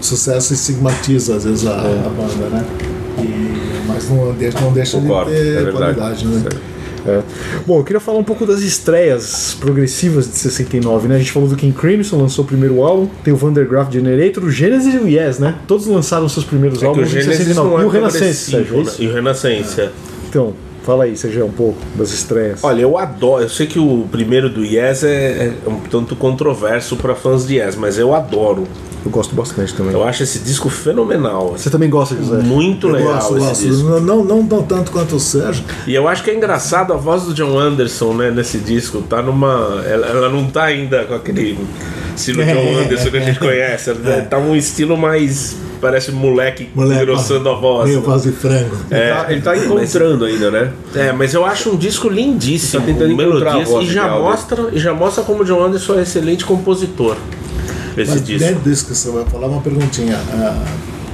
sucesso 0.00 0.52
estigmatiza 0.54 1.36
às 1.36 1.44
vezes 1.44 1.66
a, 1.66 1.72
a 1.80 2.08
banda, 2.10 2.48
né? 2.50 2.64
E- 3.24 3.82
mas 3.86 4.08
não 4.08 4.32
deixa, 4.32 4.60
não 4.60 4.72
deixa 4.72 4.98
Concordo, 4.98 5.30
de 5.30 5.36
ter 5.36 5.68
é 5.68 5.72
qualidade, 5.72 6.26
né? 6.26 6.48
É. 7.06 7.22
Bom, 7.66 7.78
eu 7.78 7.84
queria 7.84 7.98
falar 8.00 8.18
um 8.18 8.24
pouco 8.24 8.44
das 8.44 8.60
estreias 8.60 9.56
progressivas 9.58 10.28
de 10.30 10.36
69, 10.36 11.08
né? 11.08 11.16
A 11.16 11.18
gente 11.18 11.32
falou 11.32 11.48
do 11.48 11.56
King 11.56 11.72
Crimson, 11.76 12.18
lançou 12.18 12.44
o 12.44 12.46
primeiro 12.46 12.82
álbum, 12.82 13.08
tem 13.24 13.32
o 13.32 13.36
Vandergraaf 13.36 13.90
Generator, 13.90 14.44
o 14.44 14.50
Genesis 14.50 14.92
e 14.94 14.98
o 14.98 15.08
Yes, 15.08 15.38
né? 15.38 15.54
Todos 15.66 15.86
lançaram 15.86 16.28
seus 16.28 16.44
primeiros 16.44 16.82
É 16.82 16.86
álbuns 16.86 17.06
em 17.08 17.10
Genesis 17.22 17.38
69. 17.46 17.70
não 17.70 17.78
é 17.80 17.82
e 17.82 17.86
o 17.86 17.88
Renascença, 17.88 18.50
Sérgio, 18.50 18.80
é 18.80 18.84
né? 18.84 18.90
E 18.98 19.06
o 19.06 19.14
Renascença. 19.14 19.92
Então, 20.28 20.52
fala 20.84 21.04
aí, 21.04 21.16
Sérgio, 21.16 21.46
um 21.46 21.50
pouco 21.50 21.78
das 21.96 22.12
estreias. 22.12 22.60
Olha, 22.62 22.82
eu 22.82 22.98
adoro. 22.98 23.44
Eu 23.44 23.48
sei 23.48 23.66
que 23.66 23.78
o 23.78 24.06
primeiro 24.12 24.50
do 24.50 24.62
Yes 24.62 25.02
é, 25.02 25.54
é 25.66 25.70
um 25.70 25.80
tanto 25.80 26.14
controverso 26.14 26.96
para 26.96 27.14
fãs 27.14 27.46
de 27.46 27.56
Yes, 27.56 27.76
mas 27.76 27.96
eu 27.98 28.14
adoro. 28.14 28.64
Eu 29.04 29.10
gosto 29.10 29.34
bastante 29.34 29.72
também. 29.74 29.92
Eu 29.94 30.04
acho 30.04 30.22
esse 30.22 30.40
disco 30.40 30.68
fenomenal. 30.68 31.52
Você 31.56 31.70
também 31.70 31.88
gosta, 31.88 32.14
José? 32.16 32.36
Muito 32.38 32.88
Eu 32.88 32.92
legal 32.92 33.14
gosto, 33.14 33.36
esse 33.38 33.46
gosto. 33.46 33.66
disco. 33.68 33.82
Não, 33.88 34.00
não, 34.00 34.24
não, 34.24 34.42
não 34.42 34.62
tanto 34.62 34.90
quanto 34.92 35.16
o 35.16 35.20
Sérgio. 35.20 35.64
E 35.86 35.94
eu 35.94 36.06
acho 36.06 36.22
que 36.22 36.30
é 36.30 36.34
engraçado 36.34 36.92
a 36.92 36.96
voz 36.96 37.22
do 37.22 37.32
John 37.32 37.58
Anderson, 37.58 38.12
né, 38.12 38.30
nesse 38.30 38.58
disco. 38.58 39.00
Tá 39.02 39.22
numa. 39.22 39.82
Ela, 39.86 40.06
ela 40.06 40.28
não 40.28 40.46
tá 40.50 40.64
ainda 40.64 41.04
com 41.04 41.14
aquele 41.14 41.58
estilo 42.14 42.44
John 42.44 42.78
Anderson 42.84 43.10
que 43.10 43.16
a 43.16 43.20
gente 43.20 43.38
conhece. 43.38 43.90
Ela 43.90 44.22
Tá 44.22 44.38
um 44.38 44.54
estilo 44.54 44.96
mais. 44.96 45.56
Parece 45.80 46.12
moleque, 46.12 46.68
Moleque, 46.74 47.00
engrossando 47.04 47.48
a 47.48 47.54
voz. 47.54 47.86
Meio 47.88 48.00
né? 48.00 48.06
voz 48.06 48.22
de 48.24 48.32
frango. 48.32 48.76
Ele 48.90 49.00
tá- 49.10 49.26
ele 49.32 49.40
tá 49.40 49.56
encontrando 49.56 50.26
ainda, 50.26 50.50
né? 50.50 50.72
É, 50.94 51.10
mas 51.10 51.32
eu 51.32 51.42
acho 51.46 51.70
um 51.70 51.76
disco 51.76 52.06
lindíssimo, 52.06 52.82
Tá 52.82 52.86
tentando 52.86 53.16
com 53.16 53.22
encontrar 53.22 53.50
a 53.52 53.54
melodias 53.54 53.68
voz 53.70 53.88
e 53.88 53.90
já 53.94 54.08
mostra 54.10 54.68
e 54.74 54.78
já 54.78 54.92
mostra 54.92 55.24
como 55.24 55.40
o 55.42 55.44
John 55.46 55.64
Anderson 55.64 55.94
é 55.98 56.02
excelente 56.02 56.44
compositor. 56.44 57.16
Esse 57.96 58.10
Mas 58.12 58.24
disco. 58.24 58.46
dentro 58.48 58.60
disso 58.68 58.86
que 58.86 58.94
você 58.94 59.10
vai 59.10 59.24
falar, 59.24 59.46
uma 59.48 59.60
perguntinha. 59.60 60.16
ah, 60.32 60.64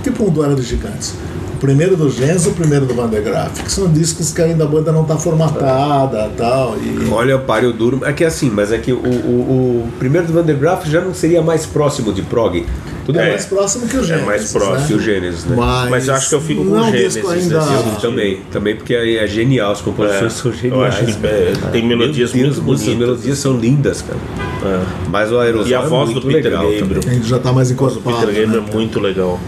tipo 0.02 0.24
um 0.24 0.30
duelo 0.30 0.54
de 0.54 0.62
gigantes. 0.62 1.14
O 1.54 1.58
primeiro 1.58 1.96
do 1.96 2.10
Gens 2.10 2.44
e 2.44 2.48
o 2.50 2.52
primeiro 2.52 2.84
do 2.84 2.94
Van 2.94 3.08
der 3.08 3.22
Graaf, 3.22 3.62
que 3.62 3.72
são 3.72 3.90
discos 3.90 4.30
que 4.30 4.42
ainda 4.42 4.64
a 4.64 4.66
banda 4.66 4.92
não 4.92 5.02
está 5.02 5.16
formatada 5.16 6.30
tal, 6.36 6.76
e 6.76 7.08
Olha, 7.10 7.38
páreo 7.38 7.72
duro. 7.72 8.00
É 8.04 8.12
que 8.12 8.24
assim, 8.24 8.50
mas 8.50 8.70
é 8.72 8.78
que 8.78 8.92
o, 8.92 8.98
o, 8.98 9.86
o 9.86 9.88
primeiro 9.98 10.26
do 10.26 10.34
Van 10.34 10.42
der 10.42 10.56
Graaf 10.56 10.86
já 10.86 11.00
não 11.00 11.14
seria 11.14 11.40
mais 11.40 11.64
próximo 11.64 12.12
de 12.12 12.20
prog. 12.20 12.66
Tudo 13.06 13.18
é, 13.18 13.22
bem. 13.22 13.30
mais 13.30 13.44
próximo 13.46 13.88
que 13.88 13.96
o 13.96 14.02
Gênesis. 14.04 14.26
mais 14.26 14.52
próximo 14.52 14.86
que 14.88 14.92
o 14.94 14.96
né? 14.96 15.02
Gênesis, 15.02 15.44
né? 15.44 15.56
Mas, 15.56 15.90
Mas 15.90 16.08
eu 16.08 16.14
acho 16.14 16.28
que 16.28 16.34
eu 16.34 16.40
fico 16.40 16.64
com 16.64 16.70
o 16.72 16.78
é 16.84 16.90
Gênesis 16.90 17.16
ainda. 17.16 17.60
nesse 17.60 17.84
Eu 17.84 18.00
também, 18.00 18.40
também 18.50 18.76
porque 18.76 18.94
é, 18.94 19.14
é 19.24 19.26
genial, 19.26 19.72
as 19.72 19.80
composições 19.80 20.32
são 20.32 20.50
Eu 20.50 20.56
geniais. 20.56 20.94
acho 20.94 21.18
que 21.18 21.26
é, 21.26 21.52
tem 21.72 21.86
melodias 21.86 22.32
Deus, 22.32 22.58
muito 22.58 22.72
As 22.74 22.80
bonitas. 22.82 22.94
melodias 22.98 23.38
são 23.38 23.56
lindas, 23.56 24.02
cara. 24.02 24.18
É. 24.64 24.84
Mas 25.08 25.30
o 25.30 25.38
aerosol 25.38 25.68
E 25.68 25.74
a 25.74 25.80
é 25.80 25.86
voz 25.86 26.12
do 26.12 26.20
Peter 26.20 26.44
legal 26.44 26.62
Gabriel. 26.64 26.80
também. 26.88 26.98
A 27.10 27.14
gente 27.14 27.28
já 27.28 27.36
está 27.36 27.52
mais 27.52 27.70
O 27.70 27.72
encorpado. 27.74 28.02
Peter 28.26 28.26
Gabriel 28.26 28.48
né? 28.62 28.68
é 28.68 28.74
muito 28.74 29.00
legal. 29.00 29.40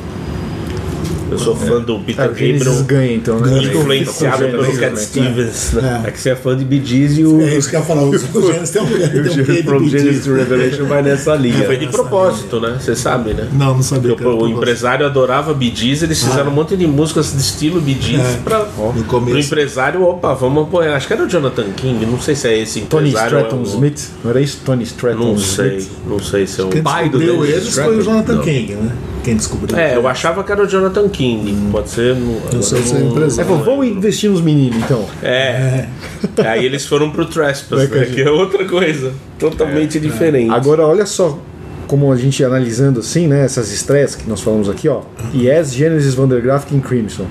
Eu 1.31 1.39
sou 1.39 1.55
fã 1.55 1.81
do 1.81 1.99
Peter 2.01 2.25
É, 2.25 2.29
o 2.29 2.35
Genesis 2.35 2.67
Gabriel, 2.69 2.85
ganha, 2.85 3.15
então, 3.15 3.39
né? 3.41 3.59
influenciado 3.63 4.39
Genesis 4.45 4.61
pelo 4.67 4.79
Cat 4.79 4.91
também. 4.91 5.05
Stevens. 5.05 5.73
Né? 5.73 6.03
É 6.07 6.11
que 6.11 6.21
você 6.21 6.31
é 6.31 6.37
fã 6.37 6.57
de 6.57 6.65
Bee 6.65 6.83
Gees 6.85 7.19
e 7.19 7.25
o, 7.25 7.41
É 7.43 7.57
isso 7.57 7.69
que 7.69 7.77
eu 7.77 7.81
ia 7.81 7.87
falar. 7.87 8.03
O 8.05 8.13
Gênesis 8.13 8.71
tem 8.71 8.83
um, 8.83 8.87
de 8.87 9.63
From 9.63 9.89
Genesis 9.89 10.25
to 10.25 10.35
Revelation 10.35 10.85
vai 10.87 11.03
nessa 11.03 11.35
linha. 11.35 11.65
Foi 11.65 11.77
de 11.77 11.87
propósito, 11.89 12.61
né? 12.61 12.77
Você 12.81 12.97
sabe, 12.97 13.35
né? 13.35 13.49
Não, 13.53 13.75
não 13.75 13.83
sabia. 13.83 14.15
O, 14.15 14.43
o 14.45 14.49
empresário 14.49 15.05
adorava 15.07 15.53
Bee 15.55 15.73
Gees, 15.75 16.03
eles 16.03 16.23
fizeram 16.23 16.51
um 16.51 16.55
monte 16.55 16.77
de 16.77 16.87
músicas 16.87 17.33
de 17.33 17.39
estilo 17.41 17.81
Bee 17.81 17.99
Gees 18.01 18.21
É, 18.21 18.39
pra, 18.45 18.67
no 18.95 19.05
começo. 19.05 19.31
pro 19.31 19.39
empresário, 19.41 20.03
opa, 20.03 20.35
vamos 20.35 20.65
apoiar. 20.65 20.97
Acho 20.97 21.07
que 21.07 21.13
era 21.13 21.25
o 21.25 21.29
Jonathan 21.29 21.67
King, 21.77 22.07
não 22.07 22.21
sei 22.21 22.35
se 22.35 22.49
é 22.49 22.59
esse 22.59 22.81
Tony. 22.83 23.09
Stratton 23.11 23.63
Smith, 23.65 24.11
não 24.25 24.31
era 24.31 24.41
isso? 24.41 24.61
Tony 24.65 24.85
Stratton 24.85 25.19
Não 25.25 25.35
Smith? 25.35 25.83
sei, 25.83 25.89
não 26.07 26.19
sei 26.19 26.47
se 26.47 26.61
é 26.61 26.65
o 26.65 26.83
pai 26.83 27.09
do 27.09 27.21
eles 27.45 27.67
Stratton? 27.69 27.91
foi 27.93 27.99
o 28.01 28.03
Jonathan 28.03 28.35
Não. 28.35 28.43
King, 28.43 28.75
né? 28.75 28.93
Quem 29.29 29.37
descobriu. 29.37 29.77
É, 29.77 29.95
eu 29.95 30.09
achava 30.09 30.43
que 30.43 30.51
era 30.51 30.63
o 30.63 30.67
Jonathan 30.67 31.07
King. 31.11 31.55
Pode 31.71 31.91
ser. 31.91 32.15
No, 32.17 32.41
Não 32.51 32.63
sei 32.63 32.81
se 32.81 32.95
é 32.95 32.99
É, 32.99 33.03
empresário. 33.03 33.51
bom, 33.51 33.63
vamos 33.63 33.87
investir 33.87 34.31
nos 34.31 34.41
meninos, 34.41 34.79
então. 34.79 35.05
É. 35.23 35.85
Aí 36.47 36.65
eles 36.65 36.87
foram 36.87 37.11
pro 37.11 37.27
Trespass, 37.27 37.91
né? 37.91 38.07
Que 38.07 38.23
é 38.23 38.31
outra 38.31 38.65
coisa. 38.65 39.13
Totalmente 39.39 40.01
diferente. 40.01 40.51
Agora, 40.51 40.87
olha 40.87 41.05
só 41.05 41.39
como 41.87 42.11
a 42.11 42.17
gente 42.17 42.43
analisando 42.43 43.01
assim, 43.01 43.27
né, 43.27 43.45
essas 43.45 43.71
estreias 43.71 44.15
que 44.15 44.27
nós 44.29 44.41
falamos 44.41 44.69
aqui, 44.71 44.89
ó. 44.89 45.03
Yes, 45.35 45.75
Genesis, 45.75 46.15
Vandergraaf, 46.15 46.65
King 46.67 46.81
Crimson. 46.87 47.27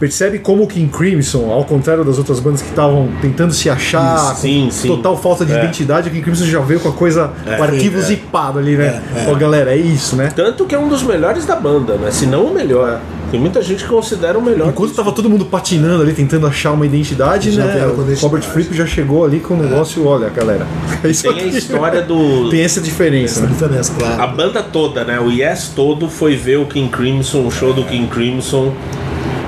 Percebe 0.00 0.38
como 0.38 0.62
o 0.62 0.66
King 0.66 0.88
Crimson, 0.90 1.50
ao 1.52 1.62
contrário 1.64 2.02
das 2.04 2.16
outras 2.18 2.40
bandas 2.40 2.62
que 2.62 2.70
estavam 2.70 3.08
tentando 3.20 3.52
se 3.52 3.68
achar, 3.68 4.32
Isso, 4.32 4.40
sim, 4.40 4.64
com 4.64 4.70
sim. 4.70 4.88
total 4.88 5.16
falta 5.16 5.44
de 5.44 5.52
É. 5.52 5.58
identidade, 5.58 6.08
o 6.08 6.10
King 6.10 6.22
Crimson 6.24 6.46
já 6.46 6.58
veio 6.60 6.80
com 6.80 6.88
a 6.88 6.92
coisa, 6.92 7.30
com 7.44 7.50
o 7.60 7.62
arquivo 7.62 8.00
zipado 8.00 8.58
ali, 8.58 8.76
né? 8.76 9.02
É, 9.14 9.26
é. 9.26 9.30
Ó, 9.30 9.34
galera, 9.34 9.72
é 9.72 9.76
isso, 9.76 10.16
né? 10.16 10.32
Tanto 10.34 10.64
que 10.64 10.74
é 10.74 10.78
um 10.78 10.88
dos 10.88 11.02
melhores 11.02 11.44
da 11.44 11.54
banda, 11.54 11.94
né? 11.96 12.10
Se 12.10 12.24
não 12.24 12.46
o 12.46 12.54
melhor. 12.54 12.98
Tem 13.30 13.38
muita 13.38 13.62
gente 13.62 13.84
que 13.84 13.88
considera 13.90 14.36
o 14.36 14.42
melhor. 14.42 14.70
Enquanto 14.70 14.92
tava 14.92 15.12
todo 15.12 15.30
mundo 15.30 15.44
patinando 15.44 16.02
ali, 16.02 16.12
tentando 16.12 16.48
achar 16.48 16.72
uma 16.72 16.84
identidade, 16.84 17.52
Já 17.52 17.64
né? 17.64 17.72
com 17.74 17.86
O 17.90 17.92
identidade. 18.02 18.20
Robert 18.22 18.42
Fripp 18.42 18.74
já 18.74 18.86
chegou 18.86 19.24
ali 19.24 19.38
com 19.38 19.54
o 19.54 19.56
negócio, 19.56 20.04
olha, 20.04 20.28
galera. 20.30 20.66
É 21.04 21.08
isso 21.08 21.22
Tem 21.22 21.32
a 21.32 21.34
aqui. 21.46 21.56
história 21.58 22.02
do. 22.02 22.48
Tem 22.50 22.62
essa 22.62 22.80
diferença, 22.80 23.38
Essa 23.38 23.46
né? 23.46 23.52
diferença, 23.52 23.92
claro. 23.96 24.20
A 24.22 24.26
banda 24.26 24.62
toda, 24.62 25.04
né? 25.04 25.20
O 25.20 25.30
Yes 25.30 25.70
todo 25.76 26.08
foi 26.08 26.34
ver 26.36 26.56
o 26.58 26.66
King 26.66 26.88
Crimson, 26.88 27.46
o 27.46 27.50
show 27.52 27.72
do 27.72 27.84
King 27.84 28.08
Crimson. 28.08 28.72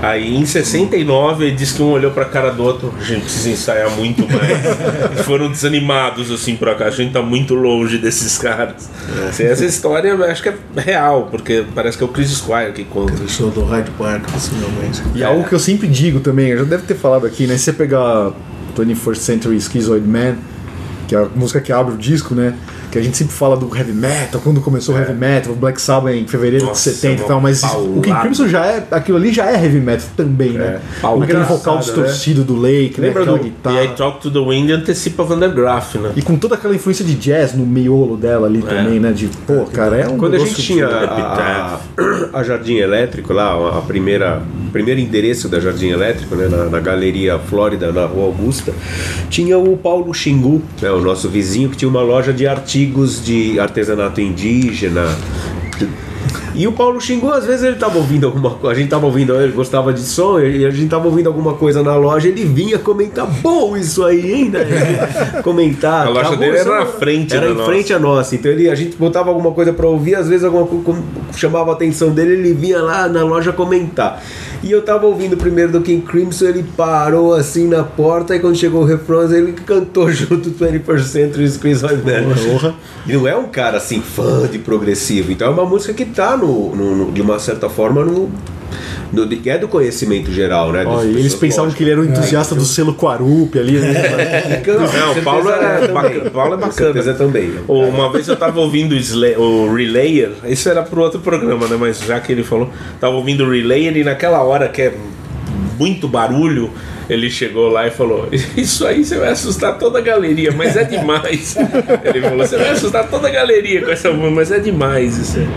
Aí 0.02 0.36
em 0.36 0.44
69 0.44 1.44
ele 1.44 1.54
disse 1.54 1.74
que 1.74 1.82
um 1.82 1.92
olhou 1.92 2.10
pra 2.10 2.24
cara 2.24 2.50
do 2.50 2.60
outro, 2.60 2.92
a 2.98 3.04
gente 3.04 3.22
precisa 3.22 3.50
ensaiar 3.50 3.88
muito 3.92 4.22
mais. 4.22 5.20
E 5.20 5.22
foram 5.22 5.48
desanimados 5.48 6.28
assim 6.32 6.56
pra 6.56 6.74
cá, 6.74 6.86
a 6.86 6.90
gente 6.90 7.12
tá 7.12 7.22
muito 7.22 7.54
longe 7.54 7.98
desses 7.98 8.36
caras. 8.36 8.90
Assim, 9.28 9.44
essa 9.44 9.64
história 9.64 10.08
eu 10.08 10.24
acho 10.24 10.42
que 10.42 10.48
é 10.48 10.56
real, 10.76 11.28
porque 11.30 11.64
parece 11.72 11.96
que 11.96 12.02
é 12.02 12.06
o 12.06 12.10
Chris 12.10 12.30
Squire 12.30 12.72
que 12.72 12.82
conta. 12.82 13.22
O 13.22 13.28
show 13.28 13.48
do 13.50 13.64
Hyde 13.64 13.92
Park, 13.92 14.28
possivelmente. 14.28 15.00
E 15.14 15.22
algo 15.22 15.44
que 15.44 15.54
eu 15.54 15.60
sempre 15.60 15.86
digo 15.86 16.18
também, 16.18 16.48
eu 16.48 16.58
já 16.58 16.64
deve 16.64 16.82
ter 16.82 16.96
falado 16.96 17.24
aqui, 17.24 17.46
né? 17.46 17.56
Se 17.56 17.66
você 17.66 17.72
pegar 17.72 18.32
21st 18.76 19.16
Century 19.16 19.60
Schizoid 19.60 20.04
Man, 20.04 20.34
que 21.06 21.14
é 21.14 21.18
a 21.18 21.26
música 21.26 21.60
que 21.60 21.70
abre 21.70 21.94
o 21.94 21.96
disco, 21.96 22.34
né? 22.34 22.54
Que 22.92 22.98
a 22.98 23.02
gente 23.02 23.16
sempre 23.16 23.32
fala 23.32 23.56
do 23.56 23.74
heavy 23.74 23.94
metal, 23.94 24.38
quando 24.44 24.60
começou 24.60 24.94
o 24.94 24.98
heavy 24.98 25.14
metal, 25.14 25.54
o 25.54 25.56
Black 25.56 25.80
Sabbath 25.80 26.14
em 26.14 26.26
fevereiro 26.26 26.66
Nossa, 26.66 26.90
de 26.90 26.96
70 26.96 27.22
e 27.22 27.26
tal, 27.26 27.40
mas 27.40 27.62
o 27.62 28.02
King. 28.02 28.20
Crimson 28.20 28.46
já 28.48 28.66
é. 28.66 28.86
Aquilo 28.90 29.16
ali 29.16 29.32
já 29.32 29.50
é 29.50 29.54
heavy 29.54 29.80
metal 29.80 30.06
também, 30.14 30.50
né? 30.50 30.78
paulada. 31.00 31.24
Aquele 31.24 31.44
vocal 31.44 31.76
Engraçado, 31.76 32.02
distorcido 32.02 32.44
do 32.44 32.54
Lake, 32.54 33.00
né? 33.00 33.06
Lembra 33.06 33.22
Aquela 33.22 33.38
do 33.38 33.44
guitarra. 33.44 33.76
E 33.76 33.78
aí 33.78 33.88
Talk 33.96 34.20
to 34.20 34.30
the 34.30 34.38
Wind 34.38 34.70
antecipa 34.70 35.24
Van 35.24 35.38
der 35.38 35.54
Graaf, 35.54 35.96
né? 35.96 36.12
E 36.14 36.20
com 36.20 36.36
toda 36.36 36.54
aquela 36.54 36.74
influência 36.74 37.02
de 37.02 37.14
jazz 37.14 37.54
no 37.54 37.64
miolo 37.64 38.14
dela 38.18 38.46
ali 38.46 38.60
também, 38.60 39.00
né? 39.00 39.10
De, 39.10 39.26
pô, 39.46 39.64
cara, 39.72 39.96
é 39.96 40.06
um 40.06 40.18
Quando 40.18 40.34
a 40.34 40.38
gente 40.38 40.60
tinha 40.60 40.86
a, 40.86 41.80
a, 42.34 42.38
a 42.40 42.44
Jardim 42.44 42.76
Elétrico 42.76 43.32
lá, 43.32 43.78
a 43.78 43.80
primeira 43.80 44.42
primeiro 44.72 45.00
endereço 45.00 45.48
da 45.48 45.60
Jardim 45.60 45.88
Elétrico, 45.88 46.34
né, 46.34 46.48
na, 46.48 46.64
na 46.64 46.80
Galeria 46.80 47.38
Flórida, 47.38 47.92
na 47.92 48.06
Rua 48.06 48.24
Augusta, 48.26 48.72
tinha 49.28 49.58
o 49.58 49.76
Paulo 49.76 50.12
Xingu, 50.14 50.62
né, 50.80 50.90
o 50.90 51.00
nosso 51.00 51.28
vizinho, 51.28 51.68
que 51.68 51.76
tinha 51.76 51.88
uma 51.88 52.02
loja 52.02 52.32
de 52.32 52.46
artigos 52.46 53.24
de 53.24 53.60
artesanato 53.60 54.20
indígena. 54.20 55.06
E 56.54 56.66
o 56.68 56.72
Paulo 56.72 57.00
Xingu, 57.00 57.30
às 57.30 57.46
vezes 57.46 57.62
ele 57.64 57.76
tava 57.76 57.96
ouvindo 57.96 58.26
alguma 58.26 58.50
coisa, 58.50 58.76
a 58.76 58.78
gente 58.78 58.90
tava 58.90 59.06
ouvindo, 59.06 59.34
ele 59.40 59.52
gostava 59.52 59.90
de 59.90 60.02
som, 60.02 60.38
e 60.38 60.66
a 60.66 60.70
gente 60.70 60.90
tava 60.90 61.06
ouvindo 61.06 61.26
alguma 61.26 61.54
coisa 61.54 61.82
na 61.82 61.96
loja, 61.96 62.28
ele 62.28 62.44
vinha 62.44 62.78
comentar, 62.78 63.26
bom 63.26 63.74
isso 63.74 64.04
aí, 64.04 64.32
hein, 64.32 64.50
né? 64.50 64.60
comentar. 65.42 66.06
A 66.08 66.10
loja 66.10 66.30
"Tá 66.30 66.36
dele 66.36 66.58
era 66.58 66.80
na 66.80 66.86
frente 66.86 67.34
Era 67.34 67.48
em 67.48 67.54
nossa." 67.54 67.70
frente 67.70 67.92
a 67.94 67.98
nossa. 67.98 68.34
Então 68.34 68.52
ele, 68.52 68.68
a 68.68 68.74
gente 68.74 68.96
botava 68.98 69.30
alguma 69.30 69.52
coisa 69.52 69.72
pra 69.72 69.86
ouvir, 69.86 70.14
às 70.14 70.28
vezes 70.28 70.44
alguma 70.44 70.66
coisa 70.66 71.02
chamava 71.34 71.70
a 71.70 71.74
atenção 71.74 72.10
dele, 72.10 72.32
ele 72.34 72.52
vinha 72.52 72.82
lá 72.82 73.08
na 73.08 73.24
loja 73.24 73.50
comentar. 73.50 74.22
E 74.62 74.70
eu 74.70 74.80
tava 74.82 75.06
ouvindo 75.06 75.36
primeiro 75.36 75.72
do 75.72 75.80
King 75.80 76.06
Crimson, 76.06 76.44
ele 76.44 76.64
parou 76.76 77.34
assim 77.34 77.66
na 77.66 77.82
porta, 77.82 78.36
e 78.36 78.38
quando 78.38 78.56
chegou 78.56 78.82
o 78.82 78.84
refrão, 78.84 79.22
ele 79.34 79.52
cantou 79.52 80.08
junto 80.12 80.50
20% 80.50 81.00
Century 81.00 81.50
Squeeze 81.50 81.84
on 81.84 81.88
Man. 81.96 82.72
E 83.06 83.12
não 83.14 83.26
é 83.26 83.36
um 83.36 83.48
cara 83.48 83.78
assim, 83.78 84.00
fã 84.00 84.46
de 84.46 84.58
progressivo. 84.60 85.32
Então 85.32 85.48
é 85.48 85.50
uma 85.50 85.64
música 85.64 85.92
que 85.92 86.04
tá 86.04 86.36
no, 86.36 86.74
no- 86.76 86.96
no- 86.96 87.12
de 87.12 87.20
uma 87.20 87.40
certa 87.40 87.68
forma 87.68 88.04
no. 88.04 88.30
No- 89.12 89.26
de- 89.26 89.48
é 89.48 89.58
do 89.58 89.68
conhecimento 89.68 90.32
geral, 90.32 90.72
né? 90.72 90.84
E 90.84 91.06
eles 91.06 91.14
pessoas, 91.34 91.34
pensavam 91.40 91.64
lógico. 91.66 91.78
que 91.78 91.84
ele 91.84 91.90
era 91.92 92.00
um 92.00 92.04
entusiasta 92.04 92.54
do 92.54 92.64
selo 92.64 92.94
Quarup 92.94 93.58
ali, 93.58 93.72
né? 93.78 93.92
Não, 94.66 95.12
o 95.12 95.22
Paulo 95.22 95.50
é 95.50 95.52
também. 95.78 95.92
bacana, 95.94 96.30
Paulo 96.30 96.54
é 96.54 96.56
bacana. 96.56 97.14
também. 97.14 97.52
Uma 97.68 98.10
vez 98.12 98.26
eu 98.28 98.36
tava 98.36 98.60
ouvindo 98.60 98.94
o 99.38 99.74
Relayer, 99.74 100.32
isso 100.46 100.68
era 100.68 100.82
pro 100.82 101.02
outro 101.02 101.20
programa, 101.20 101.66
né? 101.68 101.76
Mas 101.78 102.00
já 102.00 102.18
que 102.20 102.32
ele 102.32 102.42
falou, 102.42 102.70
tava 103.00 103.14
ouvindo 103.14 103.44
o 103.44 103.50
Relayer 103.50 103.96
e 103.96 104.04
naquela 104.04 104.42
hora 104.42 104.68
que 104.68 104.82
é 104.82 104.94
muito 105.78 106.06
barulho, 106.08 106.70
ele 107.10 107.28
chegou 107.30 107.68
lá 107.68 107.86
e 107.86 107.90
falou: 107.90 108.28
Isso 108.56 108.86
aí 108.86 109.04
você 109.04 109.18
vai 109.18 109.30
assustar 109.30 109.76
toda 109.78 109.98
a 109.98 110.02
galeria, 110.02 110.52
mas 110.52 110.76
é 110.76 110.84
demais. 110.84 111.56
ele 112.04 112.20
falou: 112.22 112.38
Você 112.46 112.56
vai 112.56 112.70
assustar 112.70 113.08
toda 113.08 113.28
a 113.28 113.30
galeria 113.30 113.82
com 113.82 113.90
essa 113.90 114.10
música, 114.10 114.30
mas 114.30 114.50
é 114.52 114.58
demais 114.60 115.18
isso 115.18 115.38
aí. 115.38 115.48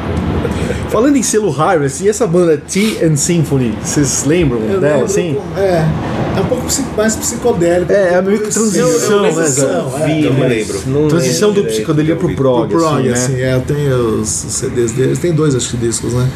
Falando 0.95 1.17
em 1.17 1.23
selo 1.23 1.53
Harvest, 1.61 2.01
e 2.05 2.07
essa 2.07 2.25
banda 2.25 2.55
Tea 2.55 3.05
and 3.05 3.17
Symphony, 3.17 3.77
vocês 3.83 4.23
lembram 4.25 4.61
Eu 4.61 4.79
dela, 4.79 4.93
lembro 4.93 5.05
assim? 5.07 5.37
É, 5.57 5.85
é 6.37 6.41
um 6.41 6.45
pouco 6.45 6.67
mais 6.95 7.17
psicodélico. 7.17 7.91
É, 7.91 8.13
é 8.13 8.21
meio 8.21 8.39
que 8.39 8.49
progressivo. 8.49 8.87
transição, 8.87 9.25
É, 9.25 9.31
né, 9.33 9.43
Zé? 9.45 9.65
é, 9.65 10.25
Eu 10.25 10.33
me 10.33 10.39
mas 10.39 10.49
lembro. 10.49 10.79
não 10.87 11.07
Transição 11.09 11.51
do 11.51 11.57
lembro 11.59 11.73
psicodelia 11.73 12.15
pro 12.15 12.33
prog, 12.33 12.69
Pro 12.69 12.79
prog, 12.79 13.09
assim, 13.09 13.09
né? 13.09 13.13
assim, 13.13 13.41
é, 13.41 13.55
eu 13.55 13.61
tenho 13.63 14.21
os 14.21 14.29
CDs 14.29 14.93
deles, 14.93 15.19
tem 15.19 15.33
dois 15.33 15.53
acho 15.53 15.69
que 15.71 15.75
discos, 15.75 16.13
né? 16.13 16.29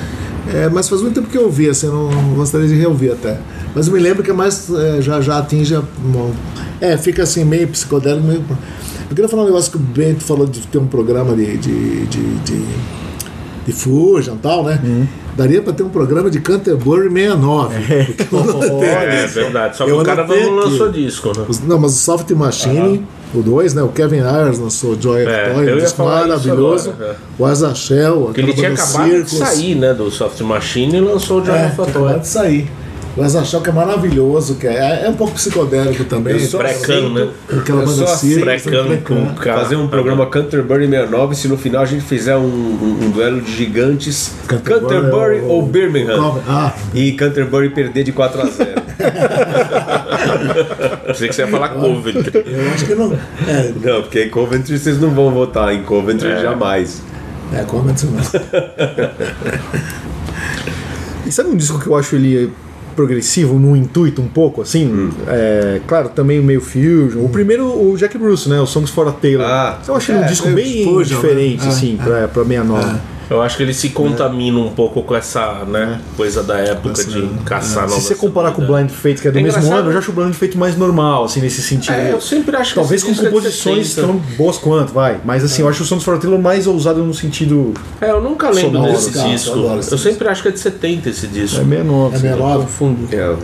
É, 0.54 0.68
mas 0.68 0.90
faz 0.90 1.02
muito 1.02 1.16
tempo 1.16 1.30
que 1.30 1.38
eu 1.38 1.44
ouvi, 1.44 1.70
assim, 1.70 1.88
eu 1.88 1.94
não 1.94 2.12
não 2.12 2.34
gostaria 2.34 2.68
de 2.68 2.76
reouvir 2.76 3.12
até. 3.14 3.38
Mas 3.74 3.88
eu 3.88 3.94
me 3.94 4.00
lembro 4.02 4.22
que 4.24 4.30
é 4.32 4.34
mais 4.34 4.70
é, 4.70 5.02
já, 5.02 5.22
já 5.22 5.38
atinge. 5.38 5.74
a- 5.74 5.84
é, 6.82 6.98
fica 6.98 7.24
assim, 7.24 7.46
meio 7.46 7.70
psicodélico, 7.70 8.28
meio. 8.28 8.44
Eu 9.10 9.16
queria 9.16 9.30
falar 9.30 9.44
um 9.44 9.46
negócio 9.46 9.72
que 9.72 9.78
o 9.78 9.80
Bento 9.80 10.22
falou 10.26 10.46
de 10.46 10.60
ter 10.68 10.80
um 10.80 10.88
programa 10.88 11.34
de. 11.34 11.56
de, 11.58 12.06
de, 12.08 12.36
de, 12.40 12.66
e 13.72 14.38
tal, 14.38 14.64
né? 14.64 14.80
Uhum. 14.84 15.08
Daria 15.38 15.62
pra 15.62 15.72
ter 15.72 15.84
um 15.84 15.90
programa 15.90 16.30
de 16.30 16.40
Canterbury 16.42 17.10
69. 17.10 18.06
porque 18.18 18.36
eu 18.36 18.44
não 18.44 18.60
tenho. 18.80 18.84
É 18.84 19.28
verdade, 19.28 19.78
só 19.78 19.86
que 19.86 19.92
Eu 19.92 20.00
o 20.00 20.04
cara 20.04 20.26
não 20.28 20.36
aqui. 20.36 20.46
lançou 20.46 20.92
disco, 20.92 21.32
né? 21.38 21.46
Os- 21.48 21.62
Não, 21.62 21.80
mas 21.80 21.94
o 21.94 21.98
Soft 21.98 22.30
Machine, 22.32 23.06
o 23.34 23.42
2, 23.42 23.74
né? 23.74 23.82
O 23.82 23.88
Kevin 23.90 24.20
Ayers 24.22 24.60
lançou 24.60 25.00
Joy 25.00 25.24
of 25.24 25.32
É, 25.32 25.50
Toy, 25.54 25.74
um 25.74 25.78
disco 25.78 26.04
maravilhoso. 26.04 26.90
agora, 26.90 27.12
é. 27.12 27.42
O 27.42 27.46
Azaghel, 27.46 28.22
Porque 28.26 28.42
ele 28.42 28.54
tinha 28.54 28.74
acabado 28.74 29.24
de 29.24 29.30
sair, 29.36 29.76
né, 29.76 29.94
do 29.94 30.10
Soft 30.12 30.42
Machine 30.42 30.98
e 30.98 31.00
lançou 31.02 31.40
o 31.40 31.42
John 31.42 31.52
É, 31.54 31.74
of 31.78 31.92
Toy. 31.92 32.20
de 32.20 32.28
sair. 32.28 32.70
O 33.20 33.24
Azaghel 33.24 33.60
que 33.62 33.70
é 33.70 33.74
maravilhoso, 33.74 34.56
que 34.56 34.66
é, 34.66 35.04
é 35.06 35.10
um 35.10 35.14
pouco 35.14 35.34
psicodélico 35.34 36.06
também. 36.06 36.36
Eu 36.36 36.40
só 36.40 36.58
Brecano, 36.60 37.10
né? 37.14 37.28
Aquela 37.52 37.86
banda 37.86 38.06
Brecano. 38.46 38.98
com 39.02 39.26
cara. 39.36 39.60
fazer 39.62 39.76
um 39.76 39.90
programa 39.90 40.26
Canterbury 40.28 40.88
69 40.88 41.36
se 41.36 41.50
no 41.50 41.58
final 41.58 41.82
a 41.82 41.86
gente 41.86 42.06
fizer 42.06 42.38
um, 42.38 42.46
um- 42.46 43.00
um 43.04 43.10
duelo 43.12 43.42
de 43.42 43.52
gigantes 43.54 44.32
Canterbury 44.48 44.80
Canterbury, 44.86 45.40
ou- 45.42 45.50
ou 45.50 45.66
Birmingham 45.66 46.40
Ah. 46.48 46.72
e 46.94 47.12
Canterbury 47.12 47.72
perder 47.72 48.06
de 48.06 48.14
4 48.14 48.42
a 48.42 48.46
0 48.46 48.80
Pensei 51.08 51.28
que 51.28 51.36
você 51.36 51.42
ia 51.42 51.48
falar 51.48 51.70
Coventry. 51.70 52.44
Eu 52.46 52.72
acho 52.74 52.86
que 52.86 52.96
não. 52.96 53.14
É, 53.48 53.72
não 53.84 54.02
porque 54.02 54.24
em 54.24 54.30
Coventry 54.30 54.78
vocês 54.80 55.00
não 55.00 55.10
vão 55.12 55.32
votar 55.32 55.74
em 55.74 55.84
Coventry 55.84 56.28
É. 56.30 56.42
jamais 56.42 57.02
é 57.54 57.64
Covent 57.64 58.04
não. 58.04 58.20
E 61.26 61.32
sabe 61.32 61.50
um 61.50 61.58
disco 61.58 61.80
que 61.80 61.88
eu 61.88 61.96
acho 61.96 62.16
ele 62.16 62.52
progressivo 63.00 63.58
no 63.58 63.78
intuito 63.78 64.22
um 64.22 64.28
pouco, 64.28 64.62
assim? 64.62 64.86
Hum. 64.88 65.10
É, 65.26 65.80
claro, 65.88 66.10
também 66.10 66.42
meio 66.42 66.60
fusion. 66.60 67.24
O 67.24 67.30
primeiro, 67.30 67.66
o 67.66 67.96
Jack 67.98 68.18
Bruce, 68.18 68.50
né? 68.50 68.60
O 68.60 68.66
Songs 68.66 68.90
for 68.92 69.08
a 69.08 69.12
Taylor. 69.14 69.46
Ah. 69.46 69.80
eu 69.88 69.96
acho 69.96 70.12
ele 70.12 70.20
um 70.20 70.24
É, 70.24 70.28
disco 70.28 70.50
bem 70.50 70.84
fusion, 70.84 71.16
diferente, 71.16 71.64
né? 71.64 71.70
assim, 71.70 71.98
É, 72.02 72.04
pra, 72.04 72.28
pra 72.28 72.44
69. 72.44 73.00
Eu 73.30 73.42
acho 73.42 73.58
que 73.58 73.64
ele 73.64 73.74
se 73.74 73.90
contamina 73.90 74.58
um 74.58 74.70
pouco 74.70 75.04
com 75.04 75.16
essa, 75.16 75.64
né, 75.66 76.02
coisa 76.18 76.42
da 76.42 76.58
época 76.58 77.04
de 77.04 77.28
caçar 77.46 77.84
Se 77.84 77.90
novas 77.90 78.04
você 78.04 78.16
comparar 78.16 78.52
com 78.52 78.64
o. 78.64 78.66
Blind 78.66 78.90
Fate, 78.90 79.22
que 79.22 79.28
é 79.28 79.32
do 79.32 79.38
É 79.38 79.42
mesmo 79.42 79.60
engraçado. 79.60 79.80
ano, 79.80 79.90
eu 79.90 79.94
já 79.94 80.00
acho 80.00 80.12
o 80.12 80.14
Blind 80.16 80.34
Fate 80.34 80.58
mais 80.58 80.76
normal, 80.76 81.26
assim, 81.26 81.40
nesse 81.40 81.62
sentido. 81.62 81.94
É, 81.94 82.12
eu 82.12 82.20
sempre 82.22 82.56
acho 82.56 82.74
que 82.74 82.80
Talvez 82.80 83.04
com 83.04 83.12
é 83.12 83.16
composições 83.16 83.90
70. 83.90 84.08
tão 84.08 84.18
boas 84.36 84.58
quanto, 84.58 84.94
vai. 84.94 85.20
Mas 85.24 85.44
assim, 85.44 85.62
eu 85.62 85.70
acho 85.70 85.84
o 85.84 85.86
Songs 85.86 86.04
for 86.04 86.18
Taylor 86.18 86.40
mais 86.40 86.66
ousado 86.66 87.04
no 87.04 87.14
sentido. 87.14 87.74
É, 88.02 88.10
eu 88.10 88.22
nunca 88.22 88.50
lembro 88.50 88.82
desse 88.84 89.12
disco. 89.12 89.58
eu 89.58 89.82
Eu 89.92 89.98
sempre 89.98 90.28
acho 90.28 90.42
que 90.42 90.48
é 90.48 90.52
de 90.52 90.60
70 90.60 91.10
esse 91.10 91.28
disco. 91.28 91.62
É 91.62 91.64
69. 91.64 92.14
É 92.14 92.18
assim. 92.18 92.28
69. 92.28 92.64
Confundo. 92.64 93.16
É, 93.16 93.36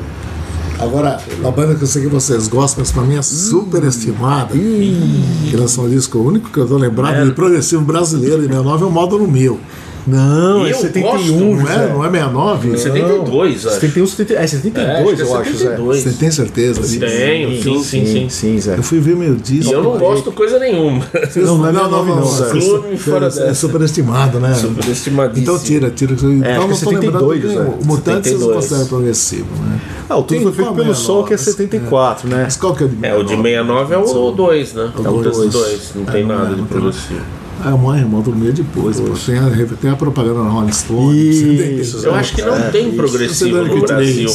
Agora, 0.86 1.20
uma 1.40 1.52
banda 1.52 1.74
que 1.74 1.82
eu 1.82 1.88
sei 1.88 2.04
que 2.04 2.08
vocês 2.08 2.48
gostam, 2.48 2.82
mas 2.84 2.92
pra 2.92 3.02
mim 3.02 3.16
é 3.16 3.22
super 3.22 3.84
estimada. 3.84 4.54
Que 4.54 5.56
lançou 5.56 5.86
um 5.86 5.90
disco 5.90 6.20
único 6.20 6.52
que 6.52 6.60
eu 6.60 6.68
tô 6.68 6.78
lembrado 6.78 7.26
de 7.26 7.32
progressivo 7.34 7.84
brasileiro 7.84 8.44
em 8.44 8.48
69 8.48 8.84
é 8.84 8.88
o 8.88 8.92
Módulo 8.92 9.28
1000. 9.28 9.60
Não, 10.08 10.66
E 10.66 10.70
é 10.70 10.74
eu 10.74 10.78
71, 10.78 11.04
gosto, 11.12 11.32
Não 11.34 11.72
é, 11.72 11.94
não 11.94 12.06
é 12.06 12.10
69? 12.10 12.78
72, 12.78 13.66
acho. 13.66 13.76
71, 13.80 14.08
70, 14.08 14.34
é 14.34 14.48
72, 14.48 15.20
É, 15.20 15.24
eu 15.24 15.26
acho 15.26 15.36
acho, 15.36 15.44
que 15.44 15.50
é 15.50 15.60
Zé. 15.60 15.66
72. 15.66 16.04
Você 16.04 16.12
tem 16.12 16.32
certeza? 16.32 16.82
Tenho, 17.00 17.64
sim, 17.64 17.84
sim, 17.84 18.06
sim. 18.06 18.30
Sim, 18.30 18.60
Zé. 18.60 18.78
Eu 18.78 18.84
fui 18.84 19.00
ver 19.00 19.16
meu 19.16 19.36
disco. 19.36 19.72
E 19.72 19.74
eu 19.74 19.84
não 19.84 19.98
gosto 19.98 20.32
coisa 20.32 20.60
nenhuma. 20.60 21.06
Não, 21.36 21.58
não 21.58 21.68
é 21.68 21.72
Não, 21.72 21.82
69 21.90 22.10
não, 22.10 22.16
não. 22.18 22.26
Zé. 22.26 22.46
é 22.46 22.50
Clube 22.52 22.98
fora 22.98 23.30
é, 23.36 23.50
é 23.50 23.54
superestimado, 23.54 24.40
né? 24.40 24.54
Superestimadíssimo. 24.54 25.42
Então 25.44 25.60
tira, 25.60 25.90
tira. 25.90 26.14
Então 26.14 26.30
acho 26.30 26.40
que 26.40 26.46
é 26.46 26.58
não 26.58 26.68
tô 26.70 26.76
72, 26.76 27.44
lembrando 27.44 27.72
Zé. 27.72 27.78
que 27.78 27.84
o 27.84 27.88
Mutantes 27.88 28.32
vocês 28.32 28.40
72. 28.40 28.56
consideram 28.56 28.88
progressivo, 28.88 29.48
né? 29.64 29.80
Ah, 30.10 30.18
o 30.18 30.24
Tudo 30.24 30.42
Foi 30.42 30.52
Feito 30.54 30.74
pelo 30.74 30.92
é, 30.92 30.94
Sol, 30.94 31.24
que 31.24 31.34
é 31.34 31.38
não? 31.38 31.44
74, 31.44 32.30
né? 32.30 32.42
Mas 32.44 32.56
qual 32.58 32.76
que 32.76 32.84
é 32.84 32.86
o 32.86 32.90
de 32.90 33.06
É, 33.06 33.16
o 33.16 33.24
de 33.24 33.30
69 33.36 33.94
é 33.94 33.98
o 33.98 34.32
2, 34.32 34.74
né? 34.74 34.92
É 35.04 35.10
o 35.10 35.22
dois. 35.24 35.52
2, 35.52 35.92
não 35.96 36.06
tem 36.06 36.26
nada 36.26 36.56
de 36.56 36.62
progressivo. 36.64 37.22
Ah, 37.64 37.70
a 37.70 37.78
mãe, 37.78 38.00
irmão, 38.00 38.22
dormia 38.22 38.52
depois. 38.52 39.00
pô. 39.00 39.14
Tem, 39.26 39.38
a, 39.38 39.50
tem 39.82 39.90
a 39.92 39.96
propaganda 39.96 40.44
na 40.44 40.50
Rolling 40.50 40.72
Stone. 40.72 41.80
Isso, 41.80 42.06
Eu 42.06 42.14
acho 42.14 42.36
que 42.36 42.42
não 42.42 42.70
tem 42.72 42.92
progressivo 42.92 43.64
no 43.64 43.82
Brasil. 43.82 44.30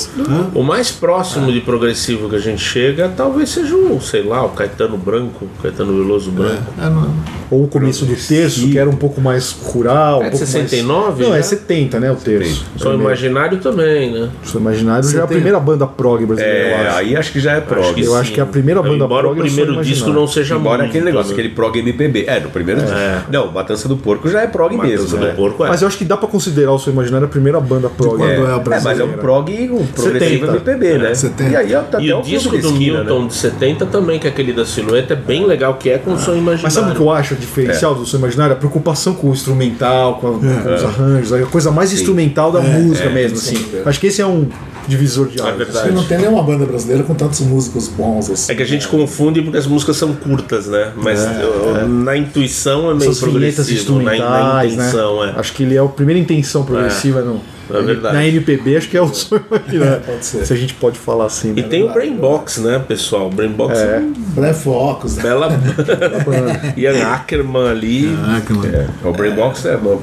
O 0.54 0.62
mais 0.62 0.90
próximo 0.90 1.52
de 1.52 1.60
progressivo 1.60 2.28
que 2.28 2.36
a 2.36 2.40
gente 2.40 2.62
chega 2.62 3.08
talvez 3.16 3.50
seja 3.50 3.74
o, 3.76 4.00
sei 4.00 4.22
lá, 4.22 4.44
o 4.44 4.50
Caetano 4.50 4.96
Branco, 4.96 5.46
Caetano 5.62 5.92
Veloso 6.02 6.30
Branco. 6.30 6.62
É, 6.80 6.88
não, 6.88 7.14
Ou 7.50 7.64
o 7.64 7.68
começo 7.68 8.04
do 8.04 8.14
terço, 8.16 8.68
que 8.68 8.78
era 8.78 8.88
um 8.88 8.96
pouco 8.96 9.20
mais 9.20 9.52
rural. 9.52 10.22
É 10.22 10.26
um 10.26 10.30
de 10.30 10.30
pouco 10.30 10.46
69 10.46 11.06
Mais... 11.10 11.28
Não, 11.28 11.34
é 11.34 11.38
já? 11.38 11.42
70, 11.44 12.00
né? 12.00 12.10
O 12.12 12.16
terço. 12.16 12.64
Só 12.76 12.94
imaginário 12.94 13.58
também, 13.58 14.12
né? 14.12 14.28
Sou 14.44 14.60
Imaginário 14.60 15.04
já 15.08 15.20
é 15.20 15.22
a 15.22 15.26
70. 15.26 15.28
primeira 15.34 15.60
banda 15.60 15.86
prog 15.86 16.24
brasileira, 16.26 16.58
eu 16.58 16.66
É, 16.74 16.86
acho. 16.88 16.98
aí 16.98 17.16
acho 17.16 17.32
que 17.32 17.40
já 17.40 17.52
é 17.52 17.60
prog. 17.60 17.84
Acho 17.84 17.94
que 17.94 18.02
Eu 18.02 18.14
acho 18.16 18.32
que 18.32 18.40
a 18.40 18.46
primeira 18.46 18.82
banda 18.82 19.04
Embora 19.04 19.22
prog 19.28 19.38
é 19.38 19.40
o 19.40 19.44
primeiro 19.44 19.82
disco 19.82 20.10
não 20.10 20.26
seja 20.26 20.56
Embora 20.56 20.84
aquele 20.84 21.04
negócio, 21.04 21.28
né? 21.28 21.32
aquele 21.34 21.54
prog 21.54 21.76
MPB. 21.78 22.24
É, 22.26 22.40
no 22.40 22.50
primeiro 22.50 22.80
disco. 22.80 22.96
Não, 23.30 23.50
Matança 23.52 23.88
do 23.88 23.96
Porco 23.96 24.28
já 24.28 24.42
é 24.42 24.46
prog 24.46 24.74
Matança 24.76 24.92
mesmo. 25.02 25.08
do 25.18 25.24
né? 25.24 25.32
Porco 25.34 25.64
é. 25.64 25.68
Mas 25.68 25.82
eu 25.82 25.88
acho 25.88 25.96
que 25.98 26.04
dá 26.04 26.16
pra 26.16 26.28
considerar 26.28 26.72
o 26.72 26.78
Seu 26.78 26.92
Imaginário 26.92 27.26
a 27.26 27.30
primeira 27.30 27.60
banda 27.60 27.88
prog. 27.88 28.16
quando 28.16 28.30
É, 28.30 28.34
é 28.36 28.38
a 28.74 28.76
é, 28.76 28.80
mas 28.82 29.00
é 29.00 29.04
um 29.04 29.12
prog, 29.14 29.50
um 29.70 29.86
progressivo 29.86 30.46
70. 30.46 30.46
MPB, 30.46 30.98
né? 30.98 31.14
70. 31.14 31.50
E 31.50 31.56
aí 31.56 31.74
até 31.74 32.00
E 32.00 32.12
o 32.12 32.18
o 32.18 32.22
disco 32.22 32.50
do 32.50 32.56
Esquina, 32.68 32.98
Milton 33.00 33.22
né? 33.22 33.28
de 33.28 33.34
70 33.34 33.86
também, 33.86 34.18
que 34.18 34.26
é 34.26 34.30
aquele 34.30 34.52
da 34.52 34.64
silhueta, 34.64 35.12
é 35.14 35.16
bem 35.16 35.46
legal, 35.46 35.74
que 35.74 35.90
é 35.90 35.98
com 35.98 36.16
som 36.18 36.32
imaginário. 36.32 36.60
Mas 36.62 36.72
sabe 36.72 36.92
o 36.92 36.94
que 36.94 37.00
eu 37.00 37.10
acho 37.10 37.34
diferencial 37.34 37.94
do 37.94 38.04
Seu 38.06 38.18
Imaginário? 38.18 38.52
A 38.54 38.56
preocupação 38.56 39.14
com 39.14 39.28
o 39.28 39.32
instrumental, 39.32 40.14
com, 40.16 40.28
a- 40.28 40.32
com 40.32 40.74
os 40.74 40.84
arranjos, 40.84 41.32
a 41.32 41.40
coisa 41.46 41.70
mais 41.70 41.92
instrumental 41.92 42.52
da 42.52 42.60
música 42.60 43.08
mesmo, 43.10 43.36
assim. 43.38 43.64
Acho 43.84 44.00
que 44.00 44.06
esse 44.08 44.20
é 44.20 44.26
um 44.26 44.48
divisor 44.88 45.28
de 45.28 45.38
É 45.38 45.42
águas. 45.42 45.56
verdade. 45.56 45.78
Acho 45.78 45.88
que 45.88 45.94
não 45.94 46.04
tem 46.04 46.18
nenhuma 46.18 46.42
banda 46.42 46.64
brasileira 46.66 47.02
com 47.04 47.14
tantos 47.14 47.40
músicos 47.40 47.88
bons 47.88 48.30
assim. 48.30 48.52
É 48.52 48.54
que 48.54 48.62
a 48.62 48.66
gente 48.66 48.88
confunde 48.88 49.40
porque 49.42 49.58
as 49.58 49.66
músicas 49.66 49.96
são 49.96 50.14
curtas, 50.14 50.66
né? 50.66 50.92
Mas 50.96 51.20
eu- 51.40 51.88
na 51.88 52.16
intuição 52.16 52.90
é 52.90 52.94
meio 52.94 53.10
Essas 53.10 53.18
progressivo, 53.20 53.62
na, 53.62 54.02
na 54.04 54.14
instrumentais, 54.14 54.72
intenção, 54.74 55.24
né? 55.26 55.32
é. 55.36 55.40
Acho 55.40 55.52
que 55.52 55.62
ele 55.62 55.76
é 55.76 55.78
a 55.80 55.84
primeira 55.86 56.18
intenção 56.20 56.64
progressiva 56.64 57.20
no, 57.22 57.40
é 57.78 57.82
verdade. 57.82 58.14
na 58.14 58.26
MPB, 58.26 58.76
acho 58.76 58.88
que 58.88 58.96
é 58.96 59.02
o 59.02 59.12
Seu 59.12 59.40
Imaginário. 59.50 60.02
Pode 60.04 60.24
ser. 60.24 60.46
Se 60.46 60.52
a 60.52 60.56
gente 60.56 60.74
pode 60.74 60.98
falar 60.98 61.26
assim. 61.26 61.52
E 61.56 61.62
né? 61.62 61.68
tem 61.68 61.82
o 61.82 61.92
Brainbox, 61.92 62.58
né, 62.58 62.78
pessoal? 62.86 63.28
O 63.28 63.30
Brainbox 63.30 63.78
é, 63.78 63.98
uma 63.98 64.14
Black 64.34 64.58
Focus, 64.60 65.16
né? 65.16 65.22
bela 65.22 65.48
Ian 66.76 67.06
Ackerman 67.12 67.68
ali. 67.68 68.16
Que 68.46 68.52
mano. 68.52 68.88
O 69.04 69.12
Brainbox 69.12 69.64
é 69.66 69.76
bom. 69.76 70.00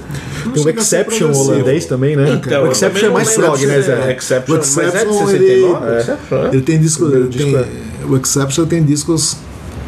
Tem 0.53 0.63
o 0.63 0.69
Exception 0.69 1.31
holandês 1.31 1.85
também, 1.85 2.15
né? 2.15 2.29
Então, 2.43 2.63
o 2.63 2.71
Exception 2.71 3.09
é 3.09 3.13
mais 3.13 3.33
prog, 3.35 3.65
né, 3.65 3.77
é 3.77 3.81
Zé? 3.81 4.11
Exception, 4.13 4.55
O 4.55 4.57
mas 4.57 4.77
é 4.77 4.81
de 4.83 4.87
Exception, 4.97 5.27
69, 5.27 5.35
ele- 5.35 5.97
Exception, 5.99 6.37
né? 6.41 6.49
Ele 6.53 6.61
tem 6.61 6.79
discos. 6.79 7.11
Tem, 7.11 7.27
disco 7.27 7.65
O 8.09 8.17
Exception 8.17 8.65
tem 8.65 8.83
discos 8.83 9.37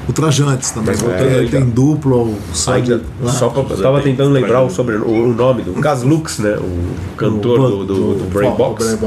ultrajantes 0.09 0.71
também. 0.71 0.95
voltando 0.95 1.19
Tem- 1.29 1.37
ele 1.37 1.49
tem 1.49 1.65
tá. 1.65 1.71
duplo 1.71 2.17
ou 2.17 2.35
só 2.53 3.49
pra, 3.49 3.61
eu 3.75 3.81
tava 3.81 4.01
tentando 4.01 4.31
lembrar 4.31 4.63
o, 4.63 4.69
sobre, 4.69 4.95
o, 4.95 5.07
o 5.07 5.33
nome 5.33 5.61
do 5.61 5.73
Cas 5.73 6.03
Lux, 6.03 6.39
né? 6.39 6.57
O 6.57 7.15
cantor 7.15 7.59
do, 7.69 7.85
do, 7.85 8.15
do 8.15 8.23
Brain 8.25 8.51
Box. 8.55 8.97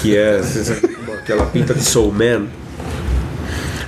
que 0.00 0.16
é 0.16 0.40
aquela 1.22 1.46
pinta 1.46 1.72
de 1.72 1.82
Soul 1.82 2.12
Man. 2.12 2.46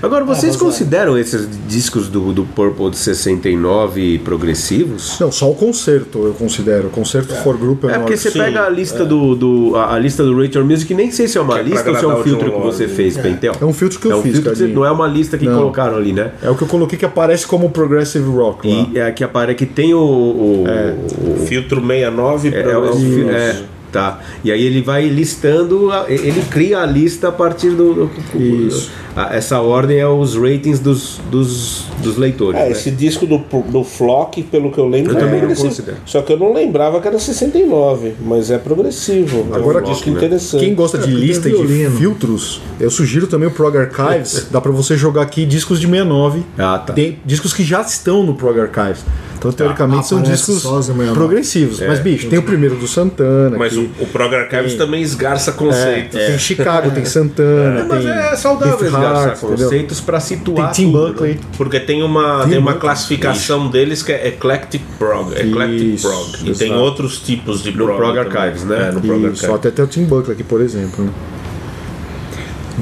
Agora, 0.03 0.24
vocês 0.24 0.53
mas 0.55 0.62
é. 0.62 0.64
consideram 0.64 1.18
esses 1.18 1.49
discos 1.66 2.09
do, 2.09 2.32
do 2.32 2.44
Purple 2.44 2.90
de 2.90 2.97
69 2.99 4.18
progressivos? 4.20 5.18
Não, 5.20 5.30
só 5.32 5.51
o 5.51 5.55
concerto 5.55 6.18
eu 6.26 6.34
considero. 6.34 6.88
O 6.88 6.90
concerto 6.90 7.34
for 7.36 7.57
group 7.57 7.84
eu 7.84 7.90
É 7.90 7.94
não 7.94 8.01
porque 8.01 8.16
você 8.16 8.30
Sim, 8.30 8.38
pega 8.38 8.64
a 8.64 8.68
lista 8.68 9.05
do, 9.05 9.34
do 9.34 9.76
a, 9.76 9.94
a 9.94 9.99
lista 9.99 10.22
do 10.24 10.40
Rate 10.40 10.57
Your 10.59 10.66
Music, 10.66 10.92
nem 10.94 11.11
sei 11.11 11.28
se 11.28 11.38
é 11.38 11.40
uma 11.40 11.55
Que 11.55 11.61
é 11.61 11.62
lista 11.64 11.90
ou 11.90 11.97
se 11.97 12.05
é 12.05 12.09
um 12.09 12.20
o 12.20 12.22
filtro 12.22 12.53
que 12.53 12.59
você 12.61 12.88
fez, 12.88 13.16
Pentel. 13.16 13.55
É 13.61 13.64
um 13.64 13.72
filtro 13.72 13.99
que 13.99 14.07
eu 14.07 14.12
É 14.12 14.16
um 14.16 14.22
fiz, 14.22 14.32
filtro 14.32 14.53
que 14.53 14.59
você- 14.59 14.66
não 14.68 14.84
é 14.84 14.90
uma 14.90 15.07
lista 15.07 15.38
que 15.38 15.47
Não. 15.47 15.57
colocaram 15.59 15.97
ali, 15.97 16.12
né? 16.12 16.32
É 16.42 16.51
o 16.51 16.55
que 16.55 16.62
eu 16.62 16.68
coloquei 16.68 16.99
que 16.99 17.05
aparece 17.05 17.47
como 17.47 17.70
progressive 17.70 18.28
rock. 18.28 18.68
lá. 18.68 18.86
E 18.92 18.99
é 18.99 19.11
que 19.11 19.24
aparece 19.24 19.57
que 19.57 19.66
tem 19.66 19.94
o, 19.94 19.99
o, 19.99 20.64
o- 20.64 21.47
Filtro 21.47 21.80
69 21.80 22.49
É, 22.49 22.61
é, 22.61 22.76
o 22.78 23.30
é, 23.30 23.57
tá. 23.93 24.20
E 24.45 24.51
aí 24.53 24.62
ele 24.62 24.82
vai 24.82 25.09
listando, 25.09 25.91
ele 26.09 26.43
cria 26.51 26.80
a 26.80 26.87
lista 26.87 27.28
a 27.28 27.32
partir 27.32 27.70
do. 27.70 27.95
do- 27.95 28.11
Isso. 28.41 28.91
a- 29.14 29.34
essa 29.34 29.61
ordem 29.61 29.99
é 29.99 30.07
os 30.07 30.34
ratings 30.37 30.78
dos, 30.78 31.20
dos, 31.30 31.84
dos 32.03 32.16
leitores. 32.16 32.61
É, 32.61 32.64
né? 32.64 32.70
esse 32.70 32.91
disco 32.91 33.26
do, 33.26 33.39
do 33.70 33.82
Flock, 33.84 34.43
pelo 34.45 34.70
que 34.70 34.78
eu 34.78 34.89
lembro, 34.89 35.12
Eu 35.12 35.16
é 35.16 35.20
também 35.20 35.32
não 35.34 35.39
progressivo. 35.41 35.68
considero. 35.68 35.97
Só 36.05 36.20
que 36.22 36.32
eu 36.32 36.39
não 36.39 36.53
lembrava 36.53 37.01
que 37.01 37.09
era 37.09 37.18
69, 37.18 38.14
mas 38.20 38.51
é 38.51 38.59
progressivo. 38.59 39.47
Agora, 39.53 39.78
é 39.80 39.82
um 39.82 39.84
disco 39.93 40.11
interessante. 40.11 40.61
Quem 40.64 40.74
gosta 40.74 40.99
de 40.99 41.05
É, 41.05 41.07
tem 41.07 41.14
lista 41.16 41.49
e 41.49 41.66
de 41.66 41.91
filtros, 41.97 42.61
eu 42.78 42.91
sugiro 42.91 43.26
também 43.26 43.49
o 43.49 43.51
Prog 43.51 43.76
Archives. 43.76 44.49
Dá 44.53 44.61
pra 44.61 44.72
você 44.72 44.97
jogar 44.97 45.22
aqui 45.22 45.47
discos 45.47 45.80
de 45.80 45.87
69. 45.87 46.43
Ah, 46.59 46.78
tá. 46.78 46.93
Tem 46.93 47.18
discos 47.24 47.53
que 47.53 47.64
já 47.64 47.80
estão 47.80 48.22
no 48.22 48.34
Prog 48.34 48.59
Archives. 48.61 49.05
Então, 49.39 49.53
teoricamente, 49.53 50.07
são 50.07 50.18
Aparece 50.18 50.39
discos 50.47 50.62
só 50.62 50.78
os 50.78 50.87
de 50.87 50.93
69. 50.93 51.14
progressivos. 51.18 51.80
Mas, 51.80 51.99
bicho, 52.01 52.28
tem 52.28 52.39
o 52.39 52.43
primeiro 52.43 52.76
do 52.76 52.87
Santana. 52.89 53.57
Mas 53.59 53.76
o, 53.76 53.82
que- 53.84 54.03
o 54.03 54.07
Prog 54.07 54.34
Archives 54.34 54.70
Tem- 54.72 54.78
também 54.78 55.03
esgarça 55.03 55.51
é, 55.51 55.55
conceitos. 55.55 56.12
Tem 56.18 56.39
Chicago, 56.39 56.91
tem 56.91 57.05
Santana, 57.05 57.84
Mas 57.89 58.03
tem. 58.05 58.12
é 58.12 58.37
saudável 58.37 58.87
esgarçar 58.87 59.28
Hart, 59.28 59.41
conceitos 59.41 60.01
Tem 60.18 60.20
situar. 60.20 60.72
Tim 60.72 60.91
tudo, 60.93 61.09
Buckley. 61.09 61.34
né? 61.34 61.41
Porque 61.57 61.80
tem 61.80 62.03
uma, 62.03 62.47
tem 62.49 62.59
uma 62.59 62.74
classificação 62.74 63.68
deles 63.68 64.03
que 64.03 64.12
é 64.12 64.28
Eclectic 64.28 64.82
Prog. 64.99 65.32
Eclectic 65.34 65.95
Isso, 65.95 66.09
Prog. 66.09 66.51
E 66.51 66.55
tem 66.55 66.68
exato. 66.68 66.80
outros 66.80 67.18
tipos 67.20 67.62
de 67.62 67.70
No 67.72 67.84
prog. 67.84 67.97
Prog 67.99 68.16
também. 68.24 68.39
Archives, 68.43 68.64
né? 68.64 68.89
É, 68.89 68.93
no 68.93 69.01
Prog 69.01 69.18
Isso, 69.18 69.26
Archives. 69.47 69.55
até 69.55 69.70
tem 69.70 69.84
o 69.84 69.89
Tim 69.89 70.05
Buckley 70.05 70.32
aqui, 70.34 70.43
por 70.45 70.61
exemplo. 70.61 71.05
né? 71.05 71.11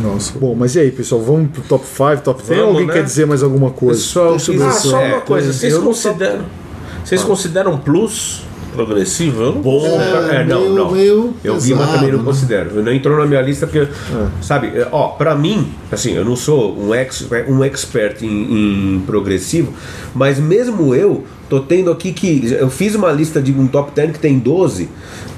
Nossa. 0.03 0.36
Bom, 0.38 0.55
mas 0.55 0.74
e 0.74 0.80
aí, 0.80 0.90
pessoal? 0.90 1.20
Vamos 1.22 1.51
pro 1.51 1.62
top 1.62 1.84
5, 1.86 2.22
top 2.22 2.42
10? 2.42 2.59
Vamos, 2.59 2.72
Alguém 2.74 2.86
né? 2.88 2.92
quer 2.95 3.05
dizer 3.05 3.26
mais 3.26 3.42
alguma 3.42 3.70
coisa? 3.70 4.01
Pessoal, 4.01 4.38
fiz- 4.38 4.61
Ah, 4.61 4.70
só 4.72 5.01
é, 5.01 5.09
uma 5.14 5.20
coisa. 5.20 5.53
Vocês 5.53 5.76
consideram, 5.78 6.45
vocês 7.05 7.22
consideram 7.22 7.78
plus 7.78 8.42
progressivo? 8.72 9.40
Eu 9.40 9.53
não 9.53 9.61
Bom, 9.62 9.86
É, 9.86 10.40
é, 10.40 10.45
não, 10.45 10.61
meio- 10.62 10.74
não. 10.74 10.90
meio 10.90 11.34
eu 11.45 11.61
vi, 11.61 11.74
mas 11.74 11.90
também 11.92 12.11
não 12.11 12.18
né? 12.18 12.24
considero. 12.24 12.82
Não 12.82 12.92
entrou 12.92 13.16
na 13.18 13.24
minha 13.24 13.40
lista 13.40 13.68
porque, 13.68 13.86
sabe, 14.42 14.66
é, 14.74 14.88
ó, 14.90 15.09
pra 15.11 15.36
mim, 15.36 15.68
assim, 15.92 16.12
eu 16.14 16.24
não 16.24 16.34
sou 16.34 16.76
um, 16.76 16.92
ex, 16.92 17.24
um 17.47 17.62
expert 17.62 18.20
em, 18.24 18.97
em 18.97 19.01
progressivo, 19.07 19.72
mas 20.12 20.40
mesmo 20.40 20.92
eu 20.92 21.22
tô 21.49 21.61
tendo 21.61 21.92
aqui 21.92 22.12
que 22.12 22.53
eu 22.59 22.68
fiz 22.68 22.97
uma 22.97 23.12
lista 23.12 23.40
de 23.40 23.53
um 23.53 23.68
top 23.68 23.92
10 23.95 24.11
que 24.11 24.18
tem 24.18 24.40
12, 24.40 24.88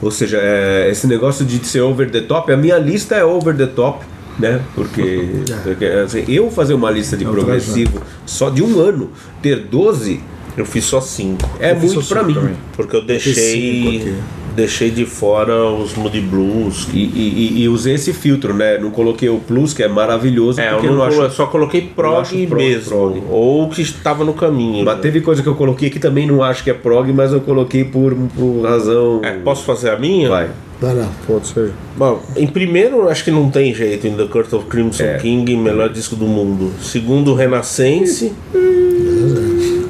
ou 0.01 0.11
seja, 0.11 0.39
é, 0.41 0.89
esse 0.91 1.07
negócio 1.07 1.45
de 1.45 1.63
ser 1.67 1.83
over 1.83 2.11
the 2.11 2.23
top, 2.23 2.51
a 2.51 2.57
minha 2.57 2.79
lista 2.79 3.15
é 3.17 3.23
over 3.25 3.55
the 3.55 3.67
top. 3.67 4.03
Né? 4.39 4.61
Porque, 4.75 5.29
porque, 5.65 5.85
assim, 5.85 6.25
eu 6.29 6.51
fazer 6.51 6.75
uma 6.75 6.91
lista 6.91 7.17
de 7.17 7.25
progressivo 7.25 8.01
só 8.27 8.51
de 8.51 8.63
um 8.63 8.79
ano, 8.81 9.11
ter 9.43 9.57
12, 9.61 10.21
Eu 10.57 10.65
fiz 10.65 10.85
só 10.85 11.01
cinco. 11.03 11.49
é 11.61 11.73
Eu 11.73 11.77
muito 11.77 12.03
cinco 12.03 12.25
mim. 12.25 12.35
também. 12.35 12.55
Porque 12.75 12.97
eu 12.97 13.03
deixei. 13.05 14.15
Deixei 14.55 14.91
de 14.91 15.05
fora 15.05 15.67
os 15.71 15.95
Moody 15.95 16.19
Blues. 16.23 16.89
E, 16.95 16.97
e- 16.99 17.59
e- 17.59 17.63
e 17.65 17.69
usei 17.69 17.93
esse 17.95 18.11
filtro, 18.15 18.55
né? 18.55 18.79
Não 18.79 18.91
coloquei 18.91 19.29
o 19.29 19.39
plus, 19.39 19.75
que 19.75 19.83
é 19.83 19.89
maravilhoso, 19.89 20.59
É, 20.59 20.69
eu 20.69 20.73
porque 20.77 20.87
não, 20.87 20.95
eu 20.95 20.99
não 21.15 21.25
acho. 21.27 21.37
só 21.37 21.45
coloquei 21.47 21.83
prog 21.95 22.35
mesmo. 22.55 22.89
prog. 22.89 23.23
Ou 23.29 23.69
que 23.69 23.83
estava 23.83 24.25
no 24.25 24.33
caminho. 24.33 24.83
Mas 24.83 24.99
teve 25.01 25.21
coisa 25.21 25.43
que 25.43 25.49
eu 25.49 25.55
coloquei 25.55 25.91
que 25.91 25.99
também 25.99 26.27
não 26.27 26.43
acho 26.43 26.65
que 26.65 26.71
é 26.71 26.75
prog, 26.75 27.13
mas 27.13 27.35
eu 27.35 27.43
coloquei 27.43 27.85
por, 27.85 28.15
por 28.35 28.63
razão. 28.63 29.21
É, 29.23 29.33
posso 29.33 29.63
fazer 29.65 29.91
a 29.91 29.99
minha? 29.99 30.31
Vai. 30.31 30.49
Vai 30.81 30.95
lá. 30.95 31.09
Pode 31.27 31.47
ser. 31.49 31.73
Bom, 31.97 32.23
em 32.37 32.47
primeiro, 32.47 33.09
acho 33.09 33.25
que 33.25 33.31
não 33.31 33.51
tem 33.51 33.75
jeito. 33.75 34.07
In 34.07 34.15
the 34.15 34.27
Court 34.27 34.53
of 34.53 34.67
Crimson 34.67 35.05
É. 35.05 35.19
King, 35.19 35.57
melhor 35.57 35.89
disco 35.89 36.15
do 36.15 36.27
mundo. 36.27 36.71
Segundo, 36.83 37.33
Renascense, 37.35 38.33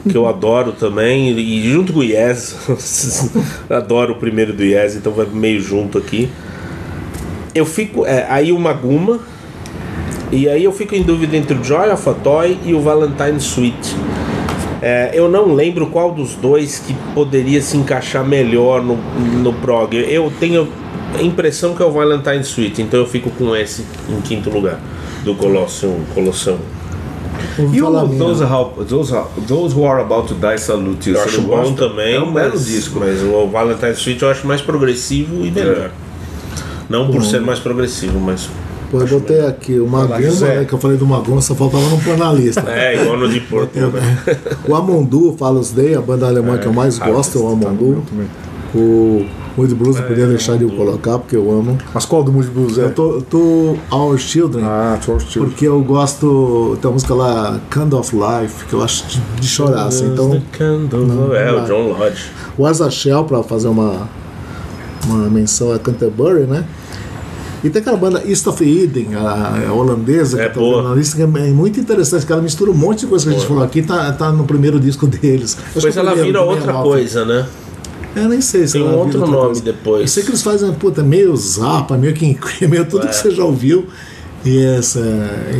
que 0.09 0.16
eu 0.16 0.28
adoro 0.28 0.72
também. 0.72 1.37
E 1.37 1.68
junto 1.72 1.93
com 1.93 2.01
o 2.01 2.05
Yes. 2.05 2.55
adoro 3.68 4.12
o 4.12 4.16
primeiro 4.16 4.53
do 4.53 4.62
Yes, 4.62 4.95
então 4.95 5.12
vai 5.12 5.26
meio 5.26 5.61
junto 5.61 5.99
aqui. 5.99 6.30
Eu 7.53 7.66
fico. 7.66 8.07
É, 8.07 8.24
aí 8.28 8.53
o 8.53 8.59
Maguma. 8.59 9.18
E 10.30 10.49
aí 10.49 10.64
eu 10.64 10.72
fico 10.72 10.95
em 10.95 11.03
dúvida 11.03 11.37
entre 11.37 11.57
o 11.57 11.62
Joy 11.64 11.91
of 11.91 12.09
a 12.09 12.12
Toy 12.12 12.59
e 12.64 12.74
o 12.74 12.80
Valentine 12.80 13.41
Suite. 13.41 13.95
É, 14.83 15.11
eu 15.14 15.29
não 15.29 15.55
lembro 15.55 15.87
qual 15.87 16.12
dos 16.12 16.35
dois 16.35 16.79
que 16.79 16.95
poderia 17.14 17.62
se 17.62 17.77
encaixar 17.77 18.24
melhor 18.27 18.83
no, 18.83 18.97
no 19.43 19.53
prog. 19.55 19.95
Eu 19.97 20.31
tenho 20.39 20.68
a 21.18 21.22
impressão 21.22 21.74
que 21.74 21.83
é 21.83 21.87
o 21.87 21.91
Valentine 21.91 22.45
Suite, 22.45 22.83
então 22.83 23.01
eu 23.01 23.07
fico 23.07 23.31
com 23.31 23.57
esse 23.57 23.85
em 24.09 24.20
quinto 24.20 24.51
lugar 24.51 24.79
do 25.24 25.35
Colossium. 25.35 26.01
Colossium. 26.14 26.59
E 27.72 27.81
o 27.81 27.91
those, 28.18 28.43
How- 28.45 28.72
those, 28.87 29.12
How- 29.14 29.31
those 29.47 29.74
Who 29.74 29.87
Are 29.87 30.03
About 30.03 30.29
to 30.29 30.35
Die 30.35 30.59
Salute 30.59 31.09
You? 31.11 31.16
Eu 31.16 31.22
acho 31.24 31.41
bom 31.43 31.57
gosta? 31.57 31.89
também, 31.89 32.14
É 32.14 32.20
um 32.20 32.33
belo 32.33 32.51
mas, 32.51 32.66
disco. 32.66 32.99
mas 33.01 33.22
o 33.22 33.47
Valentine 33.47 33.95
Suite 33.95 34.22
eu 34.22 34.31
acho 34.31 34.47
mais 34.47 34.61
progressivo 34.61 35.45
e 35.47 35.51
melhor. 35.51 35.91
Não 36.89 37.11
por 37.11 37.24
ser 37.24 37.41
mais 37.41 37.59
progressivo, 37.59 38.20
mas. 38.20 38.49
Pô, 38.91 39.01
eu 39.01 39.07
botei 39.07 39.41
aqui 39.45 39.78
o 39.80 39.87
Maguma, 39.89 40.30
Zé. 40.30 40.59
né, 40.61 40.64
que 40.64 40.72
eu 40.72 40.78
falei 40.78 40.97
do 40.97 41.07
Maguma, 41.07 41.41
só 41.41 41.55
faltava 41.55 41.89
não 41.89 41.99
pôr 41.99 42.16
na 42.16 42.32
lista. 42.32 42.64
É, 42.70 43.01
igual 43.03 43.16
no 43.18 43.28
de 43.28 43.41
Porto. 43.41 43.72
O 44.68 44.74
Amondu, 44.74 45.34
Falos 45.39 45.72
Day, 45.72 45.95
a 45.95 46.01
banda 46.01 46.26
alemã 46.26 46.57
que 46.59 46.66
eu 46.66 46.72
mais 46.72 46.99
gosto, 46.99 47.39
é 47.39 47.41
o 47.43 47.49
Amondu. 47.49 48.03
O 48.74 49.26
Moody 49.57 49.74
Blues 49.74 49.97
não 49.97 50.03
podia 50.07 50.26
deixar 50.26 50.57
de 50.59 50.64
eu 50.64 50.70
colocar, 50.70 51.18
porque 51.18 51.34
eu 51.34 51.51
amo. 51.51 51.78
Mas 51.95 52.05
qual 52.05 52.22
do 52.22 52.30
Moody 52.30 52.49
Blues 52.49 52.76
é? 52.78 52.82
Eu 52.84 52.93
tô, 52.93 53.12
eu 53.14 53.22
tô 53.22 53.76
Our 53.91 54.18
Children, 54.18 54.64
Ah, 54.64 54.99
Tour 55.05 55.18
Steel. 55.20 55.47
porque 55.47 55.66
eu 55.66 55.80
gosto. 55.82 56.76
Tem 56.80 56.91
a 56.91 56.93
música 56.93 57.14
lá, 57.14 57.59
Candle 57.70 58.01
of 58.01 58.14
Life, 58.14 58.66
que 58.66 58.74
eu 58.74 58.82
acho 58.82 59.07
de, 59.07 59.20
de 59.41 59.47
chorar, 59.49 59.87
assim. 59.87 60.07
Então, 60.12 60.41
é, 61.34 61.53
o 61.53 61.64
John 61.64 61.89
Lodge. 61.99 62.30
o 62.59 62.66
Asa 62.66 62.91
Shell, 62.91 63.24
pra 63.24 63.43
fazer 63.43 63.68
uma, 63.68 64.09
uma 65.07 65.28
menção 65.30 65.72
a 65.72 65.78
Canterbury, 65.78 66.45
né? 66.47 66.64
E 67.67 67.71
tem 67.71 67.81
aquela 67.83 67.97
banda 67.97 68.23
East 68.27 68.47
of 68.47 68.62
Eden, 68.64 69.14
a, 69.17 69.67
a 69.69 69.73
holandesa, 69.73 70.41
É 70.41 70.49
que 70.49 70.55
tá 70.55 70.61
boa. 70.61 70.83
na 70.89 70.95
lista, 70.95 71.17
que 71.17 71.23
é 71.23 71.27
muito 71.27 71.81
interessante, 71.81 72.25
que 72.25 72.33
ela 72.33 72.43
mistura 72.43 72.71
um 72.71 72.75
monte 72.75 73.01
de 73.01 73.07
coisa 73.07 73.25
que 73.25 73.31
a 73.35 73.39
gente 73.39 73.47
falou 73.47 73.62
aqui, 73.62 73.83
tá, 73.83 74.12
tá 74.12 74.31
no 74.33 74.45
primeiro 74.45 74.79
disco 74.79 75.07
deles. 75.07 75.57
Acho 75.59 75.75
Depois 75.75 75.93
que 75.95 75.99
é 75.99 76.03
ela 76.03 76.12
primeiro, 76.12 76.39
vira 76.39 76.43
outra 76.45 76.73
69. 76.73 76.89
coisa, 76.89 77.25
né? 77.25 77.47
Eu 78.14 78.29
nem 78.31 78.41
sei 78.41 78.67
se 78.67 78.73
Tem 78.75 78.83
um 78.83 78.95
outro 78.97 79.21
nome 79.21 79.33
coisa. 79.37 79.62
depois. 79.62 80.01
Eu 80.03 80.09
sei 80.09 80.23
que 80.23 80.31
eles 80.31 80.43
fazem, 80.43 80.73
puta, 80.73 81.03
meio 81.03 81.37
zapa, 81.37 81.99
meio 81.99 82.14
King 82.14 82.35
Cream, 82.35 82.71
meio 82.71 82.85
tudo 82.87 83.05
É. 83.05 83.09
que 83.09 83.17
você 83.17 83.31
já 83.31 83.45
ouviu. 83.45 83.87
E 84.45 84.59
essa, 84.64 85.01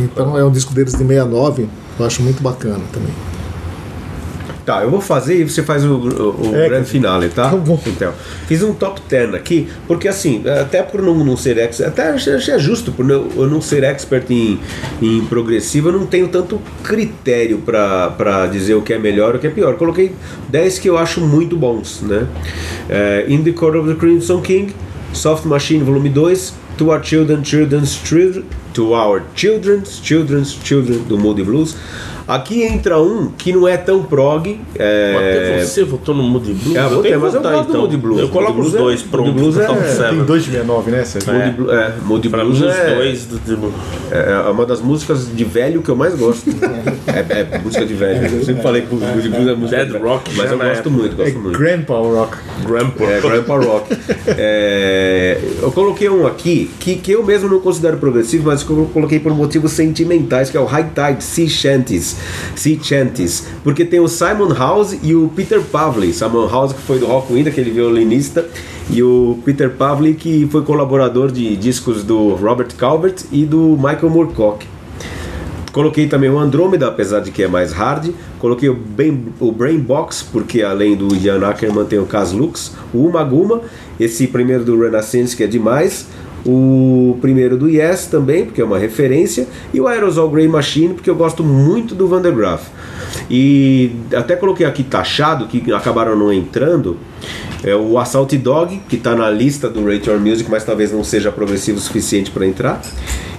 então 0.03 0.37
é 0.37 0.43
um 0.45 0.49
disco 0.51 0.73
deles 0.73 0.93
de 0.93 0.99
69, 0.99 1.67
eu 1.99 2.05
acho 2.05 2.21
muito 2.23 2.41
bacana 2.41 2.79
também. 2.93 3.11
Tá, 4.67 4.83
eu 4.83 4.91
vou 4.91 4.99
fazer 4.99 5.39
e 5.39 5.49
você 5.49 5.63
faz 5.63 5.85
o, 5.85 5.93
o, 5.93 6.49
o 6.49 6.53
É, 6.53 6.67
grande 6.67 6.89
finale, 6.89 7.29
tá? 7.29 7.49
tá 7.51 7.55
bom. 7.55 7.81
Então, 7.87 8.11
fiz 8.47 8.61
um 8.61 8.73
top 8.73 8.99
10 9.07 9.33
aqui, 9.33 9.69
porque 9.87 10.09
assim, 10.09 10.43
até 10.45 10.83
por 10.83 11.01
não, 11.01 11.15
não 11.23 11.37
ser 11.37 11.57
expert, 11.57 11.87
até 11.87 12.09
achei, 12.09 12.59
justo 12.59 12.91
por 12.91 13.05
não, 13.05 13.29
eu 13.37 13.47
não 13.47 13.61
ser 13.61 13.85
expert 13.85 14.29
em, 14.29 14.59
em 15.01 15.23
progressivo, 15.23 15.87
eu 15.87 15.93
não 15.93 16.05
tenho 16.05 16.27
tanto 16.27 16.61
critério 16.83 17.59
pra 17.59 18.09
pra 18.09 18.45
dizer 18.47 18.75
o 18.75 18.81
que 18.81 18.91
é 18.91 18.99
melhor 18.99 19.35
e 19.35 19.37
o 19.37 19.39
que 19.39 19.47
é 19.47 19.51
pior. 19.51 19.77
Coloquei 19.77 20.11
10 20.49 20.79
que 20.79 20.89
eu 20.89 20.97
acho 20.97 21.21
muito 21.21 21.55
bons, 21.55 22.01
né? 22.01 22.27
É, 22.89 23.25
In 23.29 23.43
the 23.43 23.53
Court 23.53 23.77
of 23.77 23.87
the 23.87 23.95
Crimson 23.97 24.41
King, 24.41 24.73
Soft 25.13 25.45
Machine 25.45 25.81
Volume 25.81 26.09
2, 26.09 26.53
To 26.77 26.89
Our 26.89 27.01
Children, 27.01 27.41
Children's 27.41 27.97
Children, 28.03 28.43
To 28.77 28.93
Our 28.93 29.23
Children's, 29.35 29.99
Children's 30.03 30.55
Children, 30.63 30.99
do 31.09 31.17
Moody 31.17 31.41
Blues. 31.43 31.75
Aqui 32.27 32.61
entra 32.63 32.99
um 33.01 33.31
que 33.37 33.53
não 33.53 33.65
é 33.65 33.77
tão 33.77 34.03
prog. 34.03 34.59
É... 34.77 35.55
Até 35.55 35.65
você 35.65 35.83
votou 35.85 36.13
no 36.13 36.21
Moody 36.23 36.51
Blues? 36.51 36.75
É, 36.75 36.79
eu 36.79 36.83
eu 36.83 36.89
votei, 36.97 37.11
que 37.13 37.17
mas 37.17 37.33
eu 37.33 37.41
votar, 37.41 37.63
do 37.63 37.69
então. 37.69 37.81
Moody 37.81 37.95
Blues. 37.97 38.19
Eu 38.19 38.27
coloco 38.29 38.53
Moody 38.55 38.67
os 38.67 38.75
é- 38.75 38.77
dois 38.77 38.99
Moody 38.99 39.09
pronto. 39.11 39.31
Blues 39.33 39.57
é- 39.57 39.65
top 39.65 39.79
tem 40.09 40.23
dois 40.25 40.43
de 40.43 40.51
69, 40.51 40.91
né? 40.91 41.05
Sérgio? 41.05 41.33
Moody, 41.33 41.71
é, 41.71 41.93
Moody 42.03 42.29
Pra 42.29 42.43
Blues 42.43 42.59
mim, 42.59 42.67
os 42.67 42.75
é, 42.75 42.95
dois 42.95 43.25
do, 43.27 43.37
do- 43.55 43.73
é 44.11 44.49
uma 44.51 44.65
das 44.65 44.81
músicas 44.81 45.29
de 45.33 45.43
velho 45.45 45.81
que 45.81 45.87
eu 45.89 45.95
mais 45.95 46.15
gosto. 46.15 46.49
é, 47.07 47.55
é 47.55 47.59
música 47.59 47.85
de 47.85 47.93
velho. 47.93 48.27
Eu 48.27 48.43
sempre 48.43 48.61
falei 48.61 48.81
que 48.81 48.93
Moody 48.93 49.29
Blues 49.29 49.47
é 49.47 49.55
música 49.55 49.77
Dead 49.77 49.87
de 49.87 49.93
velho. 49.93 50.05
Rock 50.05 50.31
mas 50.35 50.51
eu 50.51 50.57
gosto 50.59 50.91
muito, 50.91 51.13
É 51.21 51.25
gosto 51.25 51.39
muito. 51.39 51.57
Grandpa 51.57 51.93
Rock. 51.93 52.37
Grandpa. 52.67 53.03
É, 53.05 53.21
Grandpa 53.21 53.57
Rock. 53.57 53.97
É, 54.39 55.39
eu 55.61 55.71
coloquei 55.71 56.09
um 56.09 56.27
aqui 56.27 56.69
que, 56.79 56.95
que 56.95 57.11
eu 57.13 57.23
mesmo 57.23 57.47
não 57.49 57.59
considero 57.59 57.97
progressivo, 57.97 58.43
mas 58.47 58.63
que 58.67 58.73
eu 58.73 58.89
coloquei 58.93 59.19
por 59.19 59.33
motivos 59.33 59.71
sentimentais, 59.71 60.49
que 60.49 60.57
é 60.57 60.59
o 60.59 60.65
High 60.65 60.91
Tide 60.93 61.23
Sea 61.23 61.47
Shanties. 61.47 62.17
Sea 62.55 62.77
Shanties. 62.81 63.47
Porque 63.63 63.85
tem 63.85 63.99
o 63.99 64.07
Simon 64.07 64.53
House 64.53 64.97
e 65.01 65.15
o 65.15 65.31
Peter 65.35 65.61
Pavley. 65.61 66.13
Simon 66.13 66.47
House, 66.47 66.73
que 66.73 66.81
foi 66.81 66.99
do 66.99 67.05
Rockwind, 67.05 67.47
aquele 67.47 67.71
violinista, 67.71 68.47
e 68.89 69.01
o 69.01 69.39
Peter 69.43 69.69
Pavley, 69.71 70.13
que 70.13 70.47
foi 70.51 70.61
colaborador 70.63 71.31
de 71.31 71.55
discos 71.55 72.03
do 72.03 72.35
Robert 72.35 72.75
Calvert 72.77 73.23
e 73.31 73.45
do 73.45 73.77
Michael 73.77 74.09
Moorcock. 74.09 74.65
Coloquei 75.71 76.07
também 76.07 76.27
o 76.27 76.39
Andrômeda, 76.39 76.87
apesar 76.87 77.19
de 77.19 77.29
que 77.29 77.43
é 77.43 77.47
mais 77.47 77.71
hard. 77.71 78.09
Coloquei 78.39 78.67
o, 78.67 78.77
o 79.39 79.51
Brain 79.51 79.79
Box, 79.79 80.25
porque 80.31 80.63
além 80.63 80.95
do 80.95 81.15
Ian 81.15 81.45
Ackerman 81.47 81.85
tem 81.85 81.99
o 81.99 82.05
Cas 82.05 82.31
Lux. 82.31 82.75
O 82.91 83.05
Uma 83.05 83.23
Guma, 83.23 83.61
esse 83.99 84.25
primeiro 84.25 84.63
do 84.63 84.79
Renaissance 84.79 85.35
que 85.35 85.43
é 85.43 85.47
demais. 85.47 86.07
O 86.45 87.17
primeiro 87.21 87.57
do 87.57 87.69
Yes 87.69 88.07
também, 88.07 88.45
porque 88.45 88.61
é 88.61 88.65
uma 88.65 88.77
referência. 88.77 89.47
E 89.73 89.81
o 89.81 89.87
Aerosol 89.87 90.29
Grey 90.29 90.47
Machine, 90.47 90.93
porque 90.93 91.09
eu 91.09 91.15
gosto 91.15 91.43
muito 91.43 91.93
do 91.93 92.07
Van 92.07 92.21
der 92.21 92.33
Graaf. 92.33 92.67
E 93.29 93.91
até 94.15 94.35
coloquei 94.35 94.65
aqui 94.65 94.83
taxado, 94.83 95.47
que 95.47 95.71
acabaram 95.73 96.15
não 96.15 96.31
entrando. 96.31 96.97
É 97.63 97.75
o 97.75 97.97
Assault 97.97 98.37
Dog, 98.37 98.79
que 98.87 98.95
está 98.95 99.15
na 99.15 99.29
lista 99.29 99.69
do 99.69 99.83
Rate 99.85 100.09
Your 100.09 100.19
Music, 100.19 100.49
mas 100.49 100.63
talvez 100.63 100.91
não 100.91 101.03
seja 101.03 101.31
progressivo 101.31 101.77
o 101.77 101.81
suficiente 101.81 102.29
para 102.29 102.45
entrar. 102.45 102.81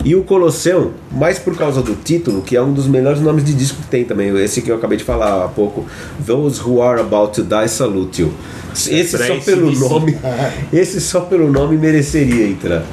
E 0.04 0.14
o 0.14 0.22
Colosseum, 0.22 0.92
mais 1.10 1.38
por 1.38 1.56
causa 1.56 1.82
do 1.82 1.94
título, 1.94 2.42
que 2.42 2.56
é 2.56 2.62
um 2.62 2.72
dos 2.72 2.86
melhores 2.86 3.20
nomes 3.20 3.44
de 3.44 3.52
disco 3.54 3.80
que 3.82 3.88
tem 3.88 4.04
também. 4.04 4.36
Esse 4.38 4.62
que 4.62 4.70
eu 4.70 4.76
acabei 4.76 4.98
de 4.98 5.04
falar 5.04 5.44
há 5.44 5.48
pouco. 5.48 5.86
Those 6.24 6.60
Who 6.60 6.82
Are 6.82 7.00
About 7.00 7.34
to 7.34 7.42
Die 7.42 7.68
Salute 7.68 8.22
You. 8.22 8.32
Esse 8.72 9.16
pra 9.16 9.26
só 9.26 9.34
esse 9.34 9.44
pelo 9.44 9.72
nome, 9.72 10.16
esse 10.72 11.00
só 11.00 11.20
pelo 11.20 11.50
nome 11.50 11.76
mereceria 11.76 12.46
entrar. 12.46 12.84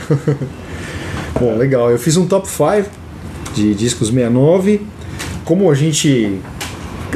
Bom, 1.39 1.55
legal. 1.57 1.91
Eu 1.91 1.99
fiz 1.99 2.17
um 2.17 2.25
top 2.25 2.47
5 2.47 2.89
de 3.53 3.73
discos 3.73 4.09
69. 4.09 4.81
Como 5.43 5.69
a 5.69 5.75
gente 5.75 6.39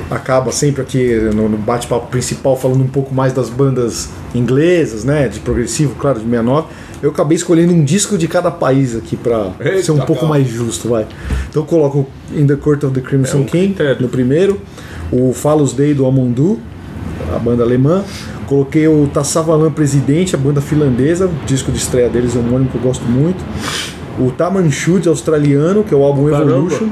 acaba 0.09 0.51
sempre 0.51 0.81
aqui 0.81 1.13
no, 1.33 1.49
bate-papo 1.57 2.07
principal 2.07 2.57
falando 2.57 2.81
um 2.83 2.87
pouco 2.87 3.13
mais 3.13 3.33
das 3.33 3.49
bandas 3.49 4.09
inglesas, 4.33 5.03
né, 5.03 5.27
de 5.27 5.39
progressivo, 5.39 5.95
claro, 5.95 6.19
de 6.19 6.25
69, 6.25 6.67
eu 7.01 7.09
acabei 7.11 7.35
escolhendo 7.35 7.73
um 7.73 7.83
disco 7.83 8.17
de 8.17 8.27
cada 8.27 8.51
país 8.51 8.95
aqui 8.95 9.15
pra 9.15 9.53
Eita, 9.59 9.83
ser 9.83 9.91
um 9.91 9.99
pouco 9.99 10.25
mais 10.25 10.47
justo, 10.47 10.89
vai. 10.89 11.07
Então 11.49 11.63
eu 11.63 11.65
coloco 11.65 12.07
In 12.33 12.45
the 12.45 12.55
Court 12.55 12.83
of 12.83 12.93
the 12.93 13.01
Crimson 13.01 13.37
É 13.37 13.41
um 13.41 13.45
King 13.45 13.73
critério. 13.73 14.01
no 14.01 14.09
primeiro, 14.09 14.59
o 15.11 15.33
Fallos 15.33 15.73
Day 15.73 15.93
do 15.93 16.05
Amondu, 16.05 16.59
a 17.33 17.39
banda 17.39 17.63
alemã. 17.63 18.03
Coloquei 18.47 18.87
o 18.87 19.07
Tassavalan 19.13 19.71
Presidente, 19.71 20.35
a 20.35 20.37
banda 20.37 20.59
finlandesa, 20.59 21.27
o 21.27 21.45
disco 21.45 21.71
de 21.71 21.77
estreia 21.77 22.09
deles 22.09 22.35
é 22.35 22.39
um 22.39 22.47
homônimo 22.47 22.69
que 22.69 22.77
eu 22.77 22.81
gosto 22.81 23.05
muito. 23.05 23.43
O 24.17 24.31
Taman 24.31 24.69
Shud 24.69 25.07
australiano, 25.07 25.83
que 25.83 25.93
é 25.93 25.97
o 25.97 26.03
álbum 26.03 26.29
Caramba. 26.29 26.51
Evolution. 26.51 26.89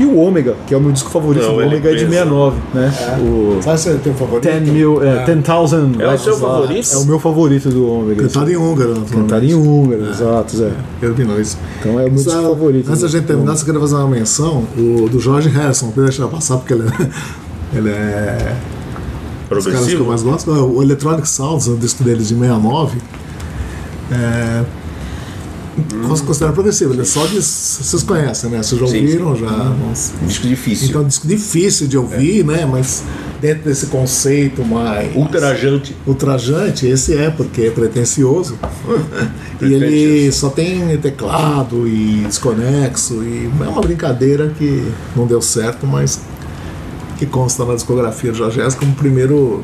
E 0.00 0.04
o 0.06 0.16
Ômega, 0.16 0.56
que 0.66 0.72
é 0.72 0.76
o 0.78 0.80
meu 0.80 0.92
disco 0.92 1.10
favorito. 1.10 1.42
Não, 1.42 1.56
o 1.56 1.62
Ômega 1.62 1.90
é 1.90 1.94
de 1.94 2.06
pensa. 2.06 2.24
69, 2.24 2.56
né? 2.72 2.92
O 3.20 3.62
Sabe 3.62 3.78
se 3.78 3.90
você 3.90 3.98
tem 3.98 4.12
um 4.12 4.16
favorito? 4.16 4.44
10 4.44 4.68
mil, 4.70 5.04
é, 5.04 5.24
10,000 5.26 6.00
É 6.00 6.14
o 6.14 6.18
seu 6.18 6.36
favorito? 6.38 6.88
É 6.90 6.96
o 6.96 7.04
meu 7.04 7.18
favorito 7.20 7.68
do 7.68 7.86
Ômega. 7.86 8.22
Cantado 8.22 8.50
em 8.50 8.56
húngaro. 8.56 8.94
Cantado 9.10 9.44
em 9.44 9.54
húngaro, 9.54 10.08
exato, 10.08 10.56
Zé. 10.56 10.72
Eu 11.02 11.12
vi 11.12 11.40
isso. 11.42 11.58
Então 11.78 12.00
é 12.00 12.06
o 12.06 12.10
meu 12.10 12.14
disco 12.14 12.30
favorito. 12.30 12.88
Antes 12.88 13.02
da 13.02 13.08
gente 13.08 13.26
terminar, 13.26 13.56
você 13.56 13.64
queria 13.66 13.80
fazer 13.80 13.94
uma 13.96 14.08
menção 14.08 14.64
o, 14.74 15.06
do 15.06 15.20
George 15.20 15.50
Harrison, 15.50 15.92
não 15.94 16.04
deixar 16.04 16.28
passar, 16.28 16.56
porque 16.56 16.72
ele 16.72 16.84
é. 16.88 17.10
Ele 17.72 17.88
é 17.88 18.56
os 19.58 19.64
caras 19.64 19.86
que 19.86 19.94
eu 19.94 20.04
Progressivo? 20.04 20.04
mais 20.06 20.22
gosto. 20.22 20.50
O 20.50 20.82
Electronic 20.82 21.28
Sounds, 21.28 21.68
o 21.68 21.76
disco 21.76 22.02
deles 22.02 22.28
de 22.28 22.34
69. 22.34 22.98
É, 24.10 24.64
Posso 26.08 26.24
considerar 26.24 26.52
progressivo, 26.52 26.92
ele 26.92 27.02
é 27.02 27.04
só 27.04 27.26
de. 27.26 27.40
Vocês 27.40 28.02
conhecem, 28.02 28.50
né? 28.50 28.62
Vocês 28.62 28.80
já 28.80 28.86
Sim, 28.86 29.00
ouviram, 29.00 29.36
já. 29.36 29.50
Nossa. 29.50 30.12
Disco 30.26 30.46
difícil. 30.46 30.88
Então 30.88 31.02
é 31.02 31.04
um 31.04 31.08
disco 31.08 31.26
difícil 31.26 31.86
de 31.86 31.96
ouvir, 31.96 32.44
né? 32.44 32.66
Mas 32.66 33.04
dentro 33.40 33.64
desse 33.64 33.86
conceito 33.86 34.64
mais 34.64 35.14
Ultrajante. 35.16 35.96
ultrajante, 36.06 36.86
esse 36.86 37.16
é, 37.16 37.30
porque 37.30 37.62
é 37.62 37.70
pretencioso. 37.70 38.58
e 39.60 39.72
ele 39.72 40.32
só 40.32 40.50
tem 40.50 40.96
teclado 40.98 41.88
e 41.88 42.24
desconexo, 42.26 43.22
e 43.22 43.50
é 43.60 43.68
uma 43.68 43.80
brincadeira 43.80 44.52
que 44.58 44.86
não 45.16 45.26
deu 45.26 45.40
certo, 45.40 45.86
mas 45.86 46.20
que 47.18 47.26
consta 47.26 47.64
na 47.64 47.74
discografia 47.74 48.32
do 48.32 48.38
Jorge 48.38 48.60
como 48.78 48.94
primeiro. 48.94 49.62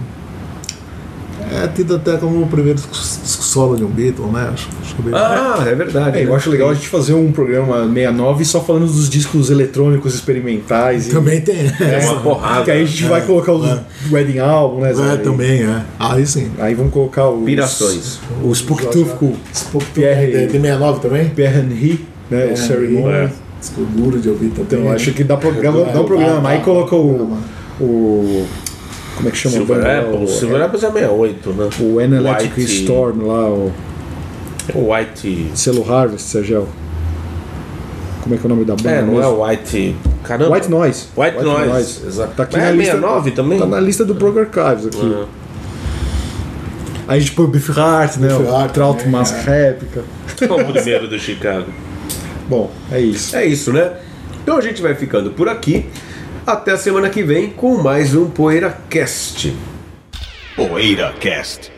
É 1.64 1.68
tido 1.68 1.96
até 1.96 2.16
como 2.16 2.42
o 2.42 2.46
primeiro 2.46 2.78
disco 2.78 3.42
solo 3.42 3.76
de 3.76 3.84
um 3.84 3.88
Beatle, 3.88 4.26
né? 4.26 4.50
Acho, 4.52 4.68
acho 4.82 4.94
bem- 5.02 5.14
Ah, 5.14 5.64
é 5.66 5.74
verdade. 5.74 6.18
É, 6.18 6.24
eu 6.24 6.30
né? 6.30 6.36
acho 6.36 6.50
legal 6.50 6.70
a 6.70 6.74
gente 6.74 6.88
fazer 6.88 7.14
um 7.14 7.32
programa 7.32 7.84
69 7.86 8.44
só 8.44 8.60
falando 8.60 8.86
dos 8.86 9.08
discos 9.08 9.50
eletrônicos 9.50 10.14
experimentais. 10.14 11.06
e- 11.08 11.10
Também 11.10 11.40
tem. 11.40 11.56
É 11.80 11.98
uma 12.04 12.20
porrada. 12.20 12.64
Que 12.64 12.70
aí 12.70 12.82
a 12.82 12.84
gente 12.86 13.04
vai 13.04 13.22
colocar 13.22 13.52
o 13.52 13.62
Wedding 14.10 14.38
Album, 14.38 14.80
né? 14.80 14.92
É, 15.12 15.16
também, 15.16 15.62
é. 15.62 15.82
Aí 15.98 16.26
sim. 16.26 16.50
Aí 16.58 16.74
vamos 16.74 16.92
colocar 16.92 17.28
os, 17.30 17.44
Pirações. 17.44 18.18
o 18.42 18.52
Spook 18.54 18.86
Tooth 18.86 19.16
com 19.16 19.34
Pierre, 19.94 20.26
De, 20.32 20.46
de 20.46 20.52
69 20.52 21.00
também? 21.00 21.28
Pierre 21.30 21.60
Henry, 21.60 22.04
né? 22.30 22.46
o 22.52 22.56
Ceremony. 22.56 23.14
É. 23.14 23.30
Disco 23.58 23.80
duro 23.96 24.18
de 24.18 24.28
ouvir 24.28 24.50
também. 24.50 24.80
Então 24.80 24.92
acho 24.92 25.12
que 25.12 25.24
dá, 25.24 25.36
programa, 25.36 25.84
dá 25.86 26.00
um 26.00 26.04
programa. 26.04 26.48
Aí 26.50 26.60
coloca 26.60 26.94
o, 26.94 27.38
o. 27.80 28.46
Como 29.16 29.28
é 29.28 29.30
que 29.32 29.36
chama 29.38 29.56
Silver 29.56 29.76
banda 29.78 29.88
lá? 29.92 29.98
Apple. 30.00 30.24
O- 30.24 30.28
Silver 30.28 30.62
Apple 30.62 30.76
é 30.76 30.80
68, 30.80 31.50
né? 31.52 31.68
O 31.80 31.98
An 31.98 32.16
Electric 32.16 32.60
White- 32.60 32.72
Storm 32.82 33.26
lá, 33.26 33.48
o 33.48 33.72
O 34.74 34.92
White. 34.92 35.50
selo 35.54 35.90
Harvest, 35.92 36.28
Sergio. 36.28 36.68
Como 38.22 38.34
é 38.34 38.38
que 38.38 38.44
é 38.44 38.46
o 38.46 38.48
nome 38.50 38.64
da 38.64 38.74
banda? 38.74 38.90
É, 38.90 39.02
não 39.02 39.14
é 39.14 39.16
mesmo? 39.16 39.30
o 39.32 39.46
White. 39.46 39.96
Caramba. 40.24 40.54
White 40.56 40.68
Noise. 40.68 41.06
White, 41.16 41.42
Noise. 41.42 42.06
Exato. 42.06 42.34
Tá 42.36 42.42
aqui 42.42 42.56
Mas 42.56 42.64
na 42.64 42.70
é 42.70 42.72
lista. 42.72 42.92
69 42.94 43.30
também? 43.30 43.58
Tá 43.58 43.66
na 43.66 43.80
lista 43.80 44.04
do 44.04 44.14
Prog 44.16 44.36
Archives 44.38 44.86
aqui. 44.88 45.14
Ah. 45.14 45.26
Aí 47.08 47.18
a 47.18 47.20
gente 47.20 47.32
põe 47.32 47.44
o 47.44 47.48
Biff 47.48 47.70
Hart, 47.78 48.16
né? 48.16 48.28
Biff 48.28 48.42
o 48.42 48.54
Hart 48.54 48.72
Trout 48.72 48.98
também, 48.98 49.12
Mask 49.12 49.34
Réplica. 49.44 50.02
O 50.50 50.72
primeiro 50.72 51.08
do 51.08 51.18
Chicago. 51.18 51.66
Bom, 52.48 52.70
é 52.90 53.00
isso. 53.00 53.34
É 53.36 53.46
isso, 53.46 53.72
né? 53.72 53.92
Então 54.42 54.58
a 54.58 54.60
gente 54.60 54.82
vai 54.82 54.94
ficando 54.94 55.30
por 55.30 55.48
aqui. 55.48 55.86
Até 56.46 56.70
a 56.70 56.76
semana 56.76 57.10
que 57.10 57.24
vem 57.24 57.50
com 57.50 57.76
mais 57.76 58.14
um 58.14 58.30
Poeira 58.30 58.78
Cast. 58.88 59.52
PoeiraCast. 60.54 61.75